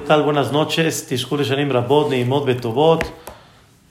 ¿Qué 0.00 0.06
tal? 0.06 0.22
Buenas 0.22 0.50
noches. 0.50 1.06
Shanim 1.10 1.68
Rabot, 1.68 2.08
Neimot 2.08 2.46
Betobot. 2.46 3.04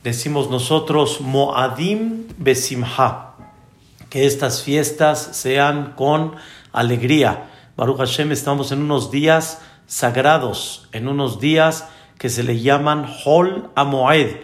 Decimos 0.04 0.50
nosotros 0.50 1.22
Moadim 1.22 2.26
Besimha. 2.36 3.36
Que 4.10 4.26
estas 4.26 4.64
fiestas 4.64 5.38
sean 5.38 5.94
con 5.96 6.36
alegría. 6.74 7.52
Baruch 7.78 8.00
Hashem, 8.00 8.32
estamos 8.32 8.72
en 8.72 8.82
unos 8.82 9.12
días 9.12 9.62
sagrados, 9.86 10.90
en 10.94 11.08
unos 11.08 11.40
días 11.40 11.88
que 12.18 12.30
se 12.30 12.42
le 12.42 12.60
llaman 12.60 13.06
Hol 13.24 13.70
Amoed. 13.76 14.38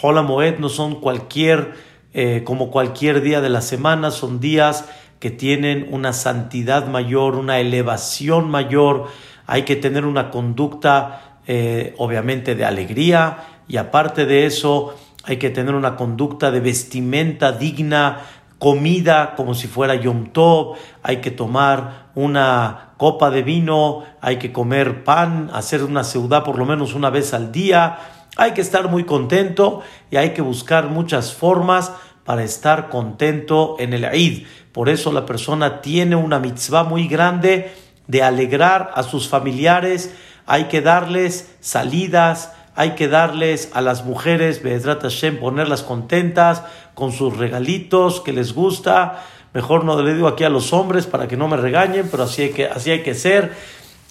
Hol 0.00 0.16
Amoed 0.16 0.60
no 0.60 0.70
son 0.70 0.98
cualquier, 0.98 1.74
eh, 2.14 2.40
como 2.42 2.70
cualquier 2.70 3.20
día 3.20 3.42
de 3.42 3.50
la 3.50 3.60
semana, 3.60 4.10
son 4.12 4.40
días 4.40 4.86
que 5.20 5.30
tienen 5.30 5.88
una 5.90 6.14
santidad 6.14 6.88
mayor, 6.88 7.36
una 7.36 7.60
elevación 7.60 8.50
mayor 8.50 9.08
hay 9.46 9.62
que 9.62 9.76
tener 9.76 10.04
una 10.04 10.30
conducta 10.30 11.38
eh, 11.46 11.94
obviamente 11.98 12.54
de 12.54 12.64
alegría 12.64 13.38
y 13.66 13.76
aparte 13.76 14.26
de 14.26 14.46
eso 14.46 14.94
hay 15.24 15.38
que 15.38 15.50
tener 15.50 15.74
una 15.74 15.96
conducta 15.96 16.50
de 16.50 16.60
vestimenta 16.60 17.52
digna, 17.52 18.20
comida 18.58 19.34
como 19.34 19.54
si 19.54 19.66
fuera 19.66 19.96
Yom 19.96 20.26
Tov, 20.26 20.76
hay 21.02 21.16
que 21.16 21.30
tomar 21.32 22.10
una 22.14 22.92
copa 22.96 23.30
de 23.30 23.42
vino, 23.42 24.04
hay 24.20 24.36
que 24.36 24.52
comer 24.52 25.02
pan, 25.02 25.50
hacer 25.52 25.82
una 25.82 26.04
ciudad 26.04 26.44
por 26.44 26.58
lo 26.58 26.64
menos 26.64 26.94
una 26.94 27.10
vez 27.10 27.34
al 27.34 27.50
día, 27.50 27.98
hay 28.36 28.52
que 28.52 28.60
estar 28.60 28.88
muy 28.88 29.04
contento 29.04 29.82
y 30.10 30.16
hay 30.16 30.30
que 30.30 30.42
buscar 30.42 30.88
muchas 30.88 31.34
formas 31.34 31.92
para 32.24 32.44
estar 32.44 32.88
contento 32.88 33.76
en 33.78 33.94
el 33.94 34.04
Eid. 34.04 34.46
Por 34.72 34.88
eso 34.88 35.12
la 35.12 35.26
persona 35.26 35.80
tiene 35.80 36.14
una 36.14 36.38
mitzvah 36.38 36.84
muy 36.84 37.08
grande 37.08 37.72
de 38.06 38.22
alegrar 38.22 38.90
a 38.94 39.02
sus 39.02 39.28
familiares, 39.28 40.14
hay 40.46 40.64
que 40.64 40.80
darles 40.80 41.50
salidas, 41.60 42.52
hay 42.74 42.90
que 42.90 43.08
darles 43.08 43.70
a 43.74 43.80
las 43.80 44.04
mujeres, 44.04 44.62
Bedrat 44.62 45.02
Hashem, 45.02 45.38
ponerlas 45.38 45.82
contentas 45.82 46.62
con 46.94 47.12
sus 47.12 47.36
regalitos 47.36 48.20
que 48.20 48.32
les 48.32 48.54
gusta. 48.54 49.22
Mejor 49.52 49.84
no 49.84 50.00
le 50.00 50.14
digo 50.14 50.28
aquí 50.28 50.44
a 50.44 50.48
los 50.48 50.72
hombres 50.72 51.06
para 51.06 51.28
que 51.28 51.36
no 51.36 51.48
me 51.48 51.56
regañen, 51.56 52.08
pero 52.10 52.24
así 52.24 52.42
hay 52.42 52.50
que, 52.50 52.66
así 52.66 52.90
hay 52.90 53.02
que 53.02 53.14
ser. 53.14 53.52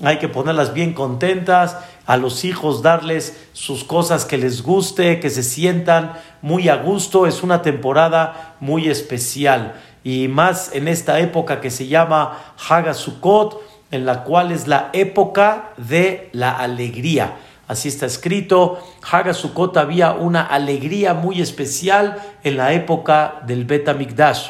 Hay 0.03 0.17
que 0.17 0.27
ponerlas 0.27 0.73
bien 0.73 0.93
contentas, 0.93 1.77
a 2.07 2.17
los 2.17 2.43
hijos 2.43 2.81
darles 2.81 3.39
sus 3.53 3.83
cosas 3.83 4.25
que 4.25 4.37
les 4.37 4.63
guste, 4.63 5.19
que 5.19 5.29
se 5.29 5.43
sientan 5.43 6.13
muy 6.41 6.69
a 6.69 6.77
gusto. 6.77 7.27
Es 7.27 7.43
una 7.43 7.61
temporada 7.61 8.55
muy 8.59 8.89
especial 8.89 9.75
y 10.03 10.27
más 10.27 10.73
en 10.73 10.87
esta 10.87 11.19
época 11.19 11.61
que 11.61 11.69
se 11.69 11.87
llama 11.87 12.37
Hagasukot 12.67 13.61
en 13.91 14.05
la 14.05 14.23
cual 14.23 14.51
es 14.51 14.67
la 14.67 14.89
época 14.93 15.73
de 15.77 16.29
la 16.31 16.51
alegría. 16.57 17.35
Así 17.67 17.87
está 17.87 18.05
escrito, 18.05 18.79
Hagasukot 19.09 19.77
había 19.77 20.13
una 20.13 20.41
alegría 20.41 21.13
muy 21.13 21.41
especial 21.41 22.21
en 22.43 22.57
la 22.57 22.73
época 22.73 23.41
del 23.45 23.65
Bet 23.65 23.87
Amikdash. 23.87 24.49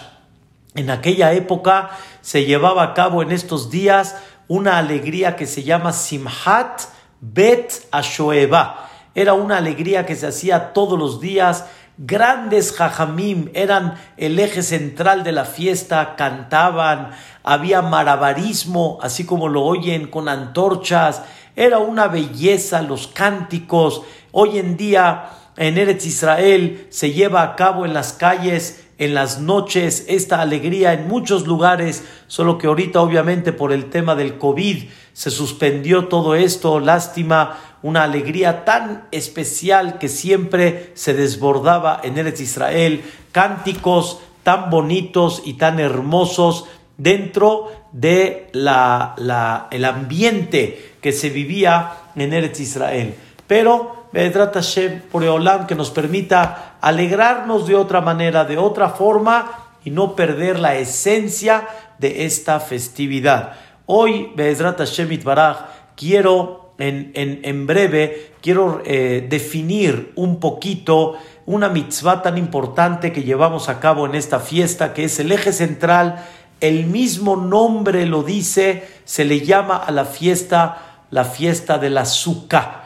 En 0.73 0.89
aquella 0.89 1.33
época 1.33 1.91
se 2.21 2.45
llevaba 2.45 2.83
a 2.83 2.93
cabo 2.93 3.21
en 3.21 3.31
estos 3.31 3.69
días 3.69 4.15
una 4.47 4.77
alegría 4.77 5.35
que 5.35 5.45
se 5.45 5.63
llama 5.63 5.93
Simhat 5.93 6.81
Bet 7.19 7.73
Ashoeva. 7.91 8.89
Era 9.13 9.33
una 9.33 9.57
alegría 9.57 10.05
que 10.05 10.15
se 10.15 10.27
hacía 10.27 10.73
todos 10.73 10.97
los 10.97 11.19
días 11.19 11.65
Grandes 12.03 12.71
jajamim 12.71 13.49
eran 13.53 13.93
el 14.17 14.39
eje 14.39 14.63
central 14.63 15.23
de 15.23 15.33
la 15.33 15.45
fiesta, 15.45 16.15
cantaban, 16.15 17.11
había 17.43 17.81
marabarismo, 17.81 18.99
así 19.01 19.25
como 19.25 19.49
lo 19.49 19.63
oyen 19.63 20.07
con 20.07 20.29
antorchas, 20.29 21.23
era 21.55 21.79
una 21.79 22.07
belleza 22.07 22.81
los 22.81 23.07
cánticos. 23.07 24.03
Hoy 24.31 24.57
en 24.57 24.77
día 24.77 25.29
en 25.57 25.77
Eretz 25.77 26.05
Israel 26.05 26.87
se 26.89 27.11
lleva 27.11 27.43
a 27.43 27.55
cabo 27.55 27.85
en 27.85 27.93
las 27.93 28.13
calles, 28.13 28.85
en 28.97 29.15
las 29.15 29.39
noches, 29.39 30.05
esta 30.07 30.41
alegría 30.41 30.93
en 30.93 31.07
muchos 31.07 31.47
lugares, 31.47 32.03
solo 32.27 32.57
que 32.57 32.67
ahorita 32.67 33.01
obviamente 33.01 33.51
por 33.51 33.73
el 33.73 33.89
tema 33.89 34.15
del 34.15 34.37
COVID 34.37 34.83
se 35.13 35.31
suspendió 35.31 36.07
todo 36.07 36.35
esto, 36.35 36.79
lástima 36.79 37.57
una 37.81 38.03
alegría 38.03 38.63
tan 38.63 39.07
especial 39.11 39.97
que 39.97 40.07
siempre 40.07 40.91
se 40.93 41.15
desbordaba 41.15 41.99
en 42.03 42.17
Eretz 42.17 42.41
Israel, 42.41 43.03
cánticos 43.31 44.19
tan 44.43 44.69
bonitos 44.69 45.41
y 45.45 45.53
tan 45.53 45.79
hermosos 45.79 46.65
dentro 47.01 47.71
de 47.91 48.47
la, 48.53 49.67
el 49.71 49.85
ambiente 49.85 50.93
que 51.01 51.11
se 51.11 51.29
vivía 51.29 51.93
en 52.15 52.33
Eretz 52.33 52.59
Israel. 52.59 53.15
Pero 53.47 54.07
Bedrat 54.11 54.53
Hashem 54.53 55.01
por 55.11 55.23
Eolam 55.23 55.65
que 55.67 55.75
nos 55.75 55.89
permita 55.89 56.75
alegrarnos 56.81 57.67
de 57.67 57.75
otra 57.75 58.01
manera, 58.01 58.45
de 58.45 58.57
otra 58.57 58.89
forma 58.89 59.71
y 59.83 59.89
no 59.89 60.15
perder 60.15 60.59
la 60.59 60.75
esencia 60.75 61.67
de 61.97 62.25
esta 62.25 62.59
festividad. 62.59 63.53
Hoy, 63.87 64.31
Bedrat 64.35 64.77
Hashem 64.77 65.11
Itbaraj, 65.11 65.57
quiero 65.95 66.61
en, 66.77 67.67
breve 67.67 68.33
quiero 68.41 68.81
eh, 68.85 69.27
definir 69.29 70.13
un 70.15 70.39
poquito 70.39 71.15
una 71.45 71.69
mitzvah 71.69 72.21
tan 72.21 72.37
importante 72.37 73.11
que 73.11 73.23
llevamos 73.23 73.69
a 73.69 73.79
cabo 73.79 74.05
en 74.05 74.15
esta 74.15 74.39
fiesta, 74.39 74.93
que 74.93 75.05
es 75.05 75.19
el 75.19 75.31
eje 75.31 75.53
central. 75.53 76.25
El 76.61 76.85
mismo 76.85 77.35
nombre 77.35 78.05
lo 78.05 78.23
dice, 78.23 78.87
se 79.03 79.25
le 79.25 79.41
llama 79.41 79.75
a 79.75 79.91
la 79.91 80.05
fiesta 80.05 81.05
la 81.09 81.25
fiesta 81.25 81.77
de 81.77 81.89
la 81.89 82.05
Sukkah. 82.05 82.83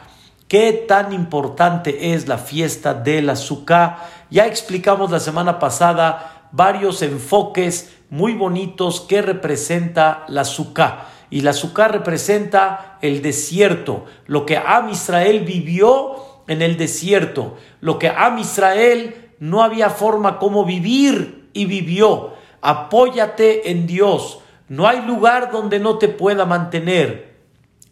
¿Qué 0.48 0.72
tan 0.88 1.12
importante 1.12 2.12
es 2.12 2.26
la 2.26 2.38
fiesta 2.38 2.92
de 2.94 3.22
la 3.22 3.36
Sukkah? 3.36 3.98
Ya 4.30 4.46
explicamos 4.46 5.12
la 5.12 5.20
semana 5.20 5.60
pasada 5.60 6.48
varios 6.50 7.02
enfoques 7.02 7.92
muy 8.10 8.34
bonitos 8.34 9.00
que 9.02 9.22
representa 9.22 10.24
la 10.28 10.44
Sukkah 10.44 11.06
y 11.30 11.40
la 11.40 11.50
azúcar 11.50 11.92
representa 11.92 12.98
el 13.02 13.22
desierto, 13.22 14.04
lo 14.26 14.46
que 14.46 14.56
Am 14.56 14.90
Israel 14.90 15.40
vivió 15.40 16.42
en 16.46 16.62
el 16.62 16.76
desierto, 16.76 17.56
lo 17.80 17.98
que 17.98 18.08
Am 18.08 18.38
Israel 18.38 19.32
no 19.40 19.62
había 19.62 19.90
forma 19.90 20.38
como 20.38 20.64
vivir 20.64 21.50
y 21.52 21.66
vivió. 21.66 22.35
Apóyate 22.68 23.70
en 23.70 23.86
Dios, 23.86 24.40
no 24.66 24.88
hay 24.88 25.00
lugar 25.02 25.52
donde 25.52 25.78
no 25.78 25.98
te 25.98 26.08
pueda 26.08 26.46
mantener. 26.46 27.36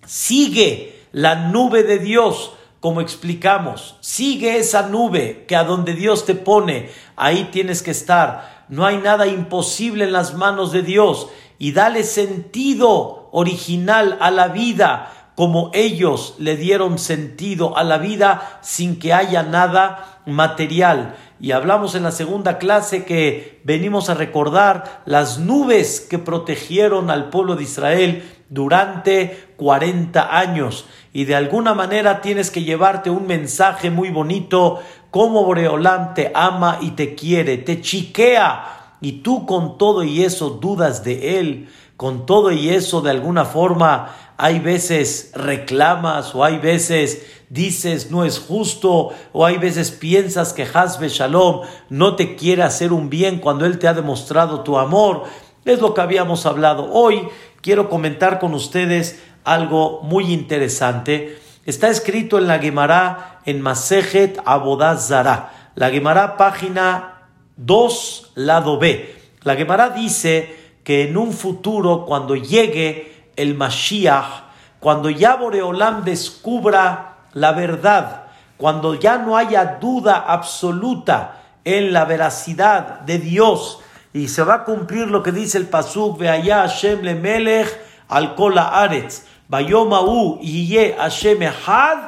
Sigue 0.04 1.00
la 1.12 1.36
nube 1.36 1.84
de 1.84 2.00
Dios, 2.00 2.54
como 2.80 3.00
explicamos. 3.00 3.96
Sigue 4.00 4.56
esa 4.56 4.88
nube 4.88 5.44
que 5.46 5.54
a 5.54 5.62
donde 5.62 5.94
Dios 5.94 6.26
te 6.26 6.34
pone, 6.34 6.90
ahí 7.14 7.50
tienes 7.52 7.82
que 7.82 7.92
estar. 7.92 8.64
No 8.68 8.84
hay 8.84 8.96
nada 8.96 9.28
imposible 9.28 10.06
en 10.06 10.12
las 10.12 10.34
manos 10.34 10.72
de 10.72 10.82
Dios 10.82 11.28
y 11.56 11.70
dale 11.70 12.02
sentido 12.02 13.28
original 13.30 14.18
a 14.20 14.32
la 14.32 14.48
vida 14.48 15.24
como 15.36 15.70
ellos 15.72 16.34
le 16.38 16.56
dieron 16.56 16.98
sentido 16.98 17.76
a 17.76 17.84
la 17.84 17.98
vida 17.98 18.58
sin 18.60 18.98
que 18.98 19.12
haya 19.12 19.44
nada 19.44 20.20
material. 20.26 21.16
Y 21.44 21.52
hablamos 21.52 21.94
en 21.94 22.04
la 22.04 22.10
segunda 22.10 22.56
clase 22.56 23.04
que 23.04 23.60
venimos 23.64 24.08
a 24.08 24.14
recordar 24.14 25.02
las 25.04 25.38
nubes 25.38 26.00
que 26.00 26.18
protegieron 26.18 27.10
al 27.10 27.28
pueblo 27.28 27.54
de 27.54 27.64
Israel 27.64 28.24
durante 28.48 29.48
40 29.58 30.38
años. 30.38 30.86
Y 31.12 31.26
de 31.26 31.34
alguna 31.34 31.74
manera 31.74 32.22
tienes 32.22 32.50
que 32.50 32.64
llevarte 32.64 33.10
un 33.10 33.26
mensaje 33.26 33.90
muy 33.90 34.08
bonito, 34.08 34.80
como 35.10 35.44
Boreolam 35.44 36.14
te 36.14 36.32
ama 36.34 36.78
y 36.80 36.92
te 36.92 37.14
quiere, 37.14 37.58
te 37.58 37.82
chiquea 37.82 38.96
y 39.02 39.20
tú 39.20 39.44
con 39.44 39.76
todo 39.76 40.02
y 40.02 40.24
eso 40.24 40.48
dudas 40.48 41.04
de 41.04 41.38
Él, 41.40 41.68
con 41.98 42.24
todo 42.24 42.52
y 42.52 42.70
eso 42.70 43.02
de 43.02 43.10
alguna 43.10 43.44
forma 43.44 44.16
hay 44.36 44.58
veces 44.58 45.30
reclamas 45.34 46.34
o 46.34 46.44
hay 46.44 46.58
veces 46.58 47.26
dices 47.50 48.10
no 48.10 48.24
es 48.24 48.38
justo 48.38 49.10
o 49.32 49.46
hay 49.46 49.58
veces 49.58 49.90
piensas 49.92 50.52
que 50.52 50.66
Hasbe 50.72 51.08
Shalom 51.08 51.60
no 51.88 52.16
te 52.16 52.34
quiere 52.34 52.62
hacer 52.62 52.92
un 52.92 53.10
bien 53.10 53.38
cuando 53.38 53.64
Él 53.64 53.78
te 53.78 53.86
ha 53.86 53.94
demostrado 53.94 54.62
tu 54.62 54.78
amor. 54.78 55.24
Es 55.64 55.80
lo 55.80 55.94
que 55.94 56.00
habíamos 56.00 56.46
hablado. 56.46 56.90
Hoy 56.92 57.28
quiero 57.62 57.88
comentar 57.88 58.38
con 58.38 58.54
ustedes 58.54 59.22
algo 59.44 60.02
muy 60.02 60.32
interesante. 60.32 61.38
Está 61.64 61.88
escrito 61.88 62.38
en 62.38 62.46
la 62.46 62.58
Gemara 62.58 63.40
en 63.46 63.62
Masejet 63.62 64.40
Abodazara. 64.44 65.70
La 65.74 65.90
Gemara 65.90 66.36
página 66.36 67.28
2, 67.56 68.32
lado 68.34 68.78
B. 68.78 69.14
La 69.42 69.56
Gemara 69.56 69.90
dice 69.90 70.54
que 70.82 71.08
en 71.08 71.16
un 71.16 71.32
futuro, 71.32 72.04
cuando 72.04 72.36
llegue 72.36 73.13
el 73.36 73.54
Mashiach, 73.54 74.44
cuando 74.80 75.10
ya 75.10 75.36
Boreolam 75.36 76.04
descubra 76.04 77.16
la 77.32 77.52
verdad, 77.52 78.24
cuando 78.56 78.94
ya 78.94 79.18
no 79.18 79.36
haya 79.36 79.78
duda 79.80 80.24
absoluta 80.28 81.42
en 81.64 81.92
la 81.92 82.04
veracidad 82.04 83.00
de 83.00 83.18
Dios, 83.18 83.80
y 84.12 84.28
se 84.28 84.44
va 84.44 84.54
a 84.54 84.64
cumplir 84.64 85.08
lo 85.08 85.22
que 85.22 85.32
dice 85.32 85.58
el 85.58 85.66
Pasuk, 85.66 86.22
allá 86.22 86.68
Hashem 86.68 87.02
le 87.02 87.14
Melech 87.14 87.68
al 88.08 88.34
Kola 88.36 88.68
Aretz, 88.68 89.24
Bayomau 89.48 90.38
Yiye 90.40 90.94
Hashem 90.96 91.42
Ehad 91.42 91.98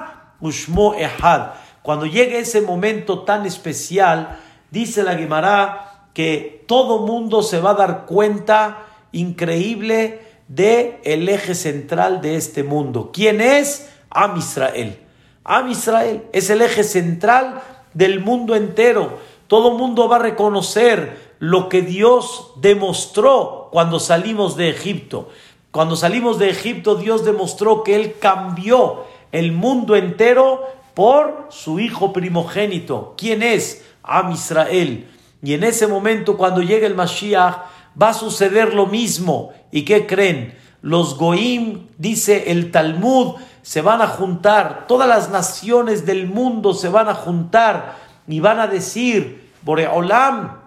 Ushmo 0.40 0.94
Ehad. 0.94 1.50
Cuando 1.82 2.06
llegue 2.06 2.38
ese 2.38 2.61
momento 2.61 3.20
tan 3.20 3.44
especial, 3.46 4.38
dice 4.70 5.02
la 5.02 5.14
Gemara 5.14 6.08
que 6.14 6.64
todo 6.69 7.06
mundo 7.06 7.43
se 7.43 7.61
va 7.61 7.70
a 7.70 7.75
dar 7.75 8.06
cuenta 8.06 8.84
increíble 9.12 10.25
de 10.48 11.00
el 11.04 11.28
eje 11.28 11.54
central 11.54 12.20
de 12.20 12.37
este 12.37 12.62
mundo. 12.62 13.10
¿Quién 13.12 13.40
es? 13.40 13.90
Am 14.10 14.37
Israel. 14.37 14.98
Am 15.44 15.70
Israel 15.70 16.25
es 16.32 16.50
el 16.50 16.62
eje 16.62 16.84
central 16.84 17.62
del 17.94 18.20
mundo 18.20 18.54
entero. 18.54 19.19
Todo 19.48 19.76
mundo 19.76 20.08
va 20.08 20.16
a 20.16 20.20
reconocer 20.20 21.34
lo 21.38 21.69
que 21.69 21.82
Dios 21.82 22.52
demostró 22.56 23.69
cuando 23.72 24.00
salimos 24.00 24.56
de 24.56 24.70
Egipto. 24.70 25.28
Cuando 25.70 25.96
salimos 25.96 26.38
de 26.38 26.50
Egipto, 26.50 26.94
Dios 26.94 27.25
demostró 27.25 27.82
que 27.82 27.96
Él 27.96 28.16
cambió 28.19 29.04
el 29.32 29.52
mundo 29.52 29.94
entero 29.94 30.62
por 30.94 31.48
su 31.50 31.78
hijo 31.78 32.12
primogénito. 32.12 33.14
¿Quién 33.19 33.43
es? 33.43 33.84
Am 34.02 34.32
Israel. 34.32 35.08
Y 35.43 35.52
en 35.52 35.64
ese 35.64 35.87
momento, 35.87 36.38
cuando 36.38 36.62
llegue 36.62 36.87
el 36.87 36.94
Mashiach, 36.94 37.56
va 38.00 38.08
a 38.08 38.14
suceder 38.14 38.75
lo 38.75 38.87
mismo. 38.87 39.52
¿Y 39.76 39.84
qué 39.84 40.06
creen? 40.06 40.56
Los 40.81 41.19
Goim, 41.19 41.88
dice 41.99 42.50
el 42.50 42.70
Talmud, 42.70 43.34
se 43.61 43.82
van 43.82 44.00
a 44.00 44.06
juntar, 44.06 44.87
todas 44.88 45.06
las 45.06 45.28
naciones 45.28 46.06
del 46.06 46.26
mundo 46.28 46.73
se 46.73 46.88
van 46.88 47.11
a 47.11 47.14
juntar 47.14 47.99
y 48.26 48.40
van 48.40 48.58
a 48.58 48.69
decir, 48.69 49.50
Boreolam, 49.61 50.61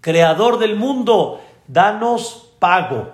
creador 0.00 0.58
del 0.58 0.74
mundo, 0.74 1.40
danos 1.68 2.50
pago, 2.58 3.12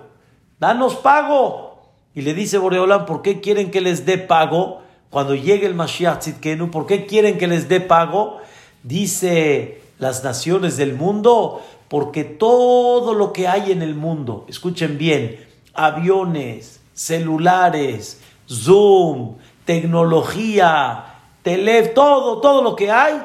danos 0.59 0.95
pago. 0.95 1.83
Y 2.15 2.21
le 2.21 2.33
dice 2.33 2.57
Boreolam, 2.57 3.05
¿por 3.05 3.21
qué 3.21 3.39
quieren 3.39 3.69
que 3.69 3.81
les 3.81 4.07
dé 4.07 4.17
pago? 4.17 4.81
Cuando 5.11 5.35
llegue 5.35 5.67
el 5.67 5.75
Mashiach 5.75 6.17
Tzidkenu, 6.17 6.71
¿por 6.71 6.87
qué 6.87 7.05
quieren 7.05 7.37
que 7.37 7.45
les 7.45 7.69
dé 7.69 7.79
pago? 7.79 8.39
Dice 8.81 9.83
las 9.99 10.23
naciones 10.23 10.77
del 10.77 10.95
mundo, 10.95 11.61
porque 11.87 12.23
todo 12.23 13.13
lo 13.13 13.33
que 13.33 13.47
hay 13.47 13.71
en 13.71 13.81
el 13.81 13.95
mundo, 13.95 14.45
escuchen 14.47 14.97
bien, 14.97 15.47
aviones, 15.73 16.81
celulares, 16.93 18.21
Zoom, 18.49 19.35
tecnología, 19.65 21.15
tele, 21.43 21.83
todo, 21.89 22.41
todo 22.41 22.61
lo 22.61 22.75
que 22.75 22.91
hay, 22.91 23.21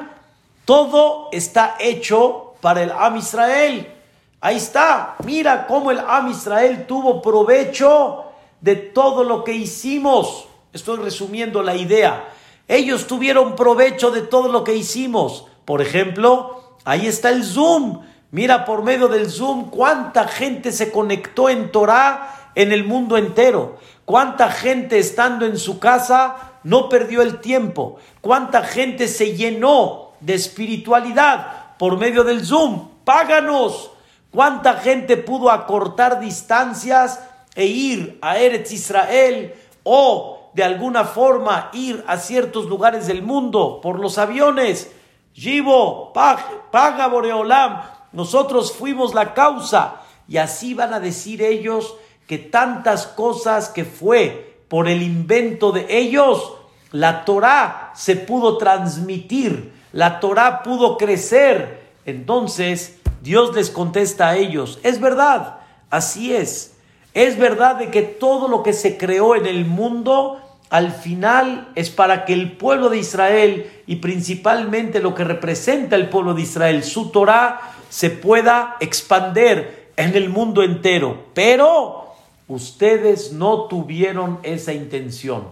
todo 0.65 1.29
está 1.31 1.75
hecho 1.79 2.53
para 2.61 2.83
el 2.83 2.91
Am 2.91 3.17
Israel. 3.17 3.91
Ahí 4.39 4.57
está, 4.57 5.15
mira 5.25 5.67
cómo 5.67 5.91
el 5.91 5.99
Am 5.99 6.29
Israel 6.29 6.85
tuvo 6.87 7.21
provecho 7.21 8.25
de 8.61 8.75
todo 8.75 9.23
lo 9.23 9.43
que 9.43 9.53
hicimos. 9.53 10.45
Estoy 10.71 10.97
resumiendo 10.97 11.61
la 11.61 11.75
idea. 11.75 12.29
Ellos 12.67 13.07
tuvieron 13.07 13.55
provecho 13.55 14.11
de 14.11 14.21
todo 14.21 14.49
lo 14.49 14.63
que 14.63 14.75
hicimos. 14.75 15.45
Por 15.65 15.81
ejemplo, 15.81 16.77
ahí 16.85 17.07
está 17.07 17.29
el 17.29 17.43
Zoom. 17.43 18.01
Mira 18.33 18.65
por 18.65 18.81
medio 18.81 19.09
del 19.09 19.29
Zoom 19.29 19.69
cuánta 19.69 20.27
gente 20.27 20.71
se 20.71 20.91
conectó 20.91 21.49
en 21.49 21.71
Torah 21.71 22.49
en 22.55 22.71
el 22.71 22.83
mundo 22.83 23.15
entero. 23.15 23.77
Cuánta 24.05 24.49
gente 24.49 24.97
estando 24.97 25.45
en 25.45 25.59
su 25.59 25.77
casa 25.77 26.53
no 26.63 26.89
perdió 26.89 27.21
el 27.21 27.41
tiempo. 27.41 27.97
Cuánta 28.21 28.63
gente 28.63 29.07
se 29.07 29.37
llenó 29.37 30.13
de 30.19 30.33
espiritualidad 30.33 31.77
por 31.77 31.99
medio 31.99 32.23
del 32.23 32.43
Zoom. 32.43 32.89
Páganos. 33.05 33.91
Cuánta 34.31 34.77
gente 34.77 35.15
pudo 35.17 35.51
acortar 35.51 36.19
distancias 36.19 37.19
e 37.53 37.67
ir 37.67 38.17
a 38.23 38.39
Eretz 38.39 38.71
Israel 38.71 39.53
o 39.83 40.49
de 40.55 40.63
alguna 40.63 41.03
forma 41.03 41.69
ir 41.71 42.03
a 42.07 42.17
ciertos 42.17 42.65
lugares 42.65 43.05
del 43.05 43.21
mundo 43.21 43.79
por 43.79 43.99
los 43.99 44.17
aviones. 44.17 44.91
Jibo, 45.33 46.11
paga 46.13 47.07
Boreolam, 47.07 47.93
nosotros 48.13 48.71
fuimos 48.71 49.13
la 49.13 49.33
causa. 49.33 50.01
Y 50.27 50.37
así 50.37 50.73
van 50.73 50.93
a 50.93 50.99
decir 50.99 51.41
ellos 51.41 51.95
que 52.27 52.37
tantas 52.37 53.07
cosas 53.07 53.69
que 53.69 53.83
fue 53.83 54.61
por 54.69 54.87
el 54.87 55.01
invento 55.01 55.71
de 55.71 55.85
ellos, 55.89 56.53
la 56.91 57.25
Torah 57.25 57.91
se 57.95 58.15
pudo 58.15 58.57
transmitir, 58.57 59.73
la 59.91 60.19
Torah 60.19 60.63
pudo 60.63 60.97
crecer. 60.97 61.91
Entonces 62.05 62.99
Dios 63.21 63.53
les 63.55 63.69
contesta 63.69 64.29
a 64.29 64.37
ellos, 64.37 64.79
es 64.83 64.99
verdad, 64.99 65.59
así 65.89 66.33
es. 66.33 66.71
Es 67.13 67.37
verdad 67.37 67.75
de 67.75 67.91
que 67.91 68.01
todo 68.01 68.47
lo 68.47 68.63
que 68.63 68.73
se 68.73 68.97
creó 68.97 69.35
en 69.35 69.45
el 69.45 69.65
mundo 69.65 70.39
al 70.71 70.91
final 70.91 71.69
es 71.75 71.91
para 71.91 72.25
que 72.25 72.33
el 72.33 72.57
pueblo 72.57 72.89
de 72.89 72.97
Israel 72.97 73.71
y 73.85 73.97
principalmente 73.97 74.99
lo 74.99 75.13
que 75.13 75.23
representa 75.23 75.95
el 75.95 76.09
pueblo 76.09 76.33
de 76.33 76.41
Israel, 76.41 76.83
su 76.83 77.11
Torah, 77.11 77.72
se 77.93 78.09
pueda 78.09 78.75
expander 78.79 79.91
en 79.97 80.15
el 80.15 80.27
mundo 80.29 80.63
entero. 80.63 81.25
Pero 81.35 82.07
ustedes 82.47 83.33
no 83.33 83.65
tuvieron 83.65 84.39
esa 84.41 84.73
intención. 84.73 85.49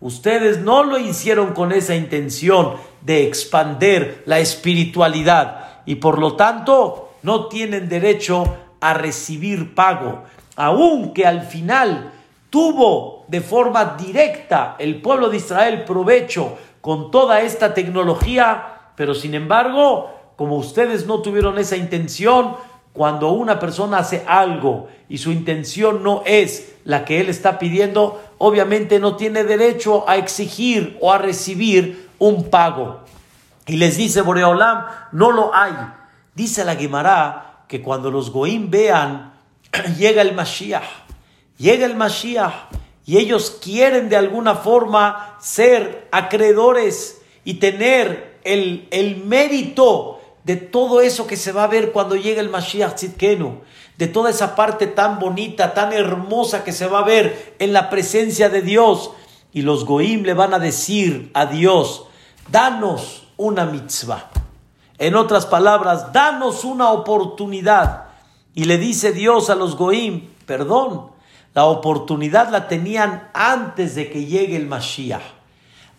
Ustedes 0.00 0.60
no 0.60 0.84
lo 0.84 1.00
hicieron 1.00 1.52
con 1.52 1.72
esa 1.72 1.96
intención 1.96 2.74
de 3.00 3.26
expander 3.26 4.22
la 4.24 4.38
espiritualidad 4.38 5.80
y 5.84 5.96
por 5.96 6.20
lo 6.20 6.36
tanto 6.36 7.14
no 7.24 7.46
tienen 7.46 7.88
derecho 7.88 8.44
a 8.80 8.94
recibir 8.94 9.74
pago, 9.74 10.22
aunque 10.54 11.26
al 11.26 11.42
final 11.42 12.12
tuvo 12.50 13.24
de 13.26 13.40
forma 13.40 13.96
directa 13.98 14.76
el 14.78 15.02
pueblo 15.02 15.28
de 15.28 15.38
Israel 15.38 15.82
provecho 15.82 16.56
con 16.80 17.10
toda 17.10 17.40
esta 17.40 17.74
tecnología, 17.74 18.92
pero 18.94 19.12
sin 19.12 19.34
embargo, 19.34 20.19
como 20.40 20.56
ustedes 20.56 21.04
no 21.04 21.20
tuvieron 21.20 21.58
esa 21.58 21.76
intención, 21.76 22.56
cuando 22.94 23.28
una 23.28 23.58
persona 23.58 23.98
hace 23.98 24.24
algo 24.26 24.88
y 25.06 25.18
su 25.18 25.32
intención 25.32 26.02
no 26.02 26.22
es 26.24 26.76
la 26.84 27.04
que 27.04 27.20
él 27.20 27.28
está 27.28 27.58
pidiendo, 27.58 28.22
obviamente 28.38 29.00
no 29.00 29.16
tiene 29.16 29.44
derecho 29.44 30.08
a 30.08 30.16
exigir 30.16 30.96
o 31.02 31.12
a 31.12 31.18
recibir 31.18 32.08
un 32.18 32.48
pago. 32.48 33.00
Y 33.66 33.76
les 33.76 33.98
dice 33.98 34.22
Boreolam, 34.22 34.86
no 35.12 35.30
lo 35.30 35.54
hay. 35.54 35.74
Dice 36.34 36.64
la 36.64 36.74
Gemara 36.74 37.64
que 37.68 37.82
cuando 37.82 38.10
los 38.10 38.30
Goim 38.30 38.70
vean, 38.70 39.34
llega 39.98 40.22
el 40.22 40.32
Mashiach, 40.32 40.88
llega 41.58 41.84
el 41.84 41.96
Mashiach, 41.96 42.54
y 43.04 43.18
ellos 43.18 43.58
quieren 43.62 44.08
de 44.08 44.16
alguna 44.16 44.54
forma 44.54 45.36
ser 45.38 46.08
acreedores 46.10 47.20
y 47.44 47.54
tener 47.60 48.40
el, 48.42 48.88
el 48.90 49.18
mérito 49.18 50.19
de 50.50 50.56
todo 50.56 51.00
eso 51.00 51.28
que 51.28 51.36
se 51.36 51.52
va 51.52 51.62
a 51.62 51.68
ver 51.68 51.92
cuando 51.92 52.16
llegue 52.16 52.40
el 52.40 52.48
Mashiach 52.48 52.96
Tzidkenu, 52.96 53.60
de 53.96 54.08
toda 54.08 54.30
esa 54.30 54.56
parte 54.56 54.88
tan 54.88 55.20
bonita, 55.20 55.74
tan 55.74 55.92
hermosa 55.92 56.64
que 56.64 56.72
se 56.72 56.88
va 56.88 56.98
a 56.98 57.04
ver 57.04 57.54
en 57.60 57.72
la 57.72 57.88
presencia 57.88 58.48
de 58.48 58.60
Dios. 58.60 59.12
Y 59.52 59.62
los 59.62 59.84
Goim 59.84 60.24
le 60.24 60.34
van 60.34 60.52
a 60.52 60.58
decir 60.58 61.30
a 61.34 61.46
Dios, 61.46 62.06
danos 62.50 63.28
una 63.36 63.64
mitzvah. 63.64 64.28
En 64.98 65.14
otras 65.14 65.46
palabras, 65.46 66.12
danos 66.12 66.64
una 66.64 66.90
oportunidad. 66.90 68.06
Y 68.52 68.64
le 68.64 68.76
dice 68.76 69.12
Dios 69.12 69.50
a 69.50 69.54
los 69.54 69.76
Goim, 69.76 70.30
perdón, 70.46 71.12
la 71.54 71.66
oportunidad 71.66 72.50
la 72.50 72.66
tenían 72.66 73.30
antes 73.34 73.94
de 73.94 74.10
que 74.10 74.26
llegue 74.26 74.56
el 74.56 74.66
Mashiach. 74.66 75.22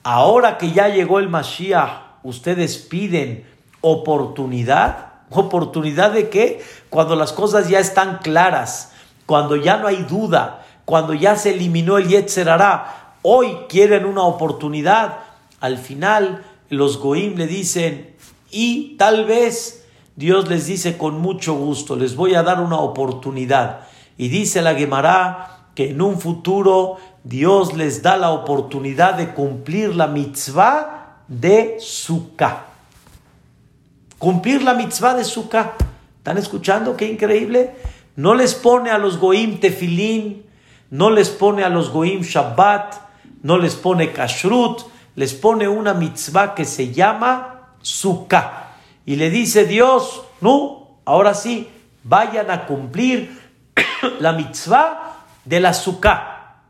Ahora 0.04 0.58
que 0.58 0.74
ya 0.74 0.90
llegó 0.90 1.20
el 1.20 1.30
Mashiach, 1.30 2.20
ustedes 2.24 2.80
piden 2.80 3.50
oportunidad. 3.82 5.08
¿Oportunidad 5.30 6.12
de 6.12 6.30
qué? 6.30 6.64
Cuando 6.90 7.16
las 7.16 7.34
cosas 7.34 7.70
ya 7.70 7.80
están 7.80 8.20
claras, 8.20 8.92
cuando 9.26 9.56
ya 9.56 9.78
no 9.78 9.88
hay 9.88 10.04
duda, 10.04 10.66
cuando 10.86 11.14
ya 11.14 11.36
se 11.36 11.52
eliminó 11.52 11.98
el 11.98 12.08
Yetzerará. 12.08 13.16
Hoy 13.22 13.58
quieren 13.70 14.06
una 14.06 14.24
oportunidad. 14.24 15.20
Al 15.60 15.78
final, 15.78 16.44
los 16.70 16.98
Goim 16.98 17.36
le 17.36 17.48
dicen, 17.48 18.16
y 18.50 18.98
tal 18.98 19.26
vez 19.26 19.86
Dios 20.16 20.50
les 20.50 20.66
dice 20.66 20.98
con 20.98 21.20
mucho 21.20 21.54
gusto, 21.54 21.96
les 21.96 22.16
voy 22.16 22.36
a 22.36 22.44
dar 22.44 22.60
una 22.60 22.80
oportunidad. 22.80 23.88
Y 24.18 24.28
dice 24.28 24.62
la 24.62 24.76
Gemara 24.76 25.70
que 25.76 25.92
en 25.92 26.02
un 26.02 26.20
futuro 26.20 26.98
Dios 27.24 27.74
les 27.74 28.02
da 28.02 28.18
la 28.18 28.32
oportunidad 28.32 29.14
de 29.14 29.34
cumplir 29.34 29.96
la 29.96 30.08
mitzvah 30.08 31.24
de 31.28 31.78
Sukkah 31.80 32.71
cumplir 34.22 34.62
la 34.62 34.76
mitzvah 34.76 35.16
de 35.16 35.24
Sukkah. 35.24 35.74
¿Están 36.20 36.38
escuchando? 36.38 36.96
Qué 36.96 37.08
increíble. 37.08 37.76
No 38.16 38.36
les 38.36 38.54
pone 38.54 38.92
a 38.92 39.00
los 39.00 39.18
goim 39.18 39.60
tefilín, 39.60 40.46
no 40.92 41.10
les 41.10 41.30
pone 41.30 41.64
a 41.64 41.70
los 41.70 41.90
goim 41.90 42.22
Shabbat, 42.22 43.02
no 43.42 43.58
les 43.58 43.74
pone 43.74 44.14
kashrut, 44.14 44.84
les 45.16 45.34
pone 45.34 45.68
una 45.68 45.96
mitzvah 45.96 46.54
que 46.54 46.66
se 46.66 46.94
llama 46.94 47.74
Sukkah. 47.82 48.76
Y 49.08 49.16
le 49.16 49.32
dice 49.32 49.66
Dios, 49.66 50.22
no, 50.40 51.00
ahora 51.04 51.34
sí, 51.34 51.68
vayan 52.04 52.52
a 52.52 52.68
cumplir 52.68 53.42
la 54.20 54.34
mitzvah 54.34 55.26
de 55.46 55.60
la 55.60 55.74
Sukkah. 55.74 56.62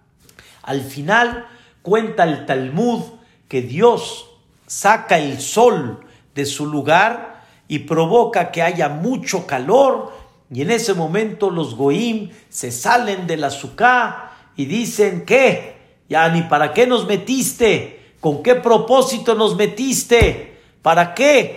Al 0.63 0.79
final 0.79 1.47
cuenta 1.81 2.23
el 2.23 2.45
Talmud 2.45 3.01
que 3.49 3.61
Dios 3.61 4.29
saca 4.67 5.17
el 5.17 5.41
sol 5.41 5.99
de 6.33 6.45
su 6.45 6.65
lugar 6.65 7.30
y 7.71 7.79
provoca 7.79 8.51
que 8.51 8.61
haya 8.61 8.89
mucho 8.89 9.47
calor 9.47 10.11
y 10.53 10.61
en 10.61 10.71
ese 10.71 10.93
momento 10.93 11.49
los 11.49 11.77
goim 11.77 12.29
se 12.49 12.69
salen 12.69 13.27
del 13.27 13.45
azúcar 13.45 14.31
y 14.57 14.65
dicen 14.65 15.23
que 15.23 16.01
ya 16.09 16.27
ni 16.27 16.41
para 16.41 16.73
qué 16.73 16.85
nos 16.85 17.07
metiste, 17.07 18.15
con 18.19 18.43
qué 18.43 18.55
propósito 18.55 19.35
nos 19.35 19.55
metiste, 19.55 20.59
para 20.81 21.13
qué, 21.13 21.53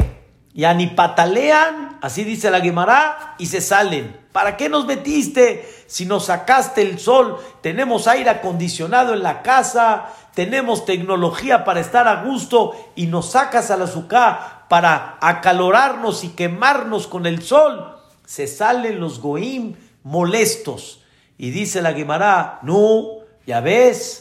ya 0.55 0.73
ni 0.73 0.87
patalean, 0.87 1.99
así 2.01 2.23
dice 2.23 2.49
la 2.49 2.61
Guimara, 2.61 3.35
y 3.39 3.47
se 3.47 3.61
salen. 3.61 4.17
¿Para 4.31 4.57
qué 4.57 4.69
nos 4.69 4.87
metiste 4.87 5.69
si 5.89 6.07
nos 6.07 6.27
sacaste 6.27 6.83
el 6.83 7.01
sol? 7.01 7.39
Tenemos 7.61 8.07
aire 8.07 8.31
acondicionado 8.31 9.15
en 9.15 9.25
la 9.25 9.43
casa, 9.43 10.13
tenemos 10.33 10.85
tecnología 10.85 11.65
para 11.65 11.81
estar 11.81 12.07
a 12.07 12.23
gusto 12.23 12.73
y 12.95 13.07
nos 13.07 13.33
sacas 13.33 13.73
al 13.73 13.83
azúcar 13.83 14.64
para 14.69 15.19
acalorarnos 15.21 16.25
y 16.25 16.31
quemarnos 16.31 17.07
con 17.07 17.27
el 17.27 17.43
sol. 17.43 17.97
Se 18.25 18.47
salen 18.47 19.01
los 19.01 19.21
goim 19.21 19.75
molestos. 20.03 21.03
Y 21.37 21.51
dice 21.51 21.83
la 21.83 21.93
Gemara, 21.93 22.61
no, 22.63 23.25
ya 23.47 23.61
ves, 23.61 24.19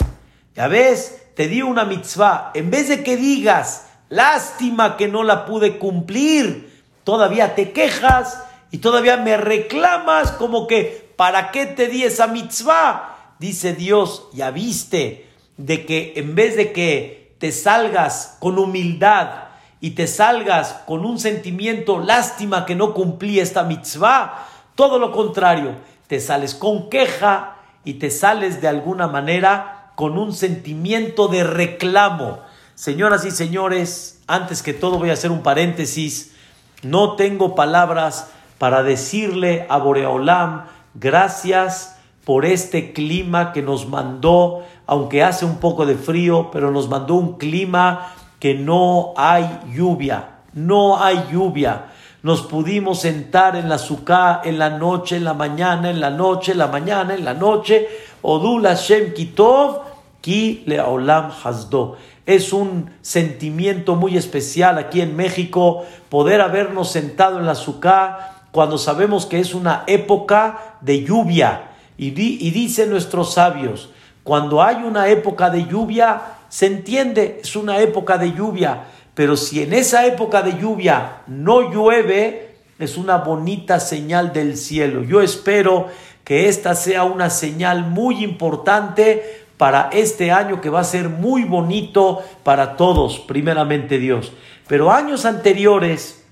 ya 0.55 0.67
ves, 0.67 1.23
te 1.35 1.47
di 1.47 1.61
una 1.61 1.85
mitzvah. 1.85 2.51
En 2.53 2.71
vez 2.71 2.89
de 2.89 3.03
que 3.03 3.17
digas, 3.17 3.87
lástima 4.09 4.97
que 4.97 5.07
no 5.07 5.23
la 5.23 5.45
pude 5.45 5.77
cumplir, 5.77 6.83
todavía 7.03 7.55
te 7.55 7.71
quejas 7.71 8.43
y 8.71 8.79
todavía 8.79 9.17
me 9.17 9.37
reclamas 9.37 10.31
como 10.31 10.65
que, 10.67 11.13
¿para 11.15 11.51
qué 11.51 11.67
te 11.67 11.87
di 11.87 12.03
esa 12.03 12.27
mitzvah? 12.27 13.35
Dice 13.39 13.73
Dios, 13.73 14.27
ya 14.33 14.51
viste, 14.51 15.29
de 15.57 15.85
que 15.85 16.13
en 16.15 16.33
vez 16.33 16.55
de 16.55 16.71
que 16.71 17.35
te 17.39 17.51
salgas 17.51 18.37
con 18.39 18.57
humildad 18.57 19.52
y 19.83 19.91
te 19.91 20.07
salgas 20.07 20.81
con 20.87 21.05
un 21.05 21.19
sentimiento 21.19 21.99
lástima 21.99 22.65
que 22.65 22.73
no 22.73 22.93
cumplí 22.93 23.41
esta 23.41 23.63
mitzvah, 23.63 24.47
todo 24.75 24.97
lo 24.97 25.11
contrario, 25.11 25.75
te 26.07 26.21
sales 26.21 26.55
con 26.55 26.89
queja 26.89 27.57
y 27.83 27.95
te 27.95 28.09
sales 28.09 28.61
de 28.61 28.69
alguna 28.69 29.09
manera 29.09 29.91
con 29.95 30.17
un 30.17 30.31
sentimiento 30.31 31.27
de 31.27 31.43
reclamo. 31.43 32.39
Señoras 32.75 33.25
y 33.25 33.31
señores, 33.31 34.21
antes 34.25 34.63
que 34.63 34.73
todo 34.73 34.99
voy 34.99 35.09
a 35.09 35.13
hacer 35.13 35.31
un 35.31 35.43
paréntesis, 35.43 36.33
no 36.81 37.17
tengo 37.17 37.53
palabras 37.53 38.29
para 38.59 38.83
decirle 38.83 39.65
a 39.67 39.79
Boreolam 39.79 40.63
gracias 40.93 41.97
por 42.23 42.45
este 42.45 42.93
clima 42.93 43.51
que 43.51 43.61
nos 43.61 43.89
mandó 43.89 44.63
aunque 44.85 45.23
hace 45.23 45.45
un 45.45 45.57
poco 45.57 45.85
de 45.85 45.95
frío, 45.95 46.51
pero 46.51 46.71
nos 46.71 46.87
mandó 46.87 47.15
un 47.15 47.37
clima 47.37 48.13
que 48.43 48.55
no 48.55 49.13
hay 49.15 49.61
lluvia, 49.73 50.39
no 50.51 51.01
hay 51.01 51.29
lluvia. 51.31 51.85
Nos 52.23 52.41
pudimos 52.41 52.99
sentar 52.99 53.55
en 53.55 53.69
la 53.69 53.77
suká 53.77 54.41
en 54.43 54.59
la 54.59 54.69
noche, 54.69 55.15
en 55.15 55.23
la 55.23 55.33
mañana, 55.33 55.89
en 55.89 56.01
la 56.01 56.09
noche, 56.09 56.51
en 56.51 56.57
la 56.57 56.67
mañana, 56.67 57.13
en 57.13 57.23
la 57.23 57.35
noche. 57.35 57.87
Odul 58.21 58.63
Hashem 58.63 59.13
Kitov, 59.13 59.83
Ki 60.19 60.63
Leolam 60.65 61.31
Hasdo. 61.41 61.95
Es 62.25 62.51
un 62.51 62.91
sentimiento 63.01 63.95
muy 63.95 64.17
especial 64.17 64.77
aquí 64.77 64.99
en 64.99 65.15
México 65.15 65.85
poder 66.09 66.41
habernos 66.41 66.91
sentado 66.91 67.39
en 67.39 67.45
la 67.45 67.55
suká 67.55 68.41
cuando 68.51 68.77
sabemos 68.77 69.25
que 69.25 69.39
es 69.39 69.53
una 69.53 69.85
época 69.87 70.79
de 70.81 71.05
lluvia. 71.05 71.71
Y, 71.97 72.07
y 72.07 72.51
dicen 72.51 72.89
nuestros 72.89 73.35
sabios, 73.35 73.89
cuando 74.23 74.61
hay 74.61 74.83
una 74.83 75.07
época 75.07 75.49
de 75.49 75.65
lluvia, 75.65 76.21
se 76.53 76.67
entiende, 76.67 77.39
es 77.41 77.55
una 77.55 77.79
época 77.79 78.19
de 78.19 78.31
lluvia, 78.31 78.83
pero 79.15 79.35
si 79.35 79.63
en 79.63 79.73
esa 79.73 80.05
época 80.05 80.43
de 80.43 80.61
lluvia 80.61 81.23
no 81.25 81.71
llueve, 81.71 82.57
es 82.77 82.95
una 82.95 83.17
bonita 83.17 83.79
señal 83.79 84.33
del 84.33 84.55
cielo. 84.55 85.01
Yo 85.03 85.23
espero 85.23 85.87
que 86.23 86.49
esta 86.49 86.75
sea 86.75 87.05
una 87.05 87.31
señal 87.31 87.87
muy 87.87 88.23
importante 88.23 89.45
para 89.57 89.89
este 89.93 90.29
año 90.29 90.61
que 90.61 90.69
va 90.69 90.81
a 90.81 90.83
ser 90.83 91.09
muy 91.09 91.43
bonito 91.43 92.21
para 92.43 92.77
todos, 92.77 93.17
primeramente 93.17 93.97
Dios. 93.97 94.31
Pero 94.67 94.91
años 94.91 95.25
anteriores, 95.25 96.23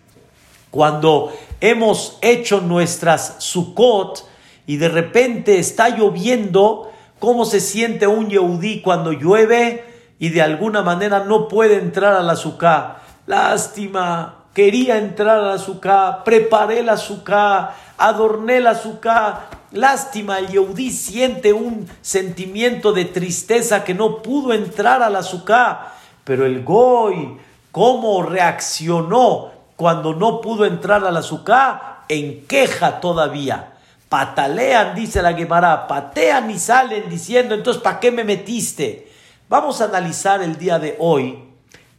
cuando 0.70 1.34
hemos 1.62 2.20
hecho 2.22 2.62
nuestras 2.62 3.38
Sukkot 3.40 4.30
y 4.68 4.78
de 4.78 4.88
repente 4.88 5.58
está 5.58 5.90
lloviendo, 5.90 6.92
cómo 7.18 7.44
se 7.44 7.60
siente 7.60 8.06
un 8.06 8.30
Yehudí 8.30 8.82
cuando 8.82 9.14
llueve 9.14 9.90
y 10.22 10.30
de 10.30 10.44
alguna 10.44 10.84
manera 10.84 11.26
no 11.26 11.48
puede 11.48 11.80
entrar 11.80 12.14
al 12.14 12.30
azúcar. 12.30 12.98
Lástima, 13.26 14.36
quería 14.54 15.00
entrar 15.00 15.40
al 15.40 15.54
azúcar, 15.54 16.24
preparé 16.24 16.82
el 16.82 16.90
azúcar, 16.90 17.74
adorné 17.98 18.58
el 18.58 18.68
azúcar. 18.68 19.48
Lástima, 19.72 20.38
el 20.38 20.50
Yehudí 20.50 20.92
siente 20.92 21.54
un 21.54 21.90
sentimiento 22.04 22.94
de 22.94 23.06
tristeza 23.06 23.84
que 23.84 23.96
no 23.96 24.22
pudo 24.22 24.54
entrar 24.54 25.02
al 25.02 25.16
azúcar. 25.16 25.94
Pero 26.24 26.46
el 26.46 26.64
Goy, 26.64 27.40
¿cómo 27.72 28.22
reaccionó 28.22 29.50
cuando 29.76 30.14
no 30.14 30.40
pudo 30.40 30.66
entrar 30.66 31.04
al 31.04 31.18
azúcar? 31.18 32.02
En 32.08 32.46
queja 32.46 33.00
todavía 33.00 33.70
patalean, 34.08 34.94
dice 34.94 35.22
la 35.22 35.34
Gemara, 35.34 35.88
patean 35.88 36.52
y 36.52 36.60
salen 36.60 37.10
diciendo, 37.10 37.56
entonces, 37.56 37.82
¿para 37.82 37.98
qué 38.02 38.12
me 38.12 38.26
metiste? 38.26 39.11
Vamos 39.52 39.82
a 39.82 39.84
analizar 39.84 40.42
el 40.42 40.58
día 40.58 40.80
de 40.80 40.96
hoy 40.98 41.38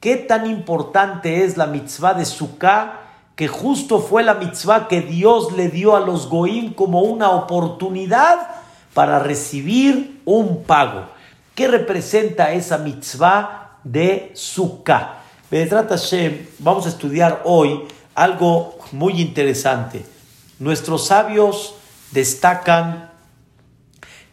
qué 0.01 0.17
tan 0.17 0.47
importante 0.47 1.45
es 1.45 1.59
la 1.59 1.67
mitzvah 1.67 2.15
de 2.15 2.25
Sukkah, 2.25 3.01
que 3.37 3.47
justo 3.47 4.01
fue 4.01 4.23
la 4.23 4.33
mitzvah 4.33 4.89
que 4.89 5.03
Dios 5.03 5.53
le 5.53 5.69
dio 5.69 5.95
a 5.95 6.01
los 6.01 6.31
Goim 6.31 6.73
como 6.73 7.03
una 7.03 7.29
oportunidad 7.29 8.39
para 8.95 9.19
recibir 9.19 10.23
un 10.25 10.65
pago. 10.65 11.09
¿Qué 11.55 11.69
representa 11.69 12.53
esa 12.53 12.79
mitzvah 12.79 13.77
de 13.85 14.31
Sukkah? 14.33 15.19
Vamos 16.59 16.87
a 16.87 16.89
estudiar 16.89 17.43
hoy 17.45 17.83
algo 18.15 18.79
muy 18.93 19.21
interesante. 19.21 20.07
Nuestros 20.59 21.09
sabios 21.09 21.75
destacan 22.13 23.11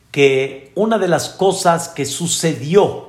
que 0.09 0.71
una 0.75 0.97
de 0.97 1.09
las 1.09 1.27
cosas 1.27 1.89
que 1.89 2.05
sucedió 2.05 3.08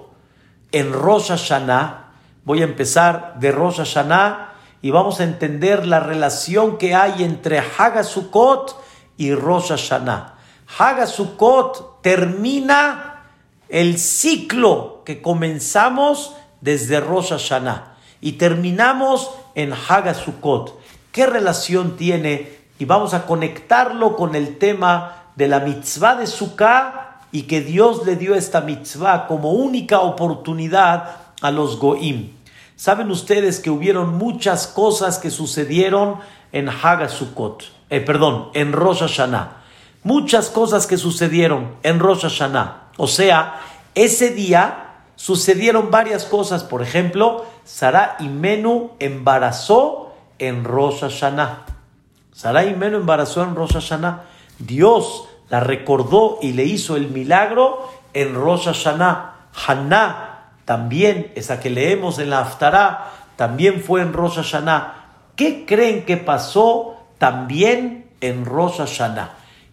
en 0.72 0.92
Rosh 0.92 1.28
Hashanah, 1.28 2.12
voy 2.44 2.62
a 2.62 2.64
empezar 2.64 3.36
de 3.38 3.52
Rosh 3.52 3.78
Hashanah 3.78 4.52
y 4.82 4.90
vamos 4.90 5.20
a 5.20 5.24
entender 5.24 5.86
la 5.86 6.00
relación 6.00 6.78
que 6.78 6.94
hay 6.94 7.22
entre 7.22 7.58
Hagasukot 7.58 8.76
y 9.16 9.34
Rosh 9.34 9.68
Hashanah. 9.68 10.34
Hagasukot 10.78 12.02
termina 12.02 13.24
el 13.68 13.98
ciclo 13.98 15.02
que 15.04 15.20
comenzamos 15.20 16.34
desde 16.60 17.00
Rosh 17.00 17.30
Hashanah 17.30 17.96
y 18.20 18.32
terminamos 18.32 19.30
en 19.54 19.72
Hagasukot. 19.72 20.78
¿Qué 21.12 21.26
relación 21.26 21.96
tiene 21.96 22.60
y 22.78 22.84
vamos 22.84 23.12
a 23.14 23.26
conectarlo 23.26 24.16
con 24.16 24.34
el 24.34 24.56
tema 24.58 25.24
de 25.36 25.48
la 25.48 25.60
mitzvah 25.60 26.16
de 26.16 26.26
Sukkah 26.26 26.99
y 27.32 27.42
que 27.42 27.60
Dios 27.60 28.04
le 28.06 28.16
dio 28.16 28.34
esta 28.34 28.60
mitzvah 28.60 29.26
como 29.26 29.52
única 29.52 30.00
oportunidad 30.00 31.16
a 31.40 31.50
los 31.50 31.78
Goim. 31.78 32.30
Saben 32.76 33.10
ustedes 33.10 33.60
que 33.60 33.70
hubieron 33.70 34.16
muchas 34.16 34.66
cosas 34.66 35.18
que 35.18 35.30
sucedieron 35.30 36.16
en 36.52 36.68
Hagasukot, 36.68 37.64
eh, 37.90 38.00
perdón, 38.00 38.48
en 38.54 38.72
Rosh 38.72 39.00
Hashanah. 39.00 39.58
Muchas 40.02 40.48
cosas 40.48 40.86
que 40.86 40.96
sucedieron 40.96 41.76
en 41.82 41.98
Rosh 41.98 42.22
Hashanah. 42.22 42.90
O 42.96 43.06
sea, 43.06 43.60
ese 43.94 44.30
día 44.30 45.02
sucedieron 45.16 45.90
varias 45.90 46.24
cosas. 46.24 46.64
Por 46.64 46.80
ejemplo, 46.80 47.44
Sara 47.64 48.16
y 48.18 48.28
Menú 48.28 48.92
embarazó 48.98 50.14
en 50.38 50.64
Rosh 50.64 51.00
Hashanah. 51.00 51.66
Sarai 52.32 52.74
Meno 52.74 52.96
embarazó 52.96 53.42
en 53.42 53.54
Rosh 53.54 53.74
Hashanah. 53.74 54.24
Dios 54.58 55.28
la 55.50 55.60
recordó 55.60 56.38
y 56.40 56.52
le 56.52 56.64
hizo 56.64 56.96
el 56.96 57.08
milagro 57.08 57.90
en 58.14 58.34
Rosh 58.34 58.66
Hashanah. 58.66 59.48
Haná 59.66 60.52
también, 60.64 61.32
esa 61.34 61.58
que 61.58 61.70
leemos 61.70 62.20
en 62.20 62.30
la 62.30 62.40
Haftarah, 62.40 63.10
también 63.36 63.82
fue 63.82 64.02
en 64.02 64.12
Rosh. 64.12 64.38
¿Qué 65.34 65.66
creen 65.66 66.04
que 66.04 66.16
pasó 66.16 66.96
también 67.18 68.10
en 68.20 68.44
Rosh? 68.44 68.80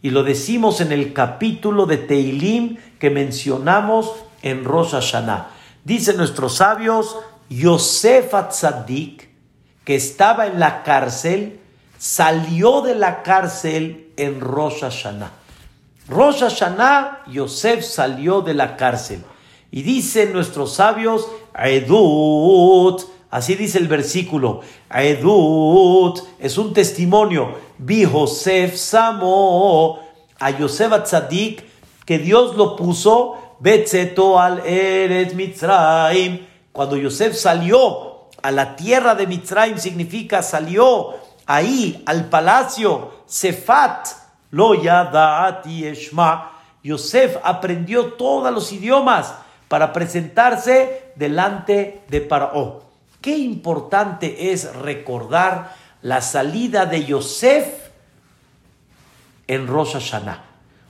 Y 0.01 0.09
lo 0.09 0.23
decimos 0.23 0.81
en 0.81 0.91
el 0.91 1.13
capítulo 1.13 1.85
de 1.85 1.97
Teilim 1.97 2.77
que 2.99 3.11
mencionamos 3.11 4.15
en 4.41 4.63
Rosh 4.63 4.91
Hashanah. 4.91 5.49
Dicen 5.83 6.17
nuestros 6.17 6.55
sabios, 6.55 7.17
Yosef 7.49 8.33
Atzadik, 8.33 9.29
que 9.85 9.95
estaba 9.95 10.47
en 10.47 10.59
la 10.59 10.83
cárcel, 10.83 11.59
salió 11.99 12.81
de 12.81 12.95
la 12.95 13.21
cárcel 13.21 14.11
en 14.17 14.41
Rosh. 14.41 14.83
Rosh 16.07 16.41
Hashanah, 16.41 17.23
Yosef 17.27 17.83
salió 17.83 18.41
de 18.41 18.53
la 18.53 18.77
cárcel. 18.77 19.23
Y 19.71 19.81
dicen 19.81 20.31
nuestros 20.31 20.75
sabios, 20.75 21.27
Edut, 21.53 23.01
así 23.29 23.55
dice 23.55 23.77
el 23.77 23.89
versículo, 23.89 24.61
Edut, 24.89 26.19
es 26.39 26.57
un 26.57 26.73
testimonio, 26.73 27.55
vi 27.77 28.05
Josef 28.05 28.77
Samo, 28.77 29.99
a 30.39 30.51
Yosef 30.51 30.93
Atzadik, 30.93 31.65
que 32.05 32.19
Dios 32.19 32.55
lo 32.55 32.77
puso, 32.77 33.35
Betzeto 33.59 34.39
al 34.39 34.65
Eretz 34.65 35.33
Mitzrayim, 35.33 36.45
cuando 36.71 36.95
Yosef 36.95 37.35
salió 37.35 38.27
a 38.41 38.51
la 38.51 38.77
tierra 38.77 39.15
de 39.15 39.27
Mitzrayim, 39.27 39.77
significa 39.77 40.41
salió 40.41 41.15
ahí 41.45 42.01
al 42.05 42.29
palacio, 42.29 43.11
Sefat, 43.25 44.26
lo 44.57 44.73
yadati 44.73 45.85
eshma. 45.85 46.51
Yosef 46.83 47.37
aprendió 47.43 48.13
todos 48.13 48.51
los 48.51 48.71
idiomas 48.71 49.35
para 49.67 49.93
presentarse 49.93 51.11
delante 51.15 52.01
de 52.07 52.21
Paró. 52.21 52.83
Qué 53.21 53.37
importante 53.37 54.51
es 54.51 54.73
recordar 54.75 55.75
la 56.01 56.21
salida 56.21 56.85
de 56.85 57.05
Yosef 57.05 57.67
en 59.47 59.67
Rosh 59.67 59.93
Hashanah. 59.93 60.43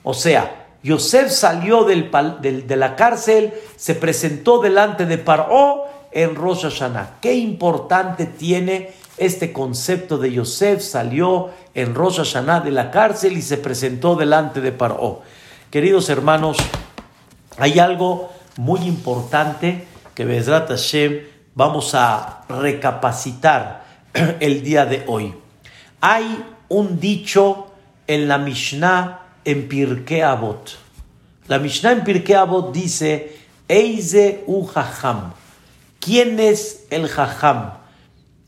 O 0.03 0.13
sea, 0.13 0.67
Yosef 0.83 1.29
salió 1.31 1.83
del, 1.83 2.09
de 2.41 2.75
la 2.75 2.95
cárcel, 2.95 3.53
se 3.75 3.95
presentó 3.95 4.59
delante 4.59 5.05
de 5.05 5.17
Paró 5.17 5.85
en 6.11 6.35
Rosh 6.35 6.63
Hashanah. 6.63 7.17
Qué 7.19 7.33
importante 7.33 8.27
tiene 8.27 8.93
este 9.17 9.51
concepto 9.51 10.17
de 10.17 10.31
Yosef 10.31 10.81
salió 10.81 11.49
en 11.73 11.95
Rosh 11.95 12.17
Hashanah 12.17 12.61
de 12.61 12.71
la 12.71 12.91
cárcel 12.91 13.37
y 13.37 13.41
se 13.41 13.57
presentó 13.57 14.15
delante 14.15 14.61
de 14.61 14.71
Paró. 14.71 15.21
Queridos 15.71 16.09
hermanos, 16.09 16.57
hay 17.57 17.79
algo 17.79 18.31
muy 18.57 18.81
importante 18.81 19.87
que 20.13 20.25
Bezrat 20.25 20.69
Hashem 20.69 21.21
vamos 21.55 21.95
a 21.95 22.43
recapacitar 22.47 23.83
el 24.39 24.63
día 24.63 24.85
de 24.85 25.03
hoy. 25.07 25.33
Hay 26.01 26.43
un 26.69 26.99
dicho 26.99 27.67
en 28.05 28.27
la 28.27 28.37
Mishnah 28.37 29.21
en 29.43 29.67
Pirkei 29.67 30.21
Avot. 30.21 30.77
La 31.47 31.57
Mishnah 31.59 31.91
en 31.93 32.03
Pirkei 32.03 32.35
Avot 32.35 32.71
dice, 32.71 33.37
Eize 33.67 34.43
u 34.47 34.65
Jajam. 34.65 35.33
¿Quién 35.99 36.39
es 36.39 36.85
el 36.89 37.07
Jajam? 37.07 37.86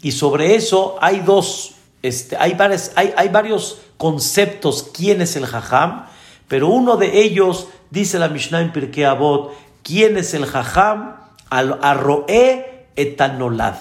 Y 0.01 0.12
sobre 0.12 0.56
eso 0.56 0.98
hay 1.01 1.20
dos, 1.20 1.75
este, 2.01 2.38
hay, 2.38 2.58
hay, 2.96 3.13
hay, 3.15 3.29
varios 3.29 3.82
conceptos 3.98 4.89
quién 4.94 5.22
es 5.22 5.36
el 5.36 5.46
jajam, 5.46 6.06
pero 6.48 6.70
uno 6.70 6.98
de 6.98 7.22
ellos 7.22 7.68
dice 7.89 8.18
la 8.20 8.29
Mishnah 8.29 8.62
en 8.62 8.72
Pirkei 8.72 9.03
Avot, 9.03 9.53
quién 9.84 10.18
es 10.18 10.34
el 10.34 10.46
jajam, 10.46 11.18
al 11.50 11.79
arroe 11.82 12.86
etanolad, 12.96 13.75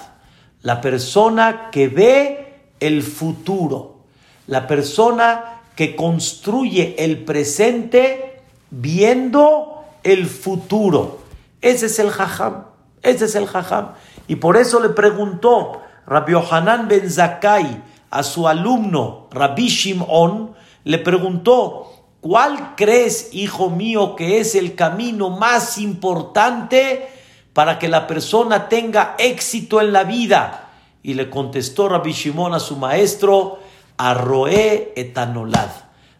la 0.61 0.81
persona 0.81 1.69
que 1.71 1.87
ve 1.87 2.61
el 2.79 3.03
futuro, 3.03 3.99
la 4.47 4.67
persona 4.67 5.61
que 5.75 5.95
construye 5.95 6.95
el 6.97 7.23
presente 7.23 8.41
viendo 8.69 9.85
el 10.03 10.25
futuro. 10.25 11.19
Ese 11.61 11.85
es 11.85 11.99
el 11.99 12.09
jajam, 12.09 12.65
ese 13.01 13.25
es 13.25 13.35
el 13.35 13.47
jajam. 13.47 13.93
Y 14.27 14.35
por 14.35 14.57
eso 14.57 14.79
le 14.79 14.89
preguntó, 14.89 15.81
Rabbi 16.09 16.31
Yohanan 16.31 16.87
ben 16.87 17.07
Zakai 17.07 17.83
a 18.09 18.23
su 18.23 18.47
alumno 18.47 19.27
Rabbi 19.31 19.67
Shimon 19.67 20.55
le 20.83 20.97
preguntó, 20.97 21.93
¿cuál 22.19 22.73
crees, 22.75 23.29
hijo 23.31 23.69
mío, 23.69 24.15
que 24.15 24.39
es 24.39 24.55
el 24.55 24.73
camino 24.73 25.29
más 25.29 25.77
importante 25.77 27.07
para 27.53 27.77
que 27.77 27.87
la 27.87 28.07
persona 28.07 28.69
tenga 28.69 29.15
éxito 29.19 29.81
en 29.81 29.93
la 29.93 30.03
vida? 30.03 30.69
Y 31.03 31.13
le 31.13 31.29
contestó 31.29 31.87
Rabbi 31.87 32.13
Shimon 32.13 32.55
a 32.55 32.59
su 32.59 32.75
maestro, 32.75 33.59
Arroé 33.97 34.93
etanolad, 34.95 35.69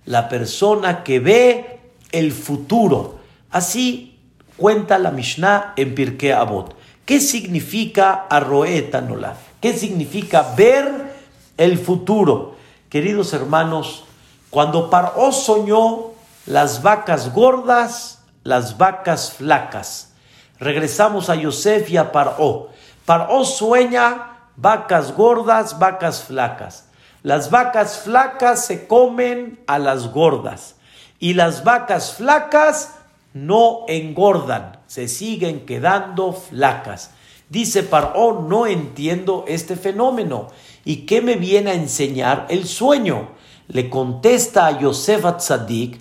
la 0.06 0.30
persona 0.30 1.04
que 1.04 1.20
ve 1.20 1.80
el 2.12 2.32
futuro. 2.32 3.20
Así 3.50 4.20
cuenta 4.56 5.00
la 5.00 5.10
Mishnah 5.10 5.74
en 5.78 5.96
Pirkei 5.96 6.32
Avot. 6.32 6.76
¿Qué 7.06 7.20
significa 7.20 8.28
Arroé 8.30 8.78
etanolad? 8.78 9.49
¿Qué 9.62 9.74
significa 9.74 10.54
ver 10.56 11.14
el 11.58 11.78
futuro? 11.78 12.56
Queridos 12.90 13.34
hermanos, 13.34 14.06
cuando 14.50 14.90
Paró 14.90 15.32
soñó 15.32 16.12
las 16.46 16.82
vacas 16.82 17.34
gordas, 17.34 18.24
las 18.44 18.78
vacas 18.78 19.34
flacas. 19.34 20.14
Regresamos 20.60 21.30
a 21.30 21.36
Yosef 21.36 21.90
y 21.90 21.98
a 21.98 22.12
Paró. 22.12 22.70
Paró 23.06 23.44
sueña 23.44 24.38
vacas 24.56 25.14
gordas, 25.14 25.78
vacas 25.78 26.24
flacas. 26.24 26.86
Las 27.22 27.52
vacas 27.52 28.00
flacas 28.00 28.66
se 28.66 28.88
comen 28.88 29.60
a 29.68 29.78
las 29.78 30.12
gordas 30.14 30.76
y 31.20 31.34
las 31.34 31.66
vacas 31.66 32.14
flacas 32.14 32.96
no 33.34 33.84
engordan, 33.88 34.80
se 34.88 35.10
siguen 35.10 35.66
quedando 35.66 36.32
flacas. 36.32 37.12
Dice 37.50 37.84
Paró, 37.84 38.46
no 38.48 38.68
entiendo 38.68 39.46
este 39.48 39.76
fenómeno. 39.76 40.48
¿Y 40.86 41.08
qué 41.08 41.22
me 41.22 41.36
viene 41.36 41.72
a 41.72 41.76
enseñar 41.76 42.46
el 42.50 42.68
sueño? 42.68 43.30
Le 43.68 43.90
contesta 43.90 44.68
a 44.68 44.80
Yosef 44.80 45.26
Atzadik, 45.26 46.00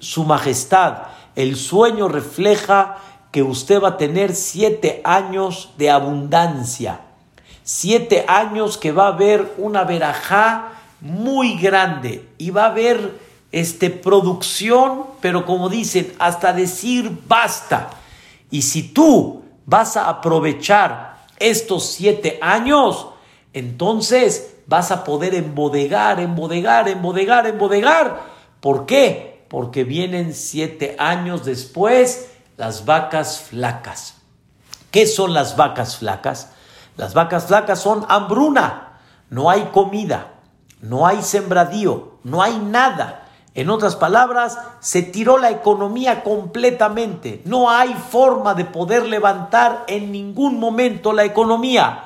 su 0.00 0.24
majestad, 0.24 1.08
el 1.34 1.56
sueño 1.56 2.08
refleja 2.08 2.98
que 3.30 3.42
usted 3.42 3.82
va 3.82 3.88
a 3.88 3.96
tener 3.96 4.34
siete 4.34 5.00
años 5.04 5.70
de 5.78 5.90
abundancia. 5.90 7.00
Siete 7.62 8.24
años 8.26 8.78
que 8.78 8.92
va 8.92 9.04
a 9.04 9.12
haber 9.12 9.54
una 9.58 9.84
verajá 9.84 10.72
muy 11.00 11.58
grande 11.58 12.28
y 12.38 12.50
va 12.50 12.64
a 12.64 12.70
haber 12.70 13.18
este, 13.52 13.90
producción, 13.90 15.04
pero 15.20 15.44
como 15.44 15.68
dicen, 15.68 16.12
hasta 16.18 16.52
decir 16.52 17.22
basta. 17.26 17.90
Y 18.50 18.62
si 18.62 18.82
tú 18.82 19.42
vas 19.68 19.98
a 19.98 20.08
aprovechar 20.08 21.18
estos 21.38 21.84
siete 21.84 22.38
años, 22.40 23.08
entonces 23.52 24.56
vas 24.66 24.90
a 24.90 25.04
poder 25.04 25.34
embodegar, 25.34 26.20
embodegar, 26.20 26.88
embodegar, 26.88 27.46
embodegar. 27.46 28.22
¿Por 28.60 28.86
qué? 28.86 29.44
Porque 29.48 29.84
vienen 29.84 30.32
siete 30.32 30.96
años 30.98 31.44
después 31.44 32.30
las 32.56 32.86
vacas 32.86 33.40
flacas. 33.40 34.14
¿Qué 34.90 35.06
son 35.06 35.34
las 35.34 35.54
vacas 35.54 35.98
flacas? 35.98 36.52
Las 36.96 37.12
vacas 37.12 37.46
flacas 37.46 37.78
son 37.78 38.06
hambruna, 38.08 39.00
no 39.28 39.50
hay 39.50 39.64
comida, 39.74 40.32
no 40.80 41.06
hay 41.06 41.20
sembradío, 41.20 42.14
no 42.24 42.42
hay 42.42 42.56
nada. 42.58 43.27
En 43.58 43.70
otras 43.70 43.96
palabras, 43.96 44.56
se 44.78 45.02
tiró 45.02 45.36
la 45.36 45.50
economía 45.50 46.22
completamente. 46.22 47.42
No 47.44 47.68
hay 47.68 47.92
forma 47.92 48.54
de 48.54 48.64
poder 48.64 49.04
levantar 49.04 49.82
en 49.88 50.12
ningún 50.12 50.60
momento 50.60 51.12
la 51.12 51.24
economía. 51.24 52.04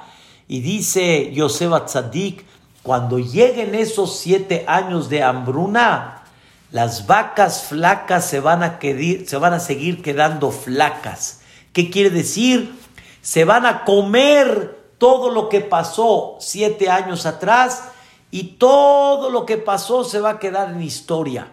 Y 0.49 0.63
dice 0.63 1.31
Yosef 1.35 1.85
Tzadik, 1.85 2.47
cuando 2.83 3.19
lleguen 3.19 3.75
esos 3.75 4.19
siete 4.19 4.65
años 4.67 5.11
de 5.11 5.23
hambruna, 5.23 6.23
las 6.71 7.07
vacas 7.07 7.65
flacas 7.65 8.25
se 8.25 8.41
van 8.41 8.63
a, 8.63 8.79
se 8.81 9.37
van 9.37 9.53
a 9.53 9.61
seguir 9.61 10.01
quedando 10.01 10.53
flacas. 10.53 11.43
¿Qué 11.75 11.91
quiere 11.91 12.09
decir? 12.09 12.81
Se 13.21 13.45
van 13.45 13.67
a 13.67 13.85
comer 13.85 14.81
todo 14.97 15.29
lo 15.29 15.51
que 15.51 15.61
pasó 15.61 16.39
siete 16.41 16.89
años 16.89 17.27
atrás 17.27 17.92
y 18.33 18.55
todo 18.55 19.29
lo 19.29 19.45
que 19.45 19.59
pasó 19.59 20.05
se 20.05 20.19
va 20.19 20.31
a 20.31 20.39
quedar 20.39 20.71
en 20.71 20.83
historia. 20.83 21.49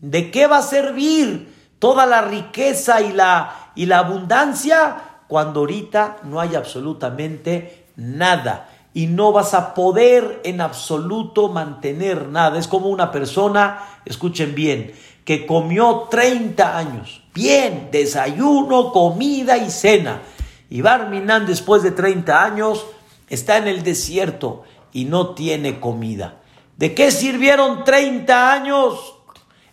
¿De 0.00 0.30
qué 0.30 0.46
va 0.46 0.58
a 0.58 0.62
servir 0.62 1.54
toda 1.78 2.06
la 2.06 2.22
riqueza 2.22 3.02
y 3.02 3.12
la, 3.12 3.72
y 3.76 3.84
la 3.84 3.98
abundancia 3.98 4.96
cuando 5.28 5.60
ahorita 5.60 6.20
no 6.24 6.40
hay 6.40 6.54
absolutamente 6.54 7.86
nada? 7.96 8.70
Y 8.94 9.08
no 9.08 9.32
vas 9.32 9.52
a 9.52 9.74
poder 9.74 10.40
en 10.44 10.62
absoluto 10.62 11.50
mantener 11.50 12.28
nada. 12.28 12.58
Es 12.58 12.66
como 12.66 12.88
una 12.88 13.12
persona, 13.12 13.80
escuchen 14.06 14.54
bien, 14.54 14.94
que 15.26 15.46
comió 15.46 16.08
30 16.10 16.78
años. 16.78 17.22
Bien, 17.34 17.90
desayuno, 17.92 18.90
comida 18.90 19.58
y 19.58 19.70
cena. 19.70 20.22
Y 20.70 20.80
Barminan 20.80 21.44
después 21.44 21.82
de 21.82 21.90
30 21.90 22.42
años 22.42 22.86
está 23.28 23.58
en 23.58 23.68
el 23.68 23.82
desierto 23.82 24.64
y 24.92 25.04
no 25.04 25.34
tiene 25.34 25.80
comida. 25.80 26.36
¿De 26.76 26.94
qué 26.94 27.10
sirvieron 27.10 27.84
30 27.84 28.52
años? 28.52 29.14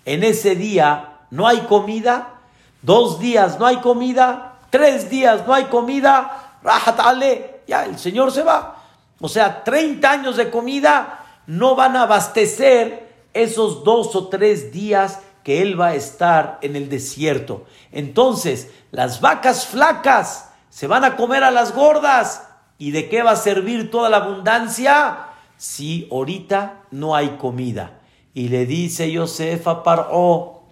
En 0.06 0.24
ese 0.24 0.56
día 0.56 1.20
no 1.32 1.48
hay 1.48 1.60
comida, 1.62 2.40
dos 2.82 3.20
días 3.20 3.60
no 3.60 3.66
hay 3.66 3.78
comida, 3.78 4.60
tres 4.70 5.10
días 5.10 5.46
no 5.46 5.54
hay 5.54 5.66
comida, 5.66 6.58
rajatale, 6.64 7.62
ya 7.68 7.86
el 7.86 7.98
Señor 7.98 8.32
se 8.32 8.44
va. 8.44 8.84
O 9.20 9.28
sea, 9.28 9.64
30 9.64 10.10
años 10.10 10.38
de 10.38 10.50
comida 10.50 11.26
no 11.48 11.76
van 11.76 11.96
a 11.96 12.04
abastecer 12.04 13.10
esos 13.34 13.84
dos 13.84 14.16
o 14.16 14.28
tres 14.28 14.72
días 14.72 15.20
que 15.44 15.62
él 15.62 15.80
va 15.80 15.88
a 15.88 15.96
estar 15.96 16.60
en 16.62 16.76
el 16.76 16.90
desierto. 16.90 17.66
Entonces, 17.92 18.70
las 18.92 19.22
vacas 19.22 19.66
flacas 19.66 20.52
se 20.70 20.88
van 20.88 21.04
a 21.04 21.16
comer 21.16 21.44
a 21.44 21.52
las 21.52 21.74
gordas. 21.74 22.49
¿Y 22.80 22.92
de 22.92 23.10
qué 23.10 23.22
va 23.24 23.32
a 23.32 23.36
servir 23.36 23.92
toda 23.92 24.10
la 24.10 24.18
abundancia? 24.18 25.26
Si 25.58 26.08
ahorita 26.10 26.86
no 26.92 27.14
hay 27.14 27.32
comida. 27.32 28.00
Y 28.34 28.48
le 28.48 28.66
dice 28.66 29.12
Yosef 29.12 29.68
a 29.68 29.84
Paró, 29.84 30.64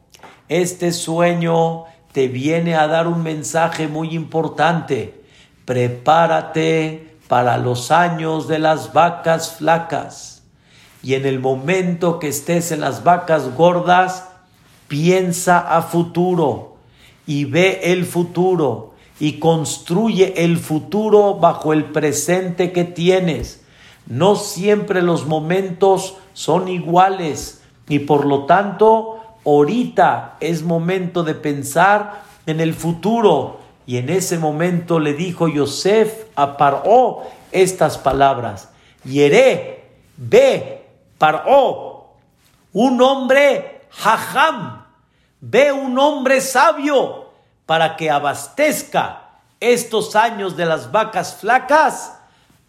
este 0.48 0.94
sueño 0.94 1.84
te 2.14 2.30
viene 2.30 2.76
a 2.76 2.88
dar 2.88 3.08
un 3.08 3.24
mensaje 3.24 3.90
muy 3.90 4.16
importante. 4.16 5.22
Prepárate 5.66 7.18
para 7.28 7.58
los 7.58 7.92
años 7.92 8.48
de 8.48 8.60
las 8.60 8.94
vacas 8.94 9.58
flacas. 9.58 10.44
Y 11.04 11.16
en 11.16 11.26
el 11.26 11.40
momento 11.40 12.20
que 12.20 12.30
estés 12.30 12.72
en 12.72 12.80
las 12.80 13.04
vacas 13.04 13.54
gordas, 13.54 14.30
piensa 14.88 15.60
a 15.60 15.82
futuro 15.82 16.78
y 17.26 17.44
ve 17.44 17.82
el 17.84 18.06
futuro 18.06 18.94
y 19.20 19.40
construye 19.40 20.44
el 20.44 20.58
futuro 20.58 21.36
bajo 21.36 21.74
el 21.74 21.86
presente 21.86 22.72
que 22.72 22.84
tienes. 22.84 23.64
No 24.06 24.36
siempre 24.36 25.02
los 25.02 25.26
momentos 25.26 26.16
son 26.34 26.68
iguales 26.68 27.62
y 27.90 28.00
por 28.00 28.26
lo 28.26 28.46
tanto 28.46 29.20
ahorita 29.46 30.38
es 30.40 30.64
momento 30.64 31.24
de 31.24 31.34
pensar 31.34 32.24
en 32.46 32.60
el 32.60 32.74
futuro. 32.74 33.60
Y 33.86 33.98
en 33.98 34.10
ese 34.10 34.38
momento 34.38 35.00
le 35.00 35.14
dijo 35.14 35.48
Yosef 35.48 36.26
a 36.36 36.58
Paró 36.58 37.24
estas 37.52 37.98
palabras. 37.98 38.70
Yeré, 39.04 39.86
ve, 40.18 40.86
Paró, 41.18 42.10
un 42.74 43.02
hombre 43.02 43.82
jajam, 43.90 44.86
ve 45.40 45.72
un 45.72 45.98
hombre 45.98 46.42
sabio 46.42 47.27
para 47.68 47.98
que 47.98 48.10
abastezca 48.10 49.28
estos 49.60 50.16
años 50.16 50.58
de 50.58 50.66
las 50.66 50.92
vacas 50.92 51.36
flacas, 51.36 52.14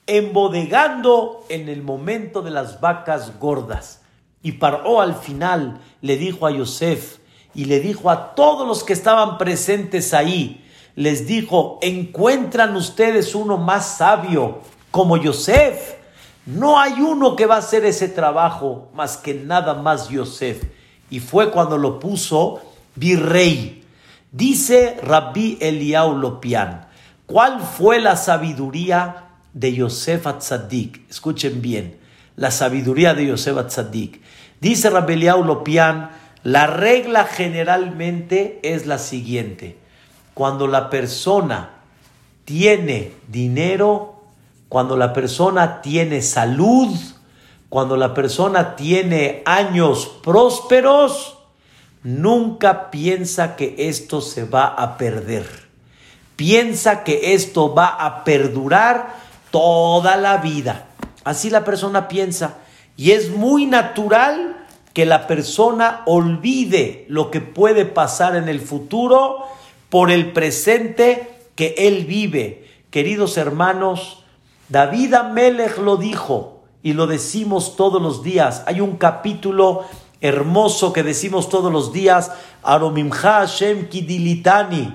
embodegando 0.07 1.47
en 1.49 1.71
el 1.71 1.83
momento 1.83 2.43
de 2.43 2.51
las 2.51 2.81
vacas 2.81 3.39
gordas. 3.39 4.03
Y 4.43 4.53
Paró 4.53 5.01
al 5.01 5.15
final 5.15 5.81
le 6.03 6.17
dijo 6.17 6.47
a 6.47 6.51
Yosef 6.51 7.19
y 7.55 7.65
le 7.67 7.81
dijo 7.81 8.11
a 8.11 8.35
todos 8.35 8.67
los 8.67 8.85
que 8.85 8.93
estaban 8.93 9.39
presentes 9.39 10.13
ahí, 10.13 10.65
les 10.97 11.27
dijo, 11.27 11.79
encuentran 11.81 12.75
ustedes 12.75 13.35
uno 13.35 13.57
más 13.57 13.99
sabio 13.99 14.59
como 14.91 15.17
Yosef. 15.17 15.95
No 16.45 16.81
hay 16.81 17.01
uno 17.01 17.37
que 17.37 17.47
va 17.47 17.57
a 17.57 17.59
hacer 17.59 17.85
ese 17.85 18.09
trabajo 18.09 18.89
más 18.95 19.17
que 19.17 19.35
nada 19.35 19.75
más 19.75 20.09
Yosef. 20.09 20.65
Y 21.09 21.21
fue 21.21 21.53
cuando 21.53 21.79
lo 21.79 22.01
puso 22.01 22.61
virrey. 22.97 23.78
Dice 24.31 24.99
Rabbi 25.03 25.57
Eliau 25.59 26.14
Lopian, 26.19 26.87
¿cuál 27.25 27.61
fue 27.62 27.99
la 27.99 28.14
sabiduría 28.14 29.29
de 29.55 29.73
Yosef 29.73 30.27
Atzadik? 30.27 31.09
Escuchen 31.09 31.62
bien, 31.62 31.99
la 32.37 32.51
sabiduría 32.51 33.14
de 33.14 33.27
Yosef 33.27 33.57
Atzadik. 33.57 34.21
Dice 34.61 34.91
Rabbi 34.91 35.14
Eliau 35.14 35.43
Lopian, 35.45 36.11
la 36.43 36.67
regla 36.67 37.25
generalmente 37.25 38.61
es 38.62 38.87
la 38.87 38.99
siguiente. 38.99 39.79
Cuando 40.35 40.67
la 40.67 40.91
persona 40.91 41.71
tiene 42.45 43.12
dinero, 43.29 44.25
cuando 44.69 44.99
la 44.99 45.14
persona 45.14 45.81
tiene 45.81 46.21
salud, 46.21 46.95
cuando 47.71 47.97
la 47.97 48.12
persona 48.12 48.77
tiene 48.77 49.43
años 49.47 50.07
prósperos, 50.23 51.38
nunca 52.03 52.91
piensa 52.91 53.57
que 53.57 53.75
esto 53.79 54.21
se 54.21 54.45
va 54.45 54.67
a 54.67 54.97
perder. 54.97 55.47
Piensa 56.37 57.03
que 57.03 57.35
esto 57.35 57.75
va 57.75 57.89
a 57.89 58.25
perdurar 58.25 59.15
toda 59.51 60.17
la 60.17 60.37
vida. 60.39 60.87
Así 61.25 61.51
la 61.51 61.65
persona 61.65 62.09
piensa. 62.09 62.59
Y 62.97 63.11
es 63.11 63.31
muy 63.31 63.67
natural 63.67 64.67
que 64.93 65.07
la 65.07 65.27
persona 65.27 66.03
olvide 66.07 67.07
lo 67.09 67.31
que 67.31 67.41
puede 67.41 67.85
pasar 67.85 68.37
en 68.37 68.49
el 68.49 68.61
futuro 68.61 69.47
por 69.91 70.11
el 70.11 70.33
presente 70.33 71.29
que 71.55 71.75
él 71.79 72.05
vive. 72.05 72.67
Queridos 72.91 73.37
hermanos, 73.37 74.25
David 74.69 75.15
Amelech 75.15 75.79
lo 75.79 75.97
dijo 75.97 76.63
y 76.83 76.93
lo 76.93 77.07
decimos 77.07 77.77
todos 77.77 78.01
los 78.01 78.23
días. 78.23 78.63
Hay 78.67 78.81
un 78.81 78.97
capítulo 78.97 79.85
hermoso 80.20 80.92
que 80.92 81.02
decimos 81.02 81.48
todos 81.48 81.72
los 81.72 81.92
días, 81.92 82.33
Aromimcha 82.62 83.40
Hashem 83.40 83.88
Kidilitani, 83.88 84.94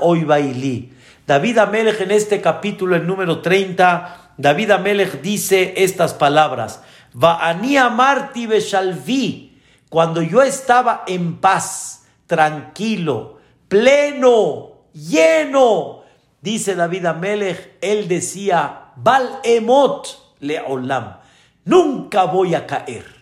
Hoy 0.00 0.24
Baili. 0.24 0.92
David 1.26 1.58
Amelech 1.58 2.00
en 2.00 2.12
este 2.12 2.40
capítulo, 2.40 2.94
el 2.94 3.06
número 3.06 3.40
30, 3.40 4.32
David 4.38 4.70
Amelech 4.70 5.20
dice 5.20 5.74
estas 5.76 6.14
palabras, 6.14 6.82
Va'ani 7.12 7.76
amarti 7.76 8.46
beshalvi, 8.46 9.58
cuando 9.88 10.22
yo 10.22 10.42
estaba 10.42 11.04
en 11.06 11.38
paz, 11.38 12.04
tranquilo, 12.26 13.38
pleno, 13.68 14.82
lleno, 14.92 16.02
dice 16.40 16.74
David 16.74 17.06
Amelech, 17.06 17.78
él 17.80 18.06
decía, 18.06 18.92
Bal 18.96 19.40
emot 19.42 20.36
leolam, 20.40 21.16
nunca 21.64 22.24
voy 22.24 22.54
a 22.54 22.66
caer. 22.66 23.15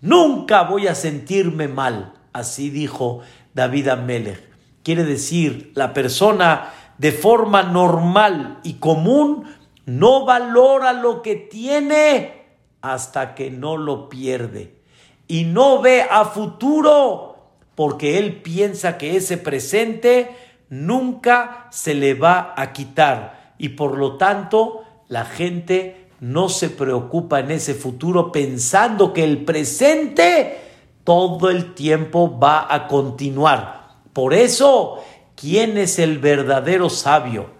Nunca 0.00 0.62
voy 0.62 0.86
a 0.86 0.94
sentirme 0.94 1.68
mal. 1.68 2.14
Así 2.32 2.70
dijo 2.70 3.20
David 3.54 3.88
Amelech. 3.88 4.42
Quiere 4.82 5.04
decir, 5.04 5.72
la 5.74 5.92
persona 5.92 6.72
de 6.98 7.12
forma 7.12 7.62
normal 7.62 8.60
y 8.62 8.74
común 8.74 9.44
no 9.84 10.24
valora 10.24 10.92
lo 10.92 11.22
que 11.22 11.36
tiene 11.36 12.44
hasta 12.82 13.34
que 13.34 13.50
no 13.50 13.76
lo 13.76 14.08
pierde. 14.08 14.76
Y 15.28 15.44
no 15.44 15.80
ve 15.80 16.02
a 16.02 16.24
futuro 16.24 17.36
porque 17.74 18.18
él 18.18 18.42
piensa 18.42 18.96
que 18.96 19.16
ese 19.16 19.38
presente 19.38 20.36
nunca 20.68 21.68
se 21.70 21.94
le 21.94 22.14
va 22.14 22.54
a 22.56 22.72
quitar. 22.72 23.54
Y 23.58 23.70
por 23.70 23.98
lo 23.98 24.16
tanto, 24.16 24.84
la 25.08 25.24
gente 25.24 26.05
no 26.20 26.48
se 26.48 26.70
preocupa 26.70 27.40
en 27.40 27.50
ese 27.50 27.74
futuro 27.74 28.32
pensando 28.32 29.12
que 29.12 29.24
el 29.24 29.44
presente 29.44 30.58
todo 31.04 31.50
el 31.50 31.74
tiempo 31.74 32.38
va 32.38 32.72
a 32.72 32.88
continuar. 32.88 33.96
Por 34.12 34.34
eso, 34.34 35.04
¿quién 35.34 35.76
es 35.78 35.98
el 35.98 36.18
verdadero 36.18 36.88
sabio? 36.90 37.50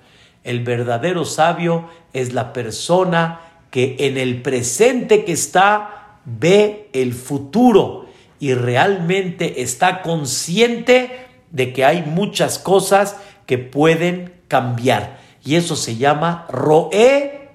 El 0.42 0.64
verdadero 0.64 1.24
sabio 1.24 1.88
es 2.12 2.32
la 2.32 2.52
persona 2.52 3.40
que 3.70 3.96
en 4.00 4.16
el 4.16 4.42
presente 4.42 5.24
que 5.24 5.32
está 5.32 6.18
ve 6.24 6.88
el 6.92 7.12
futuro 7.12 8.06
y 8.40 8.54
realmente 8.54 9.62
está 9.62 10.02
consciente 10.02 11.26
de 11.50 11.72
que 11.72 11.84
hay 11.84 12.02
muchas 12.02 12.58
cosas 12.58 13.16
que 13.46 13.58
pueden 13.58 14.34
cambiar. 14.48 15.18
Y 15.44 15.54
eso 15.54 15.76
se 15.76 15.96
llama 15.96 16.46
roe 16.48 17.45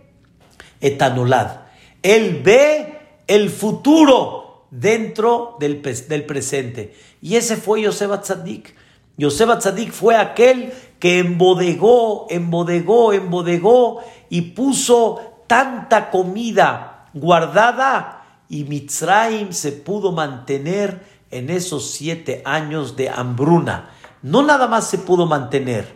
etanolad. 0.81 1.61
Él 2.01 2.41
ve 2.43 2.99
el 3.27 3.49
futuro 3.49 4.67
dentro 4.71 5.57
del, 5.59 5.81
del 5.81 6.25
presente. 6.25 6.95
Y 7.21 7.35
ese 7.35 7.57
fue 7.57 7.81
Yosef 7.81 8.11
Atzadik. 8.11 8.75
Yosef 9.17 9.49
Atzadik 9.49 9.91
fue 9.91 10.15
aquel 10.15 10.73
que 10.99 11.19
embodegó, 11.19 12.27
embodegó, 12.29 13.13
embodegó 13.13 13.99
y 14.29 14.41
puso 14.41 15.43
tanta 15.47 16.09
comida 16.09 17.09
guardada 17.13 18.21
y 18.49 18.63
Mitzrayim 18.63 19.51
se 19.51 19.71
pudo 19.71 20.11
mantener 20.11 21.05
en 21.31 21.49
esos 21.49 21.91
siete 21.91 22.41
años 22.45 22.95
de 22.95 23.09
hambruna. 23.09 23.89
No 24.21 24.43
nada 24.43 24.67
más 24.67 24.89
se 24.89 24.97
pudo 24.97 25.25
mantener, 25.25 25.87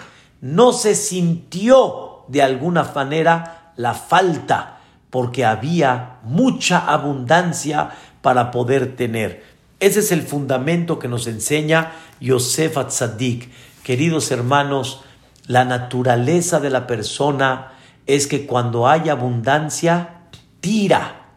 no 0.41 0.73
se 0.73 0.95
sintió 0.95 2.23
de 2.27 2.41
alguna 2.41 2.83
manera 2.95 3.54
la 3.75 3.93
falta 3.93 4.79
porque 5.09 5.45
había 5.45 6.17
mucha 6.23 6.79
abundancia 6.79 7.91
para 8.21 8.51
poder 8.51 8.95
tener. 8.95 9.43
Ese 9.79 9.99
es 9.99 10.11
el 10.11 10.21
fundamento 10.21 10.99
que 10.99 11.07
nos 11.07 11.27
enseña 11.27 11.91
Yosef 12.19 12.77
Atzadik. 12.77 13.49
Queridos 13.83 14.31
hermanos, 14.31 15.03
la 15.47 15.63
naturaleza 15.63 16.59
de 16.59 16.69
la 16.69 16.87
persona 16.87 17.73
es 18.07 18.27
que 18.27 18.45
cuando 18.45 18.87
hay 18.87 19.09
abundancia, 19.09 20.21
tira, 20.59 21.27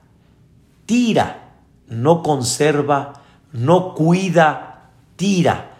tira, 0.86 1.50
no 1.88 2.22
conserva, 2.22 3.22
no 3.52 3.94
cuida, 3.94 4.90
tira. 5.16 5.72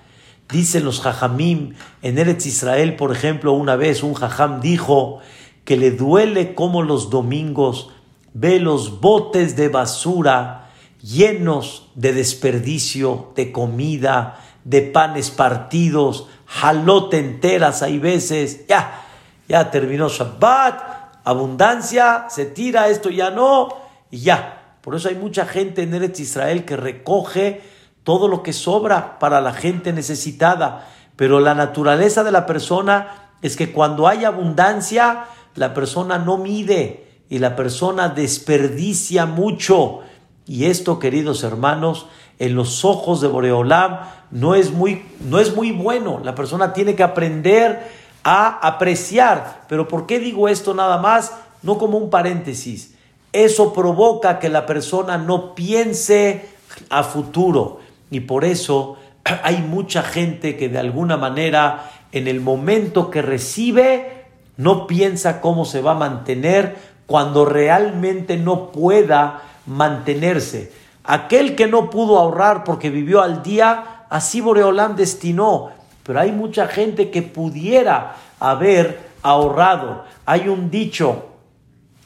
Dicen 0.51 0.85
los 0.85 1.01
jajamim, 1.01 1.75
en 2.03 2.19
Eretz 2.19 2.47
Israel, 2.47 2.97
por 2.97 3.13
ejemplo, 3.13 3.53
una 3.53 3.77
vez 3.77 4.03
un 4.03 4.15
jajam 4.15 4.61
dijo, 4.61 5.21
que 5.69 5.77
le 5.77 5.91
duele 5.91 6.55
como 6.55 6.83
los 6.83 7.11
domingos 7.11 7.91
ve 8.33 8.59
los 8.59 9.03
botes 9.03 9.55
de 9.55 9.69
basura 9.69 10.71
llenos 11.03 11.91
de 11.95 12.15
desperdicio, 12.15 13.33
de 13.37 13.53
comida, 13.53 14.41
de 14.65 14.81
panes 14.81 15.31
partidos, 15.31 16.27
jalote 16.47 17.19
enteras 17.19 17.83
hay 17.83 17.99
veces, 17.99 18.67
ya, 18.67 19.03
ya 19.47 19.71
terminó 19.71 20.09
Shabbat, 20.09 21.21
abundancia, 21.25 22.29
se 22.31 22.47
tira, 22.47 22.89
esto 22.89 23.11
ya 23.11 23.31
no, 23.31 23.69
y 24.11 24.21
ya. 24.21 24.79
Por 24.81 24.95
eso 24.95 25.11
hay 25.11 25.17
mucha 25.17 25.45
gente 25.45 25.83
en 25.83 25.93
Eretz 25.93 26.19
Israel 26.19 26.65
que 26.65 26.79
recoge 26.79 27.61
todo 28.05 28.27
lo 28.29 28.43
que 28.43 28.55
sobra 28.55 29.19
para 29.19 29.43
la 29.43 29.53
gente 29.53 29.93
necesitada. 29.93 30.89
Pero 31.15 31.41
la 31.41 31.55
naturaleza 31.55 32.25
de 32.25 32.33
la 32.33 32.47
persona 32.47 33.33
es 33.43 33.55
que 33.55 33.71
cuando 33.71 34.09
hay 34.09 34.25
abundancia, 34.25 35.27
la 35.55 35.75
persona 35.75 36.19
no 36.19 36.39
mide 36.39 37.07
y 37.29 37.39
la 37.39 37.57
persona 37.57 38.09
desperdicia 38.09 39.27
mucho. 39.27 40.01
Y 40.47 40.67
esto, 40.67 40.99
queridos 40.99 41.43
hermanos, 41.43 42.07
en 42.39 42.55
los 42.55 42.85
ojos 42.85 43.21
de 43.21 43.29
Boreolam 43.29 44.01
no 44.31 44.55
es 44.55 44.73
muy, 44.73 45.05
no 45.21 45.39
es 45.39 45.55
muy 45.55 45.73
bueno. 45.73 46.21
La 46.23 46.35
persona 46.35 46.73
tiene 46.73 46.95
que 46.95 47.03
aprender 47.03 47.91
a 48.25 48.67
apreciar. 48.67 49.65
Pero 49.69 49.89
¿por 49.89 50.07
qué 50.07 50.19
digo 50.21 50.49
esto 50.49 50.75
nada 50.75 50.99
más? 50.99 51.33
No 51.63 51.79
como 51.79 51.99
un 51.99 52.11
paréntesis. 52.11 52.95
Eso 53.33 53.73
provoca 53.73 54.39
que 54.39 54.49
la 54.49 54.67
persona 54.67 55.19
no 55.19 55.55
piense 55.55 56.49
a 56.89 57.03
futuro. 57.03 57.81
Y 58.11 58.21
por 58.21 58.45
eso 58.45 58.97
hay 59.43 59.59
mucha 59.59 60.03
gente 60.03 60.57
que 60.57 60.69
de 60.69 60.79
alguna 60.79 61.17
manera 61.17 61.91
en 62.13 62.27
el 62.27 62.41
momento 62.41 63.11
que 63.11 63.21
recibe 63.21 64.18
no 64.59 64.87
piensa 64.87 65.41
cómo 65.41 65.65
se 65.65 65.81
va 65.81 65.93
a 65.93 65.95
mantener 65.95 66.77
cuando 67.07 67.47
realmente 67.47 68.37
no 68.37 68.71
pueda 68.71 69.41
mantenerse. 69.65 70.73
Aquel 71.05 71.57
que 71.57 71.69
no 71.69 71.89
pudo 71.89 72.19
ahorrar 72.19 72.65
porque 72.65 72.91
vivió 72.91 73.23
al 73.23 73.43
día, 73.43 74.05
así 74.11 74.43
Boreolán 74.43 74.95
destinó. 74.95 75.71
Pero 76.03 76.21
hay 76.21 76.33
mucha 76.33 76.67
gente 76.67 77.11
que 77.11 77.23
pudiera 77.23 78.17
haber 78.41 79.09
ahorrado. 79.23 80.05
Hay 80.27 80.49
un 80.49 80.71
dicho, 80.71 81.29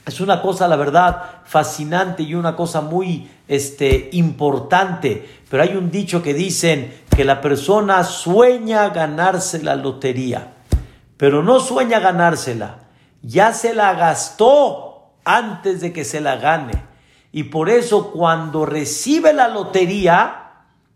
es 0.05 0.21
una 0.21 0.43
cosa, 0.43 0.69
la 0.69 0.77
verdad, 0.77 1.23
fascinante 1.45 2.23
y 2.23 2.35
una 2.35 2.55
cosa 2.55 2.81
muy 2.81 3.31
este, 3.49 4.11
importante. 4.13 5.27
Pero 5.49 5.63
hay 5.63 5.75
un 5.75 5.91
dicho 5.91 6.23
que 6.23 6.35
dicen 6.35 6.93
que 7.17 7.25
la 7.25 7.41
persona 7.41 8.05
sueña 8.05 8.91
ganarse 8.91 9.63
la 9.63 9.75
lotería, 9.75 10.53
pero 11.23 11.41
no 11.45 11.61
sueña 11.61 12.01
ganársela. 12.01 12.79
Ya 13.23 13.53
se 13.53 13.75
la 13.75 13.95
gastó 13.95 15.13
antes 15.25 15.81
de 15.81 15.93
que 15.93 16.05
se 16.05 16.21
la 16.21 16.35
gane. 16.35 16.73
Y 17.31 17.45
por 17.45 17.71
eso 17.71 18.11
cuando 18.11 18.67
recibe 18.67 19.33
la 19.33 19.47
lotería, 19.47 20.51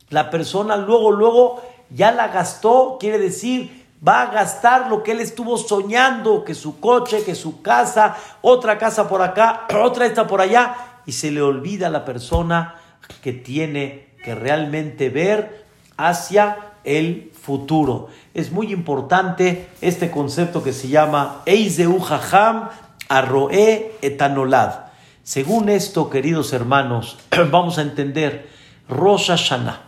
la 0.08 0.28
persona 0.28 0.76
luego, 0.78 1.12
luego 1.12 1.62
ya 1.90 2.10
la 2.10 2.26
gastó, 2.26 2.96
quiere 2.98 3.20
decir, 3.20 3.86
va 4.04 4.22
a 4.22 4.32
gastar 4.32 4.90
lo 4.90 5.04
que 5.04 5.12
él 5.12 5.20
estuvo 5.20 5.56
soñando, 5.58 6.44
que 6.44 6.56
su 6.56 6.80
coche, 6.80 7.22
que 7.22 7.36
su 7.36 7.62
casa, 7.62 8.16
otra 8.42 8.78
casa 8.78 9.08
por 9.08 9.22
acá, 9.22 9.68
otra 9.80 10.06
está 10.06 10.26
por 10.26 10.40
allá, 10.40 10.74
y 11.06 11.12
se 11.12 11.30
le 11.30 11.40
olvida 11.40 11.86
a 11.86 11.90
la 11.90 12.04
persona 12.04 12.74
que 13.22 13.32
tiene 13.32 14.08
que 14.24 14.34
realmente 14.34 15.08
ver 15.08 15.66
hacia 15.96 16.72
el 16.82 17.30
futuro. 17.46 18.08
Es 18.34 18.50
muy 18.50 18.72
importante 18.72 19.68
este 19.80 20.10
concepto 20.10 20.64
que 20.64 20.72
se 20.72 20.88
llama 20.88 21.42
Eizeu 21.46 22.00
Jajam 22.00 22.70
Arroe 23.08 23.92
Etanolad. 24.02 24.86
Según 25.22 25.68
esto, 25.68 26.10
queridos 26.10 26.52
hermanos, 26.52 27.18
vamos 27.52 27.78
a 27.78 27.82
entender 27.82 28.50
Rosh 28.88 29.28
Hashanah. 29.28 29.80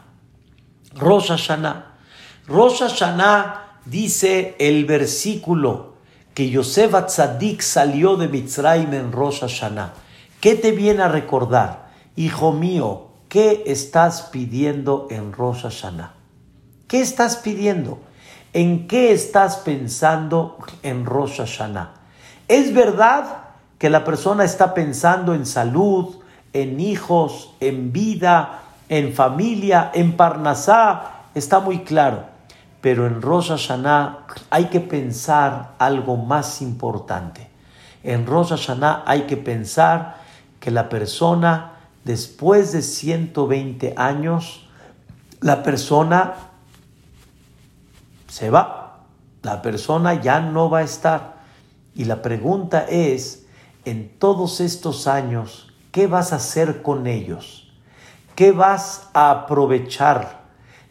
Rosh 0.94 1.29
Hashanah. 1.29 1.97
Rosh 2.47 2.79
Hashanah 2.79 3.81
dice 3.85 4.55
el 4.61 4.85
versículo 4.85 5.94
que 6.35 6.51
Yosef 6.51 6.94
Atzadik 6.94 7.62
salió 7.62 8.16
de 8.16 8.29
Mitzrayim 8.29 8.94
en 8.94 9.11
Rosh 9.11 9.40
Hashanah. 9.40 9.94
¿Qué 10.40 10.55
te 10.55 10.71
viene 10.71 11.03
a 11.03 11.09
recordar? 11.09 11.90
Hijo 12.14 12.53
mío, 12.53 13.09
¿qué 13.29 13.64
estás 13.66 14.29
pidiendo 14.31 15.09
en 15.11 15.33
Rosh 15.33 15.62
Hashanah? 15.62 16.17
¿Qué 16.88 17.03
estás 17.03 17.37
pidiendo? 17.37 17.98
¿En 18.55 18.88
qué 18.88 19.12
estás 19.12 19.59
pensando 19.59 20.57
en 20.83 21.05
Rosh 21.05 21.37
Hashanah? 21.37 21.90
Es 22.48 22.72
verdad 22.72 23.40
que 23.79 23.90
la 23.90 24.05
persona 24.05 24.42
está 24.44 24.72
pensando 24.72 25.35
en 25.35 25.44
salud, 25.44 26.16
en 26.55 26.81
hijos, 26.81 27.55
en 27.61 27.92
vida, 27.92 28.61
en 28.88 29.12
familia, 29.12 29.90
en 29.92 30.16
Parnasá, 30.16 31.24
está 31.35 31.61
muy 31.61 31.81
claro. 31.81 32.24
Pero 32.81 33.07
en 33.07 33.20
Rosh 33.20 33.48
Hashanah 33.48 34.20
hay 34.48 34.64
que 34.66 34.81
pensar 34.81 35.74
algo 35.79 36.16
más 36.16 36.62
importante. 36.62 37.51
En 38.03 38.24
Rosh 38.24 38.48
Hashanah 38.48 39.03
hay 39.05 39.22
que 39.22 39.37
pensar 39.37 40.16
que 40.59 40.70
la 40.70 40.88
persona, 40.88 41.72
después 42.05 42.72
de 42.72 42.81
120 42.81 43.92
años, 43.98 44.64
la 45.42 45.62
persona 45.62 46.48
se 48.29 48.51
va. 48.51 49.01
La 49.43 49.62
persona 49.62 50.14
ya 50.14 50.41
no 50.41 50.71
va 50.71 50.79
a 50.79 50.83
estar. 50.83 51.38
Y 51.95 52.05
la 52.05 52.23
pregunta 52.23 52.87
es, 52.88 53.47
en 53.85 54.19
todos 54.19 54.61
estos 54.61 55.07
años, 55.07 55.73
¿qué 55.91 56.07
vas 56.07 56.33
a 56.33 56.37
hacer 56.37 56.83
con 56.83 57.07
ellos? 57.07 57.73
¿Qué 58.35 58.53
vas 58.53 59.09
a 59.14 59.31
aprovechar? 59.31 60.43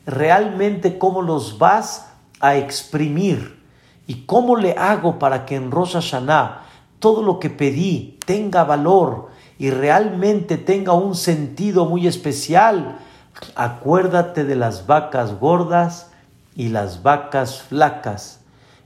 ¿Realmente 0.05 0.97
cómo 0.97 1.21
los 1.21 1.57
vas 1.57 2.07
a 2.39 2.55
exprimir? 2.55 3.63
¿Y 4.07 4.25
cómo 4.25 4.55
le 4.55 4.73
hago 4.73 5.19
para 5.19 5.45
que 5.45 5.55
en 5.55 5.71
Rosh 5.71 5.93
Hashanah 5.93 6.63
todo 6.99 7.21
lo 7.21 7.39
que 7.39 7.49
pedí 7.49 8.17
tenga 8.25 8.63
valor 8.63 9.29
y 9.59 9.69
realmente 9.69 10.57
tenga 10.57 10.93
un 10.93 11.15
sentido 11.15 11.85
muy 11.85 12.07
especial? 12.07 12.99
Acuérdate 13.55 14.43
de 14.43 14.55
las 14.55 14.87
vacas 14.87 15.39
gordas 15.39 16.11
y 16.57 16.69
las 16.69 17.03
vacas 17.03 17.61
flacas. 17.61 18.41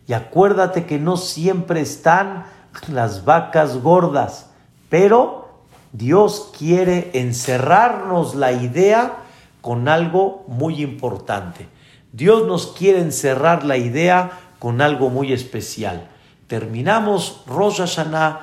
Y 0.06 0.14
acuérdate 0.14 0.86
que 0.86 1.00
no 1.00 1.16
siempre 1.16 1.80
están 1.80 2.46
las 2.90 3.24
vacas 3.24 3.82
gordas, 3.82 4.50
pero 4.90 5.50
Dios 5.94 6.52
quiere 6.58 7.12
encerrarnos 7.14 8.36
la 8.36 8.52
idea 8.52 9.20
con 9.62 9.88
algo 9.88 10.44
muy 10.48 10.82
importante. 10.82 11.70
Dios 12.12 12.46
nos 12.46 12.68
quiere 12.68 13.00
encerrar 13.00 13.64
la 13.64 13.78
idea 13.78 14.32
con 14.60 14.82
algo 14.82 15.10
muy 15.10 15.32
especial. 15.32 16.10
Terminamos 16.48 17.44
Rosh 17.48 17.78
Hashanah, 17.78 18.42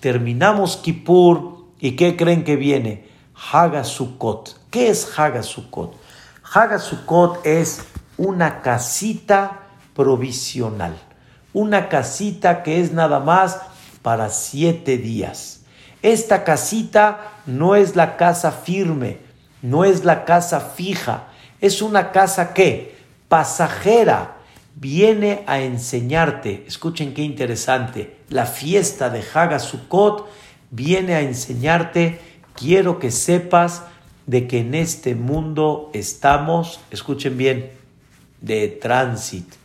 terminamos 0.00 0.78
Kippur, 0.78 1.66
¿y 1.78 1.96
qué 1.96 2.16
creen 2.16 2.44
que 2.44 2.56
viene? 2.56 3.10
Hagasukot. 3.52 4.56
¿Qué 4.70 4.88
es 4.88 5.18
Hagasukot? 5.18 5.94
Hagasukot 6.42 7.44
es 7.44 7.86
una 8.20 8.60
casita 8.60 9.60
provisional, 9.96 10.94
una 11.54 11.88
casita 11.88 12.62
que 12.62 12.78
es 12.78 12.92
nada 12.92 13.18
más 13.18 13.62
para 14.02 14.28
siete 14.28 14.98
días. 14.98 15.62
Esta 16.02 16.44
casita 16.44 17.32
no 17.46 17.76
es 17.76 17.96
la 17.96 18.18
casa 18.18 18.52
firme, 18.52 19.16
no 19.62 19.86
es 19.86 20.04
la 20.04 20.26
casa 20.26 20.60
fija, 20.60 21.28
es 21.62 21.80
una 21.80 22.12
casa 22.12 22.52
que 22.52 22.94
pasajera 23.30 24.36
viene 24.74 25.42
a 25.46 25.60
enseñarte. 25.60 26.64
Escuchen 26.66 27.14
qué 27.14 27.22
interesante. 27.22 28.18
La 28.28 28.44
fiesta 28.44 29.08
de 29.08 29.24
Hagasukot 29.32 30.28
viene 30.70 31.14
a 31.14 31.22
enseñarte. 31.22 32.20
Quiero 32.54 32.98
que 32.98 33.12
sepas 33.12 33.84
de 34.26 34.46
que 34.46 34.58
en 34.58 34.74
este 34.74 35.14
mundo 35.14 35.90
estamos, 35.94 36.80
escuchen 36.90 37.38
bien, 37.38 37.80
de 38.40 38.68
tránsito. 38.68 39.56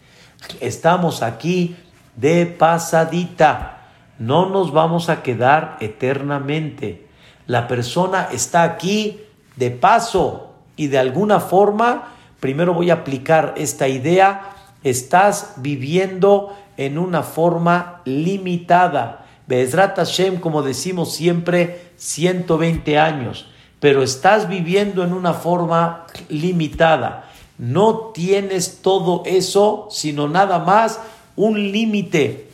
Estamos 0.60 1.22
aquí 1.22 1.76
de 2.16 2.46
pasadita 2.46 3.76
no 4.18 4.48
nos 4.48 4.72
vamos 4.72 5.10
a 5.10 5.24
quedar 5.24 5.78
eternamente. 5.80 7.08
La 7.48 7.68
persona 7.68 8.30
está 8.32 8.64
aquí 8.64 9.22
de 9.56 9.72
paso 9.72 10.54
y 10.76 10.88
de 10.88 10.98
alguna 10.98 11.40
forma, 11.40 12.14
primero 12.40 12.74
voy 12.74 12.90
a 12.90 12.96
aplicar 12.96 13.54
esta 13.58 13.88
idea, 13.88 14.52
estás 14.84 15.56
viviendo 15.58 16.56
en 16.78 16.98
una 16.98 17.24
forma 17.24 18.02
limitada. 18.06 19.26
Bezrat 19.48 19.98
Hashem, 19.98 20.40
como 20.40 20.64
decimos 20.64 21.14
siempre, 21.14 21.92
120 21.98 22.98
años, 22.98 23.48
pero 23.80 24.02
estás 24.02 24.48
viviendo 24.48 25.04
en 25.04 25.14
una 25.14 25.34
forma 25.34 26.08
limitada. 26.30 27.25
No 27.58 28.12
tienes 28.14 28.82
todo 28.82 29.24
eso, 29.26 29.88
sino 29.90 30.28
nada 30.28 30.60
más 30.60 31.00
un 31.36 31.72
límite 31.72 32.48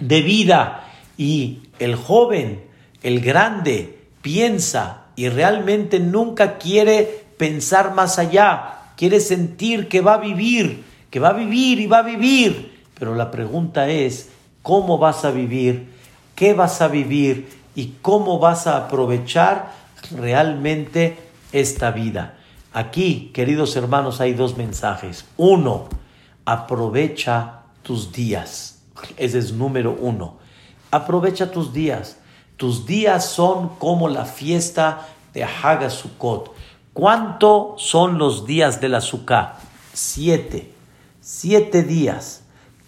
de 0.00 0.22
vida 0.22 0.84
y 1.16 1.60
el 1.78 1.96
joven, 1.96 2.62
el 3.02 3.20
grande, 3.20 3.98
piensa 4.20 5.04
y 5.16 5.28
realmente 5.28 6.00
nunca 6.00 6.58
quiere 6.58 7.24
pensar 7.38 7.94
más 7.94 8.18
allá, 8.18 8.92
quiere 8.96 9.20
sentir 9.20 9.88
que 9.88 10.00
va 10.00 10.14
a 10.14 10.18
vivir, 10.18 10.84
que 11.10 11.20
va 11.20 11.30
a 11.30 11.34
vivir 11.34 11.80
y 11.80 11.86
va 11.86 11.98
a 11.98 12.02
vivir. 12.02 12.82
Pero 12.98 13.14
la 13.14 13.30
pregunta 13.30 13.88
es, 13.88 14.30
¿cómo 14.62 14.98
vas 14.98 15.24
a 15.24 15.30
vivir? 15.30 15.88
¿Qué 16.34 16.54
vas 16.54 16.80
a 16.82 16.88
vivir? 16.88 17.48
¿Y 17.74 17.94
cómo 18.02 18.38
vas 18.38 18.66
a 18.66 18.76
aprovechar 18.76 19.72
realmente 20.10 21.16
esta 21.52 21.90
vida? 21.90 22.35
Aquí, 22.76 23.30
queridos 23.32 23.74
hermanos, 23.74 24.20
hay 24.20 24.34
dos 24.34 24.58
mensajes. 24.58 25.24
Uno, 25.38 25.88
aprovecha 26.44 27.62
tus 27.82 28.12
días. 28.12 28.82
Ese 29.16 29.38
es 29.38 29.54
número 29.54 29.96
uno. 29.98 30.36
Aprovecha 30.90 31.50
tus 31.50 31.72
días. 31.72 32.18
Tus 32.58 32.84
días 32.84 33.24
son 33.24 33.70
como 33.78 34.10
la 34.10 34.26
fiesta 34.26 35.08
de 35.32 35.44
Hagasukot. 35.44 36.54
¿Cuánto 36.92 37.76
son 37.78 38.18
los 38.18 38.44
días 38.44 38.78
de 38.78 38.90
la 38.90 39.00
Sukkah? 39.00 39.54
Siete. 39.94 40.70
Siete 41.22 41.82
días. 41.82 42.42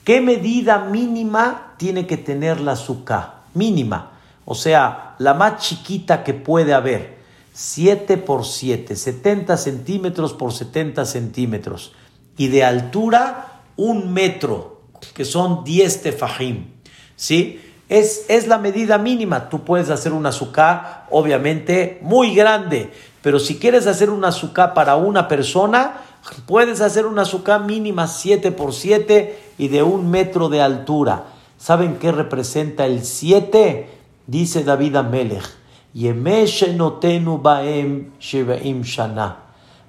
¿Qué 0.05 0.20
medida 0.20 0.81
mínima 0.81 1.72
tiene 1.79 2.07
que 2.07 2.18
tener 2.18 2.61
la 2.61 2.77
Sukkah? 2.77 3.37
Mínima. 3.55 4.11
O 4.44 4.55
sea, 4.55 5.14
la 5.16 5.33
más 5.33 5.62
chiquita 5.62 6.24
que 6.24 6.35
puede 6.35 6.74
haber. 6.74 7.17
Siete 7.61 8.18
por 8.18 8.44
siete. 8.47 8.94
70 8.94 9.57
centímetros 9.57 10.33
por 10.33 10.53
70 10.53 11.05
centímetros. 11.05 11.92
Y 12.37 12.47
de 12.47 12.62
altura, 12.62 13.62
un 13.77 14.12
metro, 14.12 14.83
que 15.12 15.25
son 15.25 15.64
10 15.64 16.03
tefajim. 16.03 16.66
¿Sí? 17.16 17.61
Es, 17.88 18.27
es 18.29 18.47
la 18.47 18.59
medida 18.59 18.97
mínima. 18.97 19.49
Tú 19.49 19.64
puedes 19.64 19.90
hacer 19.90 20.12
un 20.12 20.25
azúcar, 20.27 21.07
obviamente, 21.11 21.99
muy 22.01 22.33
grande, 22.33 22.92
pero 23.23 23.40
si 23.40 23.59
quieres 23.59 23.88
hacer 23.88 24.11
un 24.11 24.25
azúcar 24.25 24.73
para 24.73 24.94
una 24.94 25.27
persona, 25.27 26.03
puedes 26.47 26.81
hacer 26.81 27.07
un 27.07 27.18
azúcar 27.18 27.64
mínima 27.64 28.07
7 28.07 28.53
por 28.53 28.73
7 28.73 29.37
y 29.59 29.66
de 29.66 29.83
un 29.83 30.12
metro 30.12 30.49
de 30.49 30.62
altura. 30.62 31.25
¿Saben 31.57 31.97
qué 31.97 32.12
representa 32.12 32.87
el 32.87 33.05
7? 33.05 33.90
Dice 34.29 34.62
David 34.62 34.94
Amelech. 34.94 35.58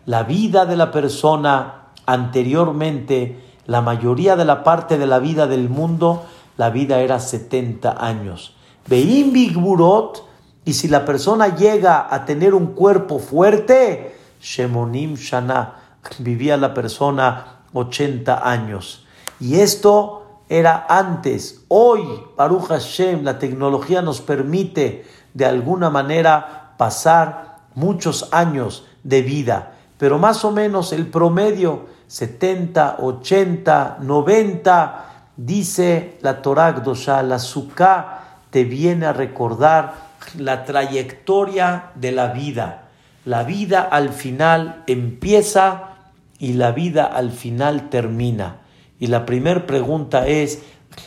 La 0.06 0.24
vida 0.24 0.66
de 0.66 0.76
la 0.76 0.92
persona 0.92 1.84
anteriormente, 2.08 3.40
la 3.68 3.82
mayoría 3.82 4.36
de 4.36 4.46
la 4.46 4.64
parte 4.64 4.98
de 4.98 5.06
la 5.06 5.20
vida 5.20 5.46
del 5.46 5.70
mundo, 5.70 6.26
la 6.58 6.72
vida 6.72 7.02
era 7.02 7.20
70 7.20 8.04
años. 8.04 8.56
Veim 8.88 9.32
Bigburot, 9.32 10.26
y 10.66 10.74
si 10.74 10.88
la 10.88 11.06
persona 11.06 11.56
llega 11.56 12.08
a 12.10 12.26
tener 12.26 12.56
un 12.56 12.74
cuerpo 12.74 13.20
fuerte, 13.20 14.16
Shemonim 14.42 15.14
Shana, 15.14 15.76
vivía 16.18 16.58
la 16.58 16.74
persona 16.74 17.60
80 17.74 18.50
años. 18.50 19.06
Y 19.40 19.60
esto 19.60 20.24
era 20.50 20.88
antes. 20.90 21.66
Hoy, 21.68 22.02
Baruch 22.36 22.70
Hashem, 22.70 23.24
la 23.24 23.38
tecnología 23.38 24.02
nos 24.02 24.22
permite 24.22 25.06
de 25.34 25.46
alguna 25.46 25.90
manera 25.90 26.74
pasar 26.78 27.58
muchos 27.76 28.30
años 28.32 28.86
de 29.04 29.22
vida. 29.22 29.74
Pero 29.98 30.18
más 30.18 30.46
o 30.46 30.52
menos 30.52 30.94
el 30.94 31.08
promedio, 31.08 31.88
70, 32.08 32.98
80, 33.00 33.98
90, 34.02 35.06
Dice 35.42 36.18
la 36.20 36.42
Torah 36.42 36.74
Gdosha, 36.74 37.24
la 37.24 37.40
Sukkah 37.40 38.42
te 38.50 38.66
viene 38.66 39.06
a 39.06 39.14
recordar 39.14 39.94
la 40.38 40.66
trayectoria 40.66 41.92
de 41.96 42.12
la 42.12 42.34
vida. 42.34 42.90
La 43.24 43.44
vida 43.44 43.80
al 43.84 44.10
final 44.10 44.84
empieza 44.86 45.96
y 46.40 46.54
la 46.54 46.74
vida 46.74 47.06
al 47.06 47.32
final 47.32 47.88
termina. 47.88 48.58
Y 49.00 49.08
la 49.08 49.26
primera 49.26 49.66
pregunta 49.66 50.28
es, 50.28 50.62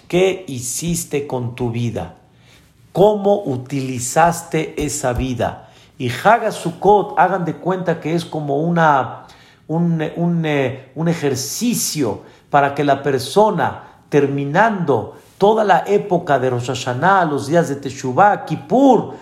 ¿qué 0.08 0.46
hiciste 0.48 1.26
con 1.26 1.54
tu 1.54 1.70
vida? 1.70 2.14
¿Cómo 2.92 3.42
utilizaste 3.44 4.74
esa 4.85 5.12
vida? 5.12 5.70
Y 5.98 6.11
Haga 6.11 6.52
Sukkot, 6.52 7.18
hagan 7.18 7.44
de 7.44 7.57
cuenta 7.57 8.00
que 8.00 8.14
es 8.14 8.24
como 8.24 8.61
una, 8.61 9.26
un, 9.68 10.00
eh, 10.44 10.90
un 10.94 11.09
ejercicio 11.09 12.22
para 12.50 12.74
que 12.74 12.85
la 12.85 13.02
persona 13.02 13.85
terminando 14.09 15.16
toda 15.38 15.64
la 15.64 15.85
época 15.87 16.38
de 16.38 16.50
Rosh 16.50 16.66
Hashanah, 16.66 17.24
los 17.24 17.46
días 17.46 17.68
de 17.68 17.76
Teshuvah, 17.76 18.44
Kippur, 18.44 19.14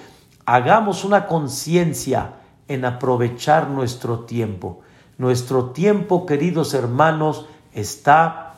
hagamos 0.44 1.04
una 1.04 1.26
conciencia 1.26 2.32
en 2.66 2.84
aprovechar 2.84 3.68
nuestro 3.68 4.20
tiempo. 4.20 4.80
Nuestro 5.16 5.66
tiempo, 5.66 6.26
queridos 6.26 6.74
hermanos, 6.74 7.46
está 7.72 8.54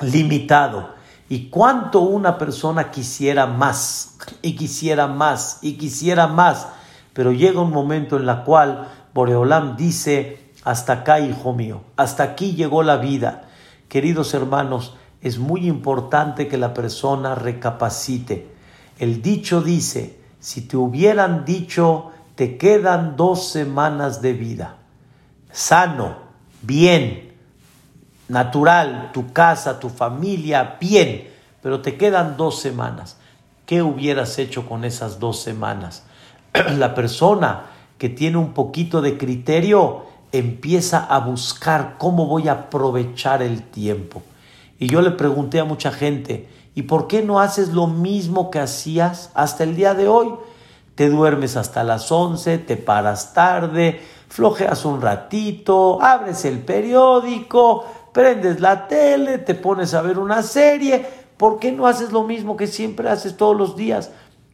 limitado. 0.00 0.95
Y 1.28 1.48
cuánto 1.48 2.00
una 2.00 2.38
persona 2.38 2.90
quisiera 2.90 3.46
más, 3.46 4.16
y 4.42 4.54
quisiera 4.54 5.06
más, 5.06 5.58
y 5.62 5.72
quisiera 5.74 6.28
más, 6.28 6.68
pero 7.12 7.32
llega 7.32 7.60
un 7.60 7.72
momento 7.72 8.16
en 8.16 8.28
el 8.28 8.42
cual 8.44 8.88
Boreolam 9.12 9.76
dice, 9.76 10.52
hasta 10.62 10.92
acá, 10.92 11.18
hijo 11.20 11.52
mío, 11.52 11.82
hasta 11.96 12.22
aquí 12.22 12.54
llegó 12.54 12.82
la 12.82 12.98
vida. 12.98 13.48
Queridos 13.88 14.34
hermanos, 14.34 14.94
es 15.20 15.38
muy 15.38 15.66
importante 15.66 16.46
que 16.46 16.58
la 16.58 16.74
persona 16.74 17.34
recapacite. 17.34 18.54
El 18.98 19.22
dicho 19.22 19.62
dice, 19.62 20.20
si 20.38 20.62
te 20.62 20.76
hubieran 20.76 21.44
dicho, 21.44 22.12
te 22.36 22.56
quedan 22.58 23.16
dos 23.16 23.48
semanas 23.48 24.20
de 24.22 24.34
vida, 24.34 24.76
sano, 25.50 26.16
bien, 26.62 27.25
natural, 28.28 29.10
tu 29.12 29.32
casa, 29.32 29.78
tu 29.78 29.88
familia, 29.88 30.76
bien, 30.80 31.28
pero 31.62 31.80
te 31.80 31.96
quedan 31.96 32.36
dos 32.36 32.60
semanas. 32.60 33.16
¿Qué 33.66 33.82
hubieras 33.82 34.38
hecho 34.38 34.68
con 34.68 34.84
esas 34.84 35.18
dos 35.18 35.40
semanas? 35.40 36.04
la 36.78 36.94
persona 36.94 37.62
que 37.98 38.08
tiene 38.08 38.36
un 38.36 38.52
poquito 38.52 39.00
de 39.00 39.18
criterio 39.18 40.04
empieza 40.32 41.04
a 41.04 41.18
buscar 41.20 41.96
cómo 41.98 42.26
voy 42.26 42.48
a 42.48 42.52
aprovechar 42.52 43.42
el 43.42 43.62
tiempo. 43.62 44.22
Y 44.78 44.88
yo 44.88 45.00
le 45.00 45.12
pregunté 45.12 45.60
a 45.60 45.64
mucha 45.64 45.90
gente, 45.90 46.48
¿y 46.74 46.82
por 46.82 47.06
qué 47.06 47.22
no 47.22 47.40
haces 47.40 47.70
lo 47.70 47.86
mismo 47.86 48.50
que 48.50 48.60
hacías 48.60 49.30
hasta 49.34 49.64
el 49.64 49.76
día 49.76 49.94
de 49.94 50.08
hoy? 50.08 50.34
Te 50.94 51.08
duermes 51.08 51.56
hasta 51.56 51.84
las 51.84 52.10
11, 52.12 52.58
te 52.58 52.76
paras 52.76 53.32
tarde, 53.32 54.00
flojeas 54.28 54.84
un 54.84 55.00
ratito, 55.00 56.02
abres 56.02 56.44
el 56.44 56.58
periódico, 56.60 57.84
prendes 58.16 58.60
la 58.60 58.88
tele, 58.88 59.36
te 59.36 59.54
pones 59.54 59.92
a 59.92 60.00
ver 60.00 60.18
una 60.18 60.42
serie. 60.42 61.04
¿Por 61.36 61.58
qué 61.58 61.70
no 61.70 61.86
haces 61.86 62.12
lo 62.12 62.22
mismo 62.22 62.56
que 62.56 62.66
siempre 62.66 63.10
haces 63.10 63.36
todos 63.36 63.54
los 63.54 63.76
días? 63.76 64.10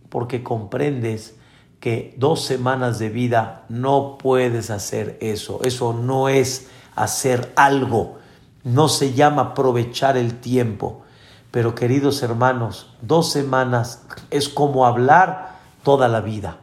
Porque 0.09 0.43
comprendes 0.43 1.37
que 1.79 2.13
dos 2.19 2.45
semanas 2.45 2.99
de 2.99 3.09
vida 3.09 3.65
no 3.69 4.19
puedes 4.19 4.71
hacer 4.71 5.17
eso. 5.21 5.61
Eso 5.63 5.93
no 5.93 6.29
es 6.29 6.71
hacer 6.97 7.53
algo 7.55 8.17
no 8.65 8.89
se 8.89 9.13
llama 9.13 9.43
aprovechar 9.43 10.17
el 10.17 10.39
tiempo. 10.39 11.03
Pero 11.51 11.75
queridos 11.75 12.23
hermanos, 12.23 12.95
dos 13.03 13.31
semanas 13.31 14.07
es 14.31 14.49
como 14.49 14.87
hablar 14.87 15.59
toda 15.83 16.09
la 16.09 16.21
vida. 16.21 16.59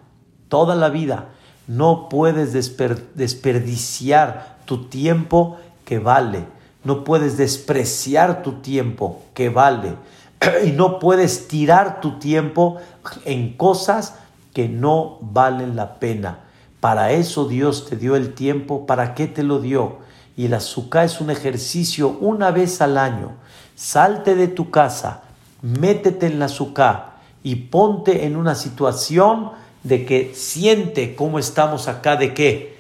Toda 0.47 0.75
la 0.75 0.89
vida. 0.89 1.29
No 1.67 2.09
puedes 2.09 2.53
desperdiciar 2.53 4.57
tu 4.65 4.85
tiempo 4.85 5.57
que 5.85 5.99
vale. 5.99 6.47
No 6.89 7.03
puedes 7.03 7.37
despreciar 7.37 8.41
tu 8.41 8.61
tiempo 8.61 9.21
que 9.35 9.49
vale. 9.49 9.95
Y 10.65 10.71
no 10.71 10.97
puedes 10.97 11.47
tirar 11.47 12.01
tu 12.01 12.17
tiempo 12.17 12.77
en 13.25 13.53
cosas 13.55 14.15
que 14.53 14.67
no 14.67 15.19
valen 15.21 15.75
la 15.75 15.99
pena. 15.99 16.39
Para 16.79 17.11
eso 17.11 17.47
Dios 17.47 17.85
te 17.87 17.95
dio 17.95 18.15
el 18.15 18.33
tiempo. 18.33 18.87
¿Para 18.87 19.13
qué 19.13 19.27
te 19.27 19.43
lo 19.43 19.59
dio? 19.59 19.99
y 20.39 20.45
el 20.45 20.53
azúcar 20.53 21.03
es 21.03 21.19
un 21.19 21.31
ejercicio 21.31 22.15
una 22.21 22.51
vez 22.51 22.79
al 22.81 22.97
año. 22.97 23.33
Salte 23.75 24.35
de 24.35 24.47
tu 24.47 24.69
casa, 24.69 25.23
métete 25.61 26.27
en 26.27 26.39
la 26.39 26.45
azúcar 26.45 27.17
y 27.43 27.55
ponte 27.55 28.25
en 28.25 28.37
una 28.37 28.55
situación 28.55 29.51
de 29.83 30.05
que 30.05 30.31
siente 30.33 31.13
cómo 31.13 31.39
estamos 31.39 31.89
acá, 31.89 32.15
de 32.15 32.33
qué, 32.33 32.77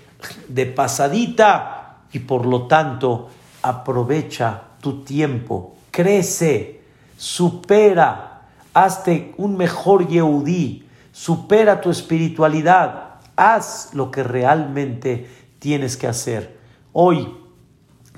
de 0.47 0.67
pasadita 0.67 1.97
y 2.13 2.19
por 2.19 2.45
lo 2.45 2.67
tanto 2.67 3.27
aprovecha 3.61 4.63
tu 4.81 5.03
tiempo, 5.03 5.75
crece, 5.91 6.81
supera, 7.17 8.41
hazte 8.73 9.33
un 9.37 9.57
mejor 9.57 10.07
Yehudí, 10.07 10.87
supera 11.11 11.81
tu 11.81 11.89
espiritualidad, 11.89 13.15
haz 13.35 13.93
lo 13.93 14.11
que 14.11 14.23
realmente 14.23 15.29
tienes 15.59 15.97
que 15.97 16.07
hacer. 16.07 16.59
Hoy 16.93 17.35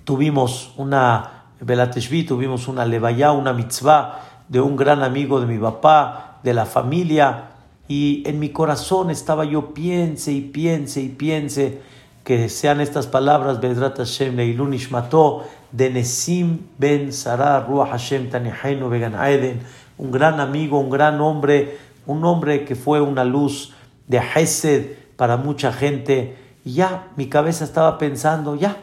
tuvimos 0.03 0.73
una 0.77 1.45
Belateshvi, 1.59 2.23
tuvimos 2.23 2.67
una 2.67 2.85
Levaya, 2.85 3.31
una 3.31 3.53
mitzvah 3.53 4.19
de 4.47 4.61
un 4.61 4.75
gran 4.75 5.03
amigo 5.03 5.39
de 5.39 5.47
mi 5.47 5.57
papá, 5.57 6.39
de 6.43 6.53
la 6.53 6.65
familia, 6.65 7.51
y 7.87 8.23
en 8.25 8.39
mi 8.39 8.49
corazón 8.49 9.09
estaba 9.09 9.45
yo 9.45 9.73
piense 9.73 10.31
y 10.31 10.41
piense 10.41 11.01
y 11.01 11.09
piense 11.09 11.81
que 12.23 12.49
sean 12.49 12.81
estas 12.81 13.07
palabras 13.07 13.59
Bedrat 13.59 13.97
Hashem 13.97 14.35
Leilun 14.35 14.73
Ishmato 14.73 15.43
de 15.71 15.89
Nesim 15.89 16.67
Ben 16.77 17.11
Sarah 17.11 17.61
Ruach 17.61 17.89
Hashem 17.89 18.29
Tanihainu 18.29 18.89
Vegan 18.89 19.15
Aeden 19.15 19.61
un 20.01 20.11
gran 20.11 20.39
amigo, 20.39 20.79
un 20.79 20.89
gran 20.89 21.21
hombre, 21.21 21.77
un 22.07 22.25
hombre 22.25 22.65
que 22.65 22.75
fue 22.75 22.99
una 23.01 23.23
luz 23.23 23.73
de 24.07 24.17
Hesed 24.17 24.97
para 25.15 25.37
mucha 25.37 25.71
gente. 25.71 26.37
Y 26.65 26.73
ya 26.73 27.09
mi 27.15 27.29
cabeza 27.29 27.63
estaba 27.63 27.99
pensando, 27.99 28.55
ya, 28.55 28.77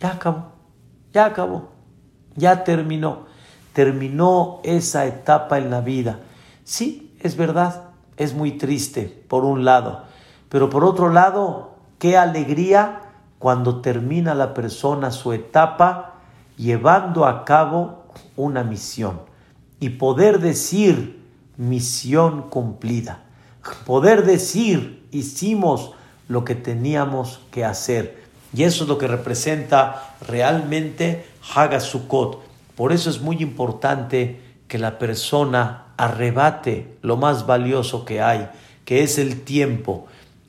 ya 0.00 0.10
acabó, 0.10 0.46
ya 1.12 1.26
acabó, 1.26 1.68
ya 2.34 2.64
terminó, 2.64 3.26
terminó 3.72 4.60
esa 4.64 5.06
etapa 5.06 5.58
en 5.58 5.70
la 5.70 5.82
vida. 5.82 6.18
Sí, 6.64 7.16
es 7.20 7.36
verdad, 7.36 7.90
es 8.16 8.34
muy 8.34 8.58
triste 8.58 9.24
por 9.28 9.44
un 9.44 9.64
lado, 9.64 10.02
pero 10.48 10.68
por 10.68 10.84
otro 10.84 11.12
lado, 11.12 11.75
qué 12.06 12.16
alegría 12.16 13.00
cuando 13.40 13.80
termina 13.80 14.32
la 14.32 14.54
persona 14.54 15.10
su 15.10 15.32
etapa 15.32 16.20
llevando 16.56 17.26
a 17.26 17.44
cabo 17.44 18.04
una 18.36 18.62
misión 18.62 19.22
y 19.80 19.88
poder 19.88 20.38
decir 20.38 21.20
misión 21.56 22.42
cumplida, 22.42 23.24
poder 23.84 24.24
decir 24.24 25.04
hicimos 25.10 25.94
lo 26.28 26.44
que 26.44 26.54
teníamos 26.54 27.40
que 27.50 27.64
hacer. 27.64 28.22
Y 28.54 28.62
eso 28.62 28.84
es 28.84 28.88
lo 28.88 28.98
que 28.98 29.08
representa 29.08 30.14
realmente 30.28 31.26
Hagasukot. 31.56 32.40
Por 32.76 32.92
eso 32.92 33.10
es 33.10 33.20
muy 33.20 33.38
importante 33.42 34.40
que 34.68 34.78
la 34.78 35.00
persona 35.00 35.86
arrebate 35.96 36.98
lo 37.02 37.16
más 37.16 37.46
valioso 37.46 38.04
que 38.04 38.22
hay, 38.22 38.48
que 38.84 39.02
es 39.02 39.18
el 39.18 39.40
tiempo. 39.42 40.06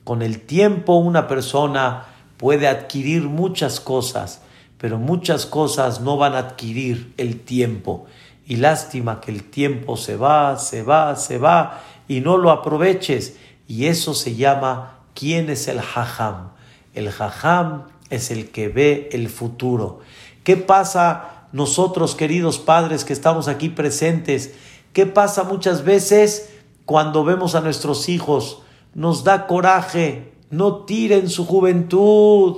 Con 0.08 0.22
el 0.22 0.40
tiempo 0.40 0.94
una 0.94 1.28
persona 1.28 2.06
puede 2.38 2.66
adquirir 2.66 3.24
muchas 3.24 3.78
cosas, 3.78 4.40
pero 4.78 4.96
muchas 4.96 5.44
cosas 5.44 6.00
no 6.00 6.16
van 6.16 6.34
a 6.34 6.38
adquirir 6.38 7.12
el 7.18 7.38
tiempo. 7.38 8.06
Y 8.46 8.56
lástima 8.56 9.20
que 9.20 9.30
el 9.30 9.42
tiempo 9.42 9.98
se 9.98 10.16
va, 10.16 10.58
se 10.58 10.82
va, 10.82 11.14
se 11.14 11.36
va 11.36 11.82
y 12.08 12.20
no 12.20 12.38
lo 12.38 12.50
aproveches. 12.50 13.36
Y 13.66 13.84
eso 13.84 14.14
se 14.14 14.34
llama 14.34 14.94
¿quién 15.12 15.50
es 15.50 15.68
el 15.68 15.78
jajam? 15.78 16.52
El 16.94 17.10
jajam 17.10 17.82
es 18.08 18.30
el 18.30 18.48
que 18.50 18.68
ve 18.68 19.10
el 19.12 19.28
futuro. 19.28 20.00
¿Qué 20.42 20.56
pasa 20.56 21.48
nosotros, 21.52 22.14
queridos 22.14 22.58
padres, 22.58 23.04
que 23.04 23.12
estamos 23.12 23.46
aquí 23.46 23.68
presentes? 23.68 24.54
¿Qué 24.94 25.04
pasa 25.04 25.44
muchas 25.44 25.84
veces 25.84 26.48
cuando 26.86 27.24
vemos 27.24 27.54
a 27.54 27.60
nuestros 27.60 28.08
hijos? 28.08 28.62
Nos 28.98 29.22
da 29.22 29.46
coraje, 29.46 30.32
no 30.50 30.84
tiren 30.84 31.30
su 31.30 31.46
juventud. 31.46 32.56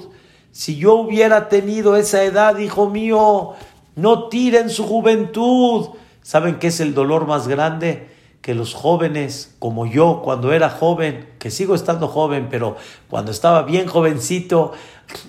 Si 0.52 0.76
yo 0.76 0.94
hubiera 0.94 1.50
tenido 1.50 1.96
esa 1.96 2.24
edad, 2.24 2.56
hijo 2.56 2.88
mío, 2.88 3.52
no 3.94 4.28
tiren 4.30 4.70
su 4.70 4.86
juventud. 4.86 5.90
¿Saben 6.22 6.58
qué 6.58 6.68
es 6.68 6.80
el 6.80 6.94
dolor 6.94 7.26
más 7.26 7.46
grande? 7.46 8.08
Que 8.40 8.54
los 8.54 8.72
jóvenes, 8.72 9.54
como 9.58 9.84
yo, 9.84 10.22
cuando 10.24 10.54
era 10.54 10.70
joven, 10.70 11.28
que 11.38 11.50
sigo 11.50 11.74
estando 11.74 12.08
joven, 12.08 12.48
pero 12.50 12.78
cuando 13.10 13.32
estaba 13.32 13.64
bien 13.64 13.86
jovencito, 13.86 14.72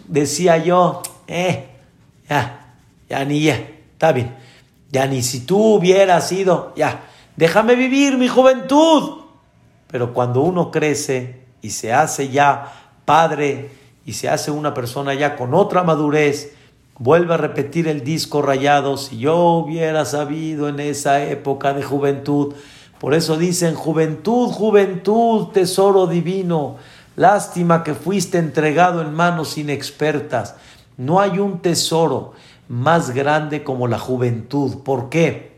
decía 0.07 0.59
yo, 0.59 1.01
eh, 1.27 1.71
ya, 2.29 2.77
ya 3.09 3.25
ni 3.25 3.41
ya, 3.41 3.55
está 3.91 4.13
bien, 4.13 4.33
ya 4.89 5.07
ni 5.07 5.23
si 5.23 5.45
tú 5.45 5.75
hubieras 5.75 6.29
sido, 6.29 6.71
ya, 6.77 7.01
déjame 7.35 7.75
vivir 7.75 8.17
mi 8.17 8.29
juventud. 8.29 9.20
Pero 9.91 10.13
cuando 10.13 10.41
uno 10.41 10.71
crece 10.71 11.41
y 11.61 11.71
se 11.71 11.93
hace 11.93 12.29
ya 12.29 12.71
padre 13.05 13.71
y 14.05 14.13
se 14.13 14.29
hace 14.29 14.51
una 14.51 14.73
persona 14.73 15.13
ya 15.13 15.35
con 15.35 15.53
otra 15.53 15.83
madurez, 15.83 16.55
Vuelve 17.03 17.33
a 17.33 17.37
repetir 17.37 17.87
el 17.87 18.03
disco 18.03 18.43
rayado, 18.43 18.95
si 18.95 19.17
yo 19.17 19.35
hubiera 19.53 20.05
sabido 20.05 20.69
en 20.69 20.79
esa 20.79 21.23
época 21.23 21.73
de 21.73 21.81
juventud. 21.81 22.53
Por 22.99 23.15
eso 23.15 23.37
dicen, 23.37 23.73
juventud, 23.73 24.49
juventud, 24.49 25.47
tesoro 25.47 26.05
divino. 26.05 26.75
Lástima 27.15 27.83
que 27.83 27.95
fuiste 27.95 28.37
entregado 28.37 29.01
en 29.01 29.15
manos 29.15 29.57
inexpertas. 29.57 30.57
No 30.95 31.19
hay 31.19 31.39
un 31.39 31.63
tesoro 31.63 32.33
más 32.67 33.09
grande 33.15 33.63
como 33.63 33.87
la 33.87 33.97
juventud. 33.97 34.83
¿Por 34.83 35.09
qué? 35.09 35.53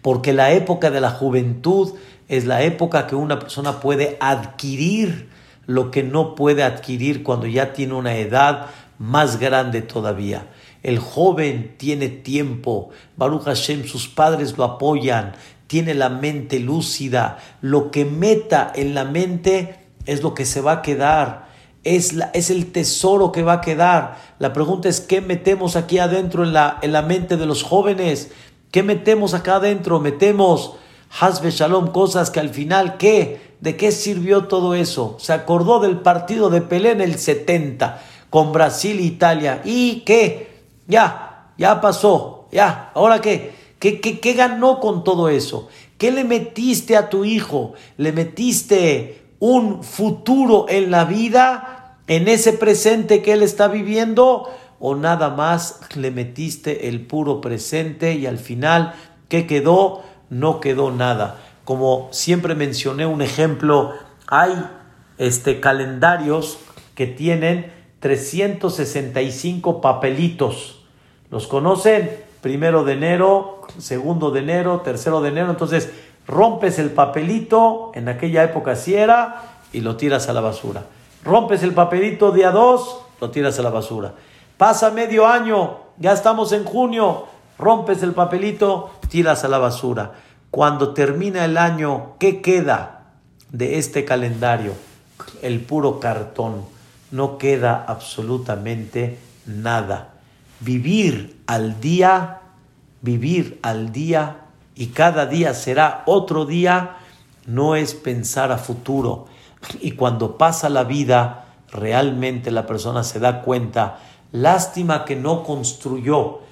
Porque 0.00 0.32
la 0.32 0.52
época 0.52 0.92
de 0.92 1.00
la 1.00 1.10
juventud 1.10 1.94
es 2.28 2.44
la 2.44 2.62
época 2.62 3.06
que 3.06 3.14
una 3.14 3.38
persona 3.38 3.80
puede 3.80 4.16
adquirir 4.20 5.28
lo 5.66 5.90
que 5.90 6.02
no 6.02 6.34
puede 6.34 6.62
adquirir 6.62 7.22
cuando 7.22 7.46
ya 7.46 7.72
tiene 7.72 7.94
una 7.94 8.16
edad 8.16 8.66
más 8.98 9.38
grande 9.38 9.82
todavía. 9.82 10.46
El 10.82 10.98
joven 10.98 11.74
tiene 11.76 12.08
tiempo, 12.08 12.90
Baruch 13.16 13.44
Hashem, 13.44 13.84
sus 13.84 14.08
padres 14.08 14.56
lo 14.56 14.64
apoyan, 14.64 15.32
tiene 15.66 15.94
la 15.94 16.08
mente 16.08 16.60
lúcida, 16.60 17.38
lo 17.60 17.90
que 17.90 18.04
meta 18.04 18.72
en 18.74 18.94
la 18.94 19.04
mente 19.04 19.76
es 20.04 20.22
lo 20.22 20.34
que 20.34 20.44
se 20.44 20.60
va 20.60 20.72
a 20.72 20.82
quedar, 20.82 21.48
es, 21.82 22.12
la, 22.12 22.30
es 22.34 22.50
el 22.50 22.70
tesoro 22.70 23.32
que 23.32 23.42
va 23.42 23.54
a 23.54 23.60
quedar. 23.60 24.16
La 24.38 24.52
pregunta 24.52 24.88
es, 24.88 25.00
¿qué 25.00 25.20
metemos 25.20 25.74
aquí 25.74 25.98
adentro 25.98 26.44
en 26.44 26.52
la, 26.52 26.78
en 26.82 26.92
la 26.92 27.02
mente 27.02 27.36
de 27.36 27.46
los 27.46 27.64
jóvenes? 27.64 28.30
¿Qué 28.70 28.82
metemos 28.82 29.34
acá 29.34 29.56
adentro? 29.56 29.98
Metemos 29.98 30.76
Hasbe 31.18 31.50
Shalom, 31.50 31.92
cosas 31.92 32.30
que 32.30 32.40
al 32.40 32.50
final, 32.50 32.98
¿qué? 32.98 33.40
¿De 33.60 33.74
qué 33.76 33.90
sirvió 33.90 34.48
todo 34.48 34.74
eso? 34.74 35.16
Se 35.18 35.32
acordó 35.32 35.80
del 35.80 36.00
partido 36.00 36.50
de 36.50 36.60
Pelé 36.60 36.90
en 36.90 37.00
el 37.00 37.18
70 37.18 38.02
con 38.28 38.52
Brasil 38.52 38.98
e 38.98 39.02
Italia. 39.02 39.62
¿Y 39.64 40.00
qué? 40.00 40.64
Ya, 40.86 41.52
ya 41.56 41.80
pasó. 41.80 42.48
Ya, 42.52 42.90
¿ahora 42.94 43.22
qué? 43.22 43.54
¿Qué, 43.78 44.00
qué, 44.00 44.20
qué 44.20 44.34
ganó 44.34 44.78
con 44.78 45.04
todo 45.04 45.30
eso? 45.30 45.68
¿Qué 45.96 46.12
le 46.12 46.24
metiste 46.24 46.96
a 46.98 47.08
tu 47.08 47.24
hijo? 47.24 47.72
¿Le 47.96 48.12
metiste 48.12 49.22
un 49.38 49.82
futuro 49.82 50.66
en 50.68 50.90
la 50.90 51.06
vida, 51.06 51.98
en 52.08 52.28
ese 52.28 52.52
presente 52.52 53.22
que 53.22 53.32
él 53.32 53.42
está 53.42 53.68
viviendo? 53.68 54.50
¿O 54.80 54.94
nada 54.94 55.30
más 55.30 55.80
le 55.94 56.10
metiste 56.10 56.88
el 56.88 57.06
puro 57.06 57.40
presente 57.40 58.14
y 58.14 58.26
al 58.26 58.36
final, 58.36 58.94
¿qué 59.30 59.46
quedó? 59.46 60.02
No 60.30 60.60
quedó 60.60 60.90
nada. 60.90 61.38
Como 61.64 62.08
siempre 62.12 62.54
mencioné 62.54 63.06
un 63.06 63.22
ejemplo, 63.22 63.92
hay 64.26 64.52
este, 65.18 65.60
calendarios 65.60 66.58
que 66.94 67.06
tienen 67.06 67.72
365 68.00 69.80
papelitos. 69.80 70.82
¿Los 71.30 71.46
conocen? 71.46 72.24
Primero 72.40 72.84
de 72.84 72.92
enero, 72.92 73.62
segundo 73.78 74.30
de 74.30 74.40
enero, 74.40 74.80
tercero 74.80 75.20
de 75.20 75.30
enero. 75.30 75.50
Entonces, 75.50 75.90
rompes 76.26 76.78
el 76.78 76.90
papelito, 76.90 77.90
en 77.94 78.08
aquella 78.08 78.44
época 78.44 78.72
así 78.72 78.94
era, 78.94 79.60
y 79.72 79.80
lo 79.80 79.96
tiras 79.96 80.28
a 80.28 80.32
la 80.32 80.40
basura. 80.40 80.84
Rompes 81.24 81.62
el 81.62 81.74
papelito 81.74 82.30
día 82.30 82.50
2, 82.50 83.00
lo 83.20 83.30
tiras 83.30 83.58
a 83.58 83.62
la 83.62 83.70
basura. 83.70 84.14
Pasa 84.56 84.90
medio 84.90 85.26
año, 85.26 85.78
ya 85.98 86.12
estamos 86.12 86.52
en 86.52 86.64
junio, 86.64 87.24
rompes 87.58 88.02
el 88.02 88.12
papelito, 88.12 88.90
tiras 89.08 89.44
a 89.44 89.48
la 89.48 89.58
basura. 89.58 90.14
Cuando 90.50 90.94
termina 90.94 91.44
el 91.44 91.58
año, 91.58 92.14
¿qué 92.18 92.40
queda 92.40 93.12
de 93.50 93.78
este 93.78 94.04
calendario? 94.04 94.72
El 95.42 95.60
puro 95.60 96.00
cartón 96.00 96.64
no 97.10 97.38
queda 97.38 97.84
absolutamente 97.86 99.18
nada. 99.46 100.14
Vivir 100.60 101.40
al 101.46 101.80
día, 101.80 102.40
vivir 103.02 103.58
al 103.62 103.92
día 103.92 104.38
y 104.74 104.88
cada 104.88 105.26
día 105.26 105.54
será 105.54 106.02
otro 106.06 106.44
día, 106.46 106.96
no 107.46 107.76
es 107.76 107.94
pensar 107.94 108.52
a 108.52 108.58
futuro. 108.58 109.26
Y 109.80 109.92
cuando 109.92 110.36
pasa 110.36 110.68
la 110.68 110.84
vida, 110.84 111.46
realmente 111.70 112.50
la 112.50 112.66
persona 112.66 113.04
se 113.04 113.20
da 113.20 113.42
cuenta, 113.42 113.98
lástima 114.32 115.04
que 115.04 115.16
no 115.16 115.42
construyó 115.42 116.45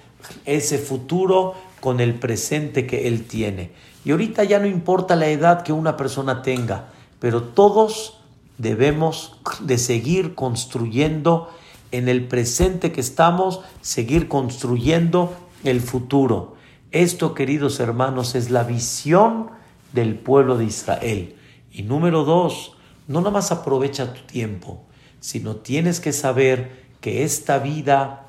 ese 0.45 0.79
futuro 0.79 1.55
con 1.81 2.01
el 2.01 2.15
presente 2.15 2.87
que 2.87 3.09
él 3.09 3.27
tiene. 3.27 3.71
Y 4.05 4.11
ahorita 4.11 4.45
ya 4.45 4.59
no 4.59 4.67
importa 4.67 5.17
la 5.17 5.29
edad 5.29 5.63
que 5.63 5.73
una 5.73 5.97
persona 5.97 6.43
tenga, 6.43 6.89
pero 7.19 7.43
todos 7.43 8.21
debemos 8.59 9.39
de 9.61 9.79
seguir 9.79 10.35
construyendo 10.35 11.51
en 11.91 12.09
el 12.09 12.27
presente 12.27 12.93
que 12.93 13.01
estamos, 13.01 13.61
seguir 13.81 14.29
construyendo 14.29 15.35
el 15.63 15.81
futuro. 15.81 16.57
Esto, 16.91 17.35
queridos 17.35 17.81
hermanos, 17.81 18.35
es 18.35 18.51
la 18.51 18.63
visión 18.63 19.51
del 19.93 20.15
pueblo 20.15 20.57
de 20.57 20.65
Israel. 20.65 21.37
Y 21.73 21.83
número 21.83 22.25
dos, 22.25 22.77
no 23.09 23.21
nada 23.21 23.31
más 23.31 23.53
aprovecha 23.53 24.13
tu 24.13 24.23
tiempo, 24.23 24.85
sino 25.21 25.57
tienes 25.57 26.01
que 26.01 26.13
saber 26.13 26.85
que 27.01 27.25
esta 27.25 27.59
vida 27.59 28.29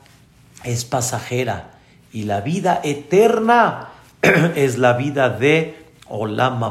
es 0.64 0.84
pasajera 0.86 1.75
y 2.16 2.24
la 2.24 2.40
vida 2.40 2.80
eterna 2.82 3.90
es 4.56 4.78
la 4.78 4.94
vida 4.94 5.30
de 5.30 5.86
Olam 6.08 6.62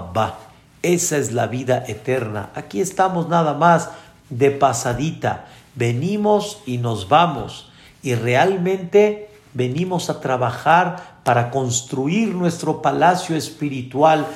Esa 0.81 1.19
es 1.19 1.33
la 1.33 1.49
vida 1.49 1.85
eterna. 1.87 2.49
Aquí 2.55 2.81
estamos 2.81 3.29
nada 3.29 3.53
más 3.53 3.91
de 4.31 4.51
pasadita. 4.51 5.45
Venimos 5.75 6.63
y 6.65 6.79
nos 6.79 7.11
vamos. 7.11 7.71
Y 8.03 8.15
realmente 8.15 9.29
venimos 9.53 10.09
a 10.09 10.23
trabajar 10.23 11.19
para 11.25 11.51
construir 11.51 12.35
nuestro 12.35 12.81
palacio 12.81 13.37
espiritual 13.37 14.27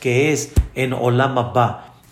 que 0.00 0.32
es 0.32 0.52
en 0.74 0.92
Olam. 0.94 1.36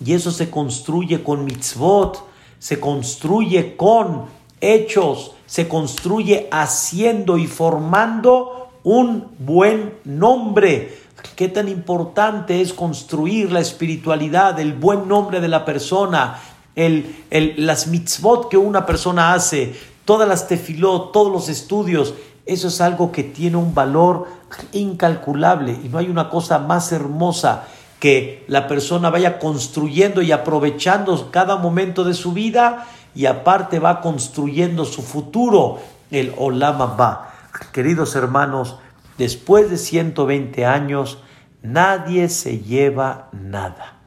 Y 0.05 0.13
eso 0.13 0.31
se 0.31 0.49
construye 0.49 1.25
con 1.25 1.45
mitzvot, 1.45 2.25
se 2.61 2.79
construye 2.79 3.75
con 3.77 4.27
hechos, 4.61 5.34
se 5.47 5.69
construye 5.69 6.49
haciendo 6.51 7.39
y 7.39 7.47
formando 7.47 8.71
un 8.83 9.29
buen 9.39 9.95
nombre. 10.05 10.99
Qué 11.37 11.49
tan 11.49 11.69
importante 11.69 12.61
es 12.61 12.73
construir 12.73 13.51
la 13.51 13.61
espiritualidad, 13.61 14.59
el 14.61 14.75
buen 14.75 15.09
nombre 15.09 15.41
de 15.41 15.49
la 15.49 15.65
persona, 15.65 16.39
el, 16.75 17.17
las 17.57 17.87
mitzvot 17.87 18.49
que 18.49 18.57
una 18.57 18.85
persona 18.85 19.33
hace, 19.33 19.75
todas 20.05 20.29
las 20.29 20.49
tefilot, 20.49 21.13
todos 21.13 21.33
los 21.33 21.49
estudios. 21.49 22.15
Eso 22.47 22.69
es 22.69 22.81
algo 22.81 23.11
que 23.11 23.25
tiene 23.25 23.57
un 23.57 23.75
valor 23.75 24.29
incalculable 24.73 25.79
y 25.83 25.89
no 25.89 25.99
hay 25.99 26.09
una 26.09 26.29
cosa 26.29 26.59
más 26.59 26.93
hermosa 26.93 27.65
que 27.99 28.45
la 28.49 28.69
persona 28.69 29.09
vaya 29.09 29.39
construyendo 29.39 30.21
y 30.21 30.31
aprovechando 30.31 31.31
cada 31.31 31.57
momento 31.57 32.05
de 32.05 32.13
su 32.13 32.35
vida 32.35 32.87
y 33.15 33.27
aparte 33.27 33.79
va 33.79 34.01
construyendo 34.01 34.85
su 34.85 35.03
futuro, 35.03 35.79
el 36.11 36.33
Olam 36.37 36.99
va. 36.99 37.33
Queridos 37.73 38.17
hermanos, 38.17 38.79
después 39.19 39.71
de 39.71 39.79
120 39.79 40.67
años, 40.67 41.19
nadie 41.63 42.29
se 42.29 42.59
lleva 42.59 43.29
nada. 43.33 43.99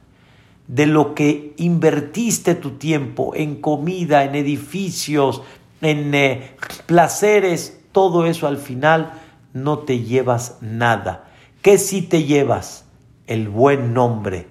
De 0.66 0.86
lo 0.86 1.14
que 1.14 1.54
invertiste 1.56 2.54
tu 2.54 2.72
tiempo 2.72 3.34
en 3.34 3.60
comida, 3.60 4.24
en 4.24 4.34
edificios, 4.34 5.42
en 5.80 6.14
eh, 6.14 6.56
placeres, 6.86 7.80
todo 7.92 8.26
eso 8.26 8.46
al 8.46 8.58
final 8.58 9.12
no 9.52 9.78
te 9.80 10.00
llevas 10.00 10.58
nada. 10.60 11.24
¿Qué 11.62 11.78
sí 11.78 12.02
te 12.02 12.24
llevas? 12.24 12.84
El 13.26 13.48
buen 13.48 13.94
nombre, 13.94 14.46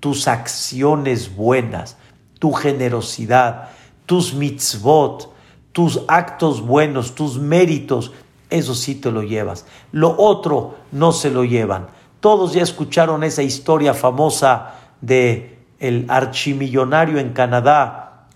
tus 0.00 0.28
acciones 0.28 1.34
buenas, 1.34 1.96
tu 2.38 2.52
generosidad, 2.52 3.70
tus 4.06 4.34
mitzvot, 4.34 5.32
tus 5.72 6.00
actos 6.08 6.60
buenos, 6.60 7.14
tus 7.14 7.38
méritos, 7.38 8.12
eso 8.50 8.74
sí 8.74 8.94
te 8.94 9.10
lo 9.10 9.22
llevas. 9.22 9.64
Lo 9.92 10.14
otro 10.18 10.76
no 10.92 11.12
se 11.12 11.30
lo 11.30 11.44
llevan. 11.44 11.88
Todos 12.20 12.52
ya 12.52 12.62
escucharon 12.62 13.24
esa 13.24 13.42
historia 13.42 13.94
famosa 13.94 14.74
de 15.00 15.58
el 15.78 16.06
archimillonario 16.08 17.18
en 17.18 17.32
Canadá, 17.32 18.28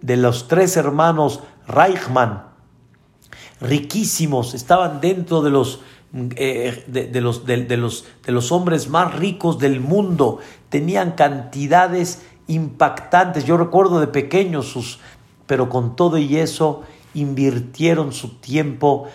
de 0.00 0.16
los 0.16 0.48
tres 0.48 0.76
hermanos 0.76 1.40
Reichmann, 1.68 2.42
riquísimos, 3.60 4.54
estaban 4.54 5.00
dentro 5.00 5.42
de 5.42 5.50
los, 5.50 5.80
eh, 6.34 6.84
de, 6.88 7.20
los, 7.20 7.46
de, 7.46 7.76
los, 7.76 8.04
de 8.26 8.32
los 8.32 8.50
hombres 8.50 8.88
más 8.88 9.14
ricos 9.14 9.60
del 9.60 9.78
mundo, 9.78 10.40
tenían 10.68 11.12
cantidades 11.12 12.26
impactantes. 12.46 13.44
Yo 13.44 13.56
recuerdo 13.56 14.00
de 14.00 14.06
pequeños 14.06 14.66
sus, 14.66 14.98
pero 15.46 15.68
con 15.68 15.96
todo 15.96 16.18
y 16.18 16.36
eso 16.36 16.82
invirtieron 17.14 18.12
su 18.12 18.36
tiempo 18.36 19.08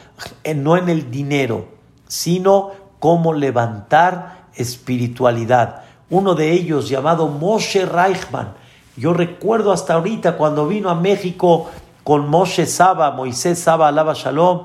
no 0.55 0.77
en 0.77 0.89
el 0.89 1.09
dinero, 1.09 1.65
sino 2.07 2.71
cómo 2.99 3.33
levantar 3.33 4.47
espiritualidad. 4.55 5.83
Uno 6.09 6.35
de 6.35 6.53
ellos 6.53 6.89
llamado 6.89 7.27
Moshe 7.27 7.85
Reichman, 7.85 8.53
yo 8.95 9.13
recuerdo 9.13 9.71
hasta 9.71 9.93
ahorita 9.93 10.37
cuando 10.37 10.67
vino 10.67 10.89
a 10.89 10.95
México 10.95 11.69
con 12.03 12.29
Moshe 12.29 12.65
Saba, 12.65 13.11
Moisés 13.11 13.59
Saba, 13.59 13.89
alaba 13.89 14.13
Shalom, 14.15 14.63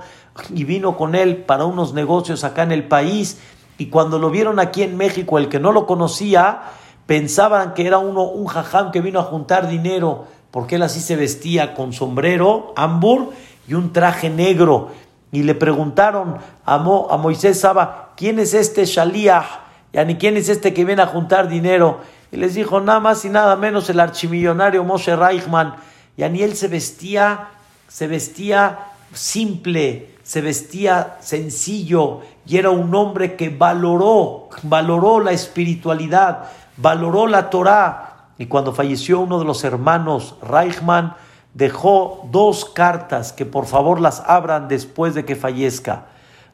y 0.54 0.64
vino 0.64 0.96
con 0.96 1.14
él 1.14 1.38
para 1.38 1.64
unos 1.64 1.92
negocios 1.92 2.44
acá 2.44 2.62
en 2.62 2.72
el 2.72 2.84
país, 2.86 3.40
y 3.78 3.86
cuando 3.86 4.18
lo 4.18 4.30
vieron 4.30 4.60
aquí 4.60 4.82
en 4.82 4.96
México, 4.96 5.38
el 5.38 5.48
que 5.48 5.58
no 5.58 5.72
lo 5.72 5.86
conocía, 5.86 6.62
pensaban 7.06 7.74
que 7.74 7.86
era 7.86 7.98
uno, 7.98 8.24
un 8.24 8.46
jajam 8.46 8.90
que 8.90 9.00
vino 9.00 9.20
a 9.20 9.24
juntar 9.24 9.68
dinero, 9.68 10.26
porque 10.50 10.76
él 10.76 10.82
así 10.82 11.00
se 11.00 11.16
vestía 11.16 11.74
con 11.74 11.92
sombrero, 11.92 12.72
ambur 12.76 13.30
y 13.66 13.74
un 13.74 13.92
traje 13.92 14.30
negro. 14.30 14.90
Y 15.30 15.44
le 15.44 15.54
preguntaron 15.54 16.36
a, 16.64 16.78
Moisés 16.78 17.60
Saba, 17.60 18.12
¿quién 18.16 18.38
es 18.38 18.54
este 18.54 18.84
Shaliah? 18.84 19.60
ni 20.06 20.16
quién 20.16 20.36
es 20.36 20.48
este 20.48 20.72
que 20.72 20.84
viene 20.84 21.02
a 21.02 21.06
juntar 21.06 21.48
dinero. 21.48 22.00
Y 22.30 22.36
les 22.36 22.54
dijo, 22.54 22.80
nada 22.80 23.00
más 23.00 23.24
y 23.24 23.28
nada 23.28 23.56
menos 23.56 23.90
el 23.90 24.00
archimillonario 24.00 24.84
Moshe 24.84 25.14
Reichman. 25.16 25.74
Y 26.16 26.24
ni 26.24 26.42
él 26.42 26.54
se 26.54 26.68
vestía, 26.68 27.48
se 27.88 28.06
vestía 28.06 28.78
simple, 29.12 30.14
se 30.22 30.40
vestía 30.40 31.16
sencillo 31.20 32.20
y 32.46 32.56
era 32.56 32.70
un 32.70 32.94
hombre 32.94 33.36
que 33.36 33.48
valoró, 33.50 34.48
valoró 34.62 35.20
la 35.20 35.32
espiritualidad, 35.32 36.50
valoró 36.76 37.26
la 37.26 37.50
Torah. 37.50 38.28
Y 38.38 38.46
cuando 38.46 38.72
falleció 38.72 39.20
uno 39.20 39.38
de 39.38 39.44
los 39.44 39.64
hermanos, 39.64 40.36
Reichman, 40.42 41.14
dejó 41.54 42.28
dos 42.30 42.64
cartas 42.64 43.32
que 43.32 43.46
por 43.46 43.66
favor 43.66 44.00
las 44.00 44.20
abran 44.20 44.68
después 44.68 45.14
de 45.14 45.24
que 45.24 45.36
fallezca. 45.36 46.06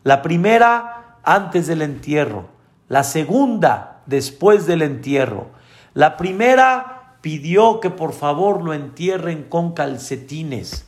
La 0.03 0.23
primera 0.23 1.17
antes 1.23 1.67
del 1.67 1.83
entierro, 1.83 2.47
la 2.89 3.05
segunda 3.05 4.01
después 4.07 4.67
del 4.67 4.83
entierro. 4.83 5.49
La 5.95 6.17
primera 6.17 7.17
pidió 7.21 7.81
que 7.81 7.91
por 7.91 8.13
favor 8.13 8.63
lo 8.63 8.73
entierren 8.73 9.45
con 9.45 9.73
calcetines. 9.73 10.87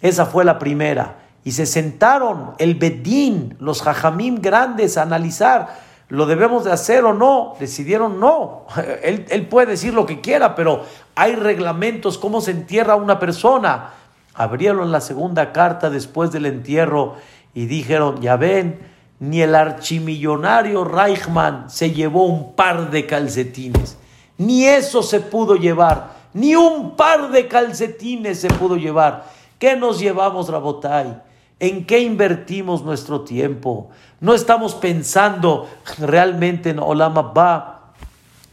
Esa 0.00 0.26
fue 0.26 0.44
la 0.44 0.58
primera. 0.58 1.18
Y 1.44 1.52
se 1.52 1.66
sentaron 1.66 2.54
el 2.58 2.74
Bedín, 2.74 3.56
los 3.58 3.82
jajamim 3.82 4.40
grandes, 4.40 4.96
a 4.96 5.02
analizar 5.02 5.78
¿Lo 6.08 6.26
debemos 6.26 6.64
de 6.64 6.72
hacer 6.72 7.04
o 7.04 7.14
no? 7.14 7.54
Decidieron 7.58 8.20
no. 8.20 8.66
Él, 9.02 9.46
puede 9.48 9.68
decir 9.68 9.94
lo 9.94 10.06
que 10.06 10.20
quiera, 10.20 10.54
pero 10.54 10.84
hay 11.14 11.34
reglamentos, 11.34 12.18
cómo 12.18 12.40
se 12.40 12.50
entierra 12.50 12.96
una 12.96 13.18
persona. 13.18 13.90
Abrieron 14.34 14.92
la 14.92 15.00
segunda 15.00 15.52
carta 15.52 15.90
después 15.90 16.32
del 16.32 16.46
entierro 16.46 17.16
y 17.54 17.66
dijeron, 17.66 18.20
ya 18.20 18.36
ven, 18.36 18.80
ni 19.20 19.40
el 19.40 19.54
archimillonario 19.54 20.84
Reichman 20.84 21.70
se 21.70 21.92
llevó 21.92 22.26
un 22.26 22.54
par 22.54 22.90
de 22.90 23.06
calcetines. 23.06 23.96
Ni 24.36 24.66
eso 24.66 25.02
se 25.02 25.20
pudo 25.20 25.56
llevar. 25.56 26.12
Ni 26.34 26.56
un 26.56 26.96
par 26.96 27.30
de 27.30 27.46
calcetines 27.46 28.40
se 28.40 28.48
pudo 28.48 28.76
llevar. 28.76 29.24
¿Qué 29.58 29.76
nos 29.76 30.00
llevamos, 30.00 30.48
Rabotay? 30.48 31.16
¿En 31.60 31.86
qué 31.86 32.00
invertimos 32.00 32.82
nuestro 32.82 33.20
tiempo? 33.20 33.90
No 34.20 34.34
estamos 34.34 34.74
pensando 34.74 35.68
realmente 35.98 36.70
en 36.70 36.78
Olam 36.78 37.16
Abba. 37.16 37.92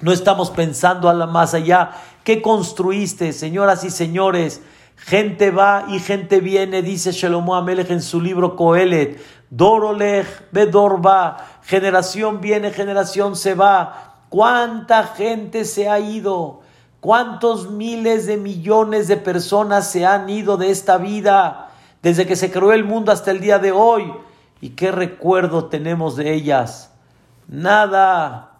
No 0.01 0.11
estamos 0.11 0.49
pensando 0.51 1.09
a 1.09 1.13
la 1.13 1.25
más 1.25 1.53
allá. 1.53 1.91
¿Qué 2.23 2.41
construiste, 2.41 3.33
señoras 3.33 3.83
y 3.83 3.89
señores? 3.89 4.61
Gente 4.95 5.49
va 5.49 5.85
y 5.89 5.99
gente 5.99 6.41
viene, 6.41 6.83
dice 6.83 7.11
Shelomo 7.11 7.55
Amelech 7.55 7.89
en 7.89 8.01
su 8.01 8.21
libro 8.21 8.55
Coelet. 8.55 9.19
Dorolech, 9.49 10.51
Bedor 10.51 11.05
va. 11.05 11.59
Generación 11.63 12.39
viene, 12.39 12.71
generación 12.71 13.35
se 13.35 13.55
va. 13.55 14.17
¿Cuánta 14.29 15.03
gente 15.03 15.65
se 15.65 15.89
ha 15.89 15.99
ido? 15.99 16.61
¿Cuántos 16.99 17.71
miles 17.71 18.27
de 18.27 18.37
millones 18.37 19.07
de 19.07 19.17
personas 19.17 19.89
se 19.89 20.05
han 20.05 20.29
ido 20.29 20.55
de 20.57 20.69
esta 20.69 20.97
vida? 20.97 21.70
Desde 22.01 22.25
que 22.25 22.35
se 22.35 22.51
creó 22.51 22.73
el 22.73 22.83
mundo 22.83 23.11
hasta 23.11 23.31
el 23.31 23.39
día 23.39 23.59
de 23.59 23.71
hoy. 23.71 24.13
¿Y 24.59 24.69
qué 24.71 24.91
recuerdo 24.91 25.65
tenemos 25.65 26.15
de 26.15 26.33
ellas? 26.33 26.91
Nada. 27.47 28.51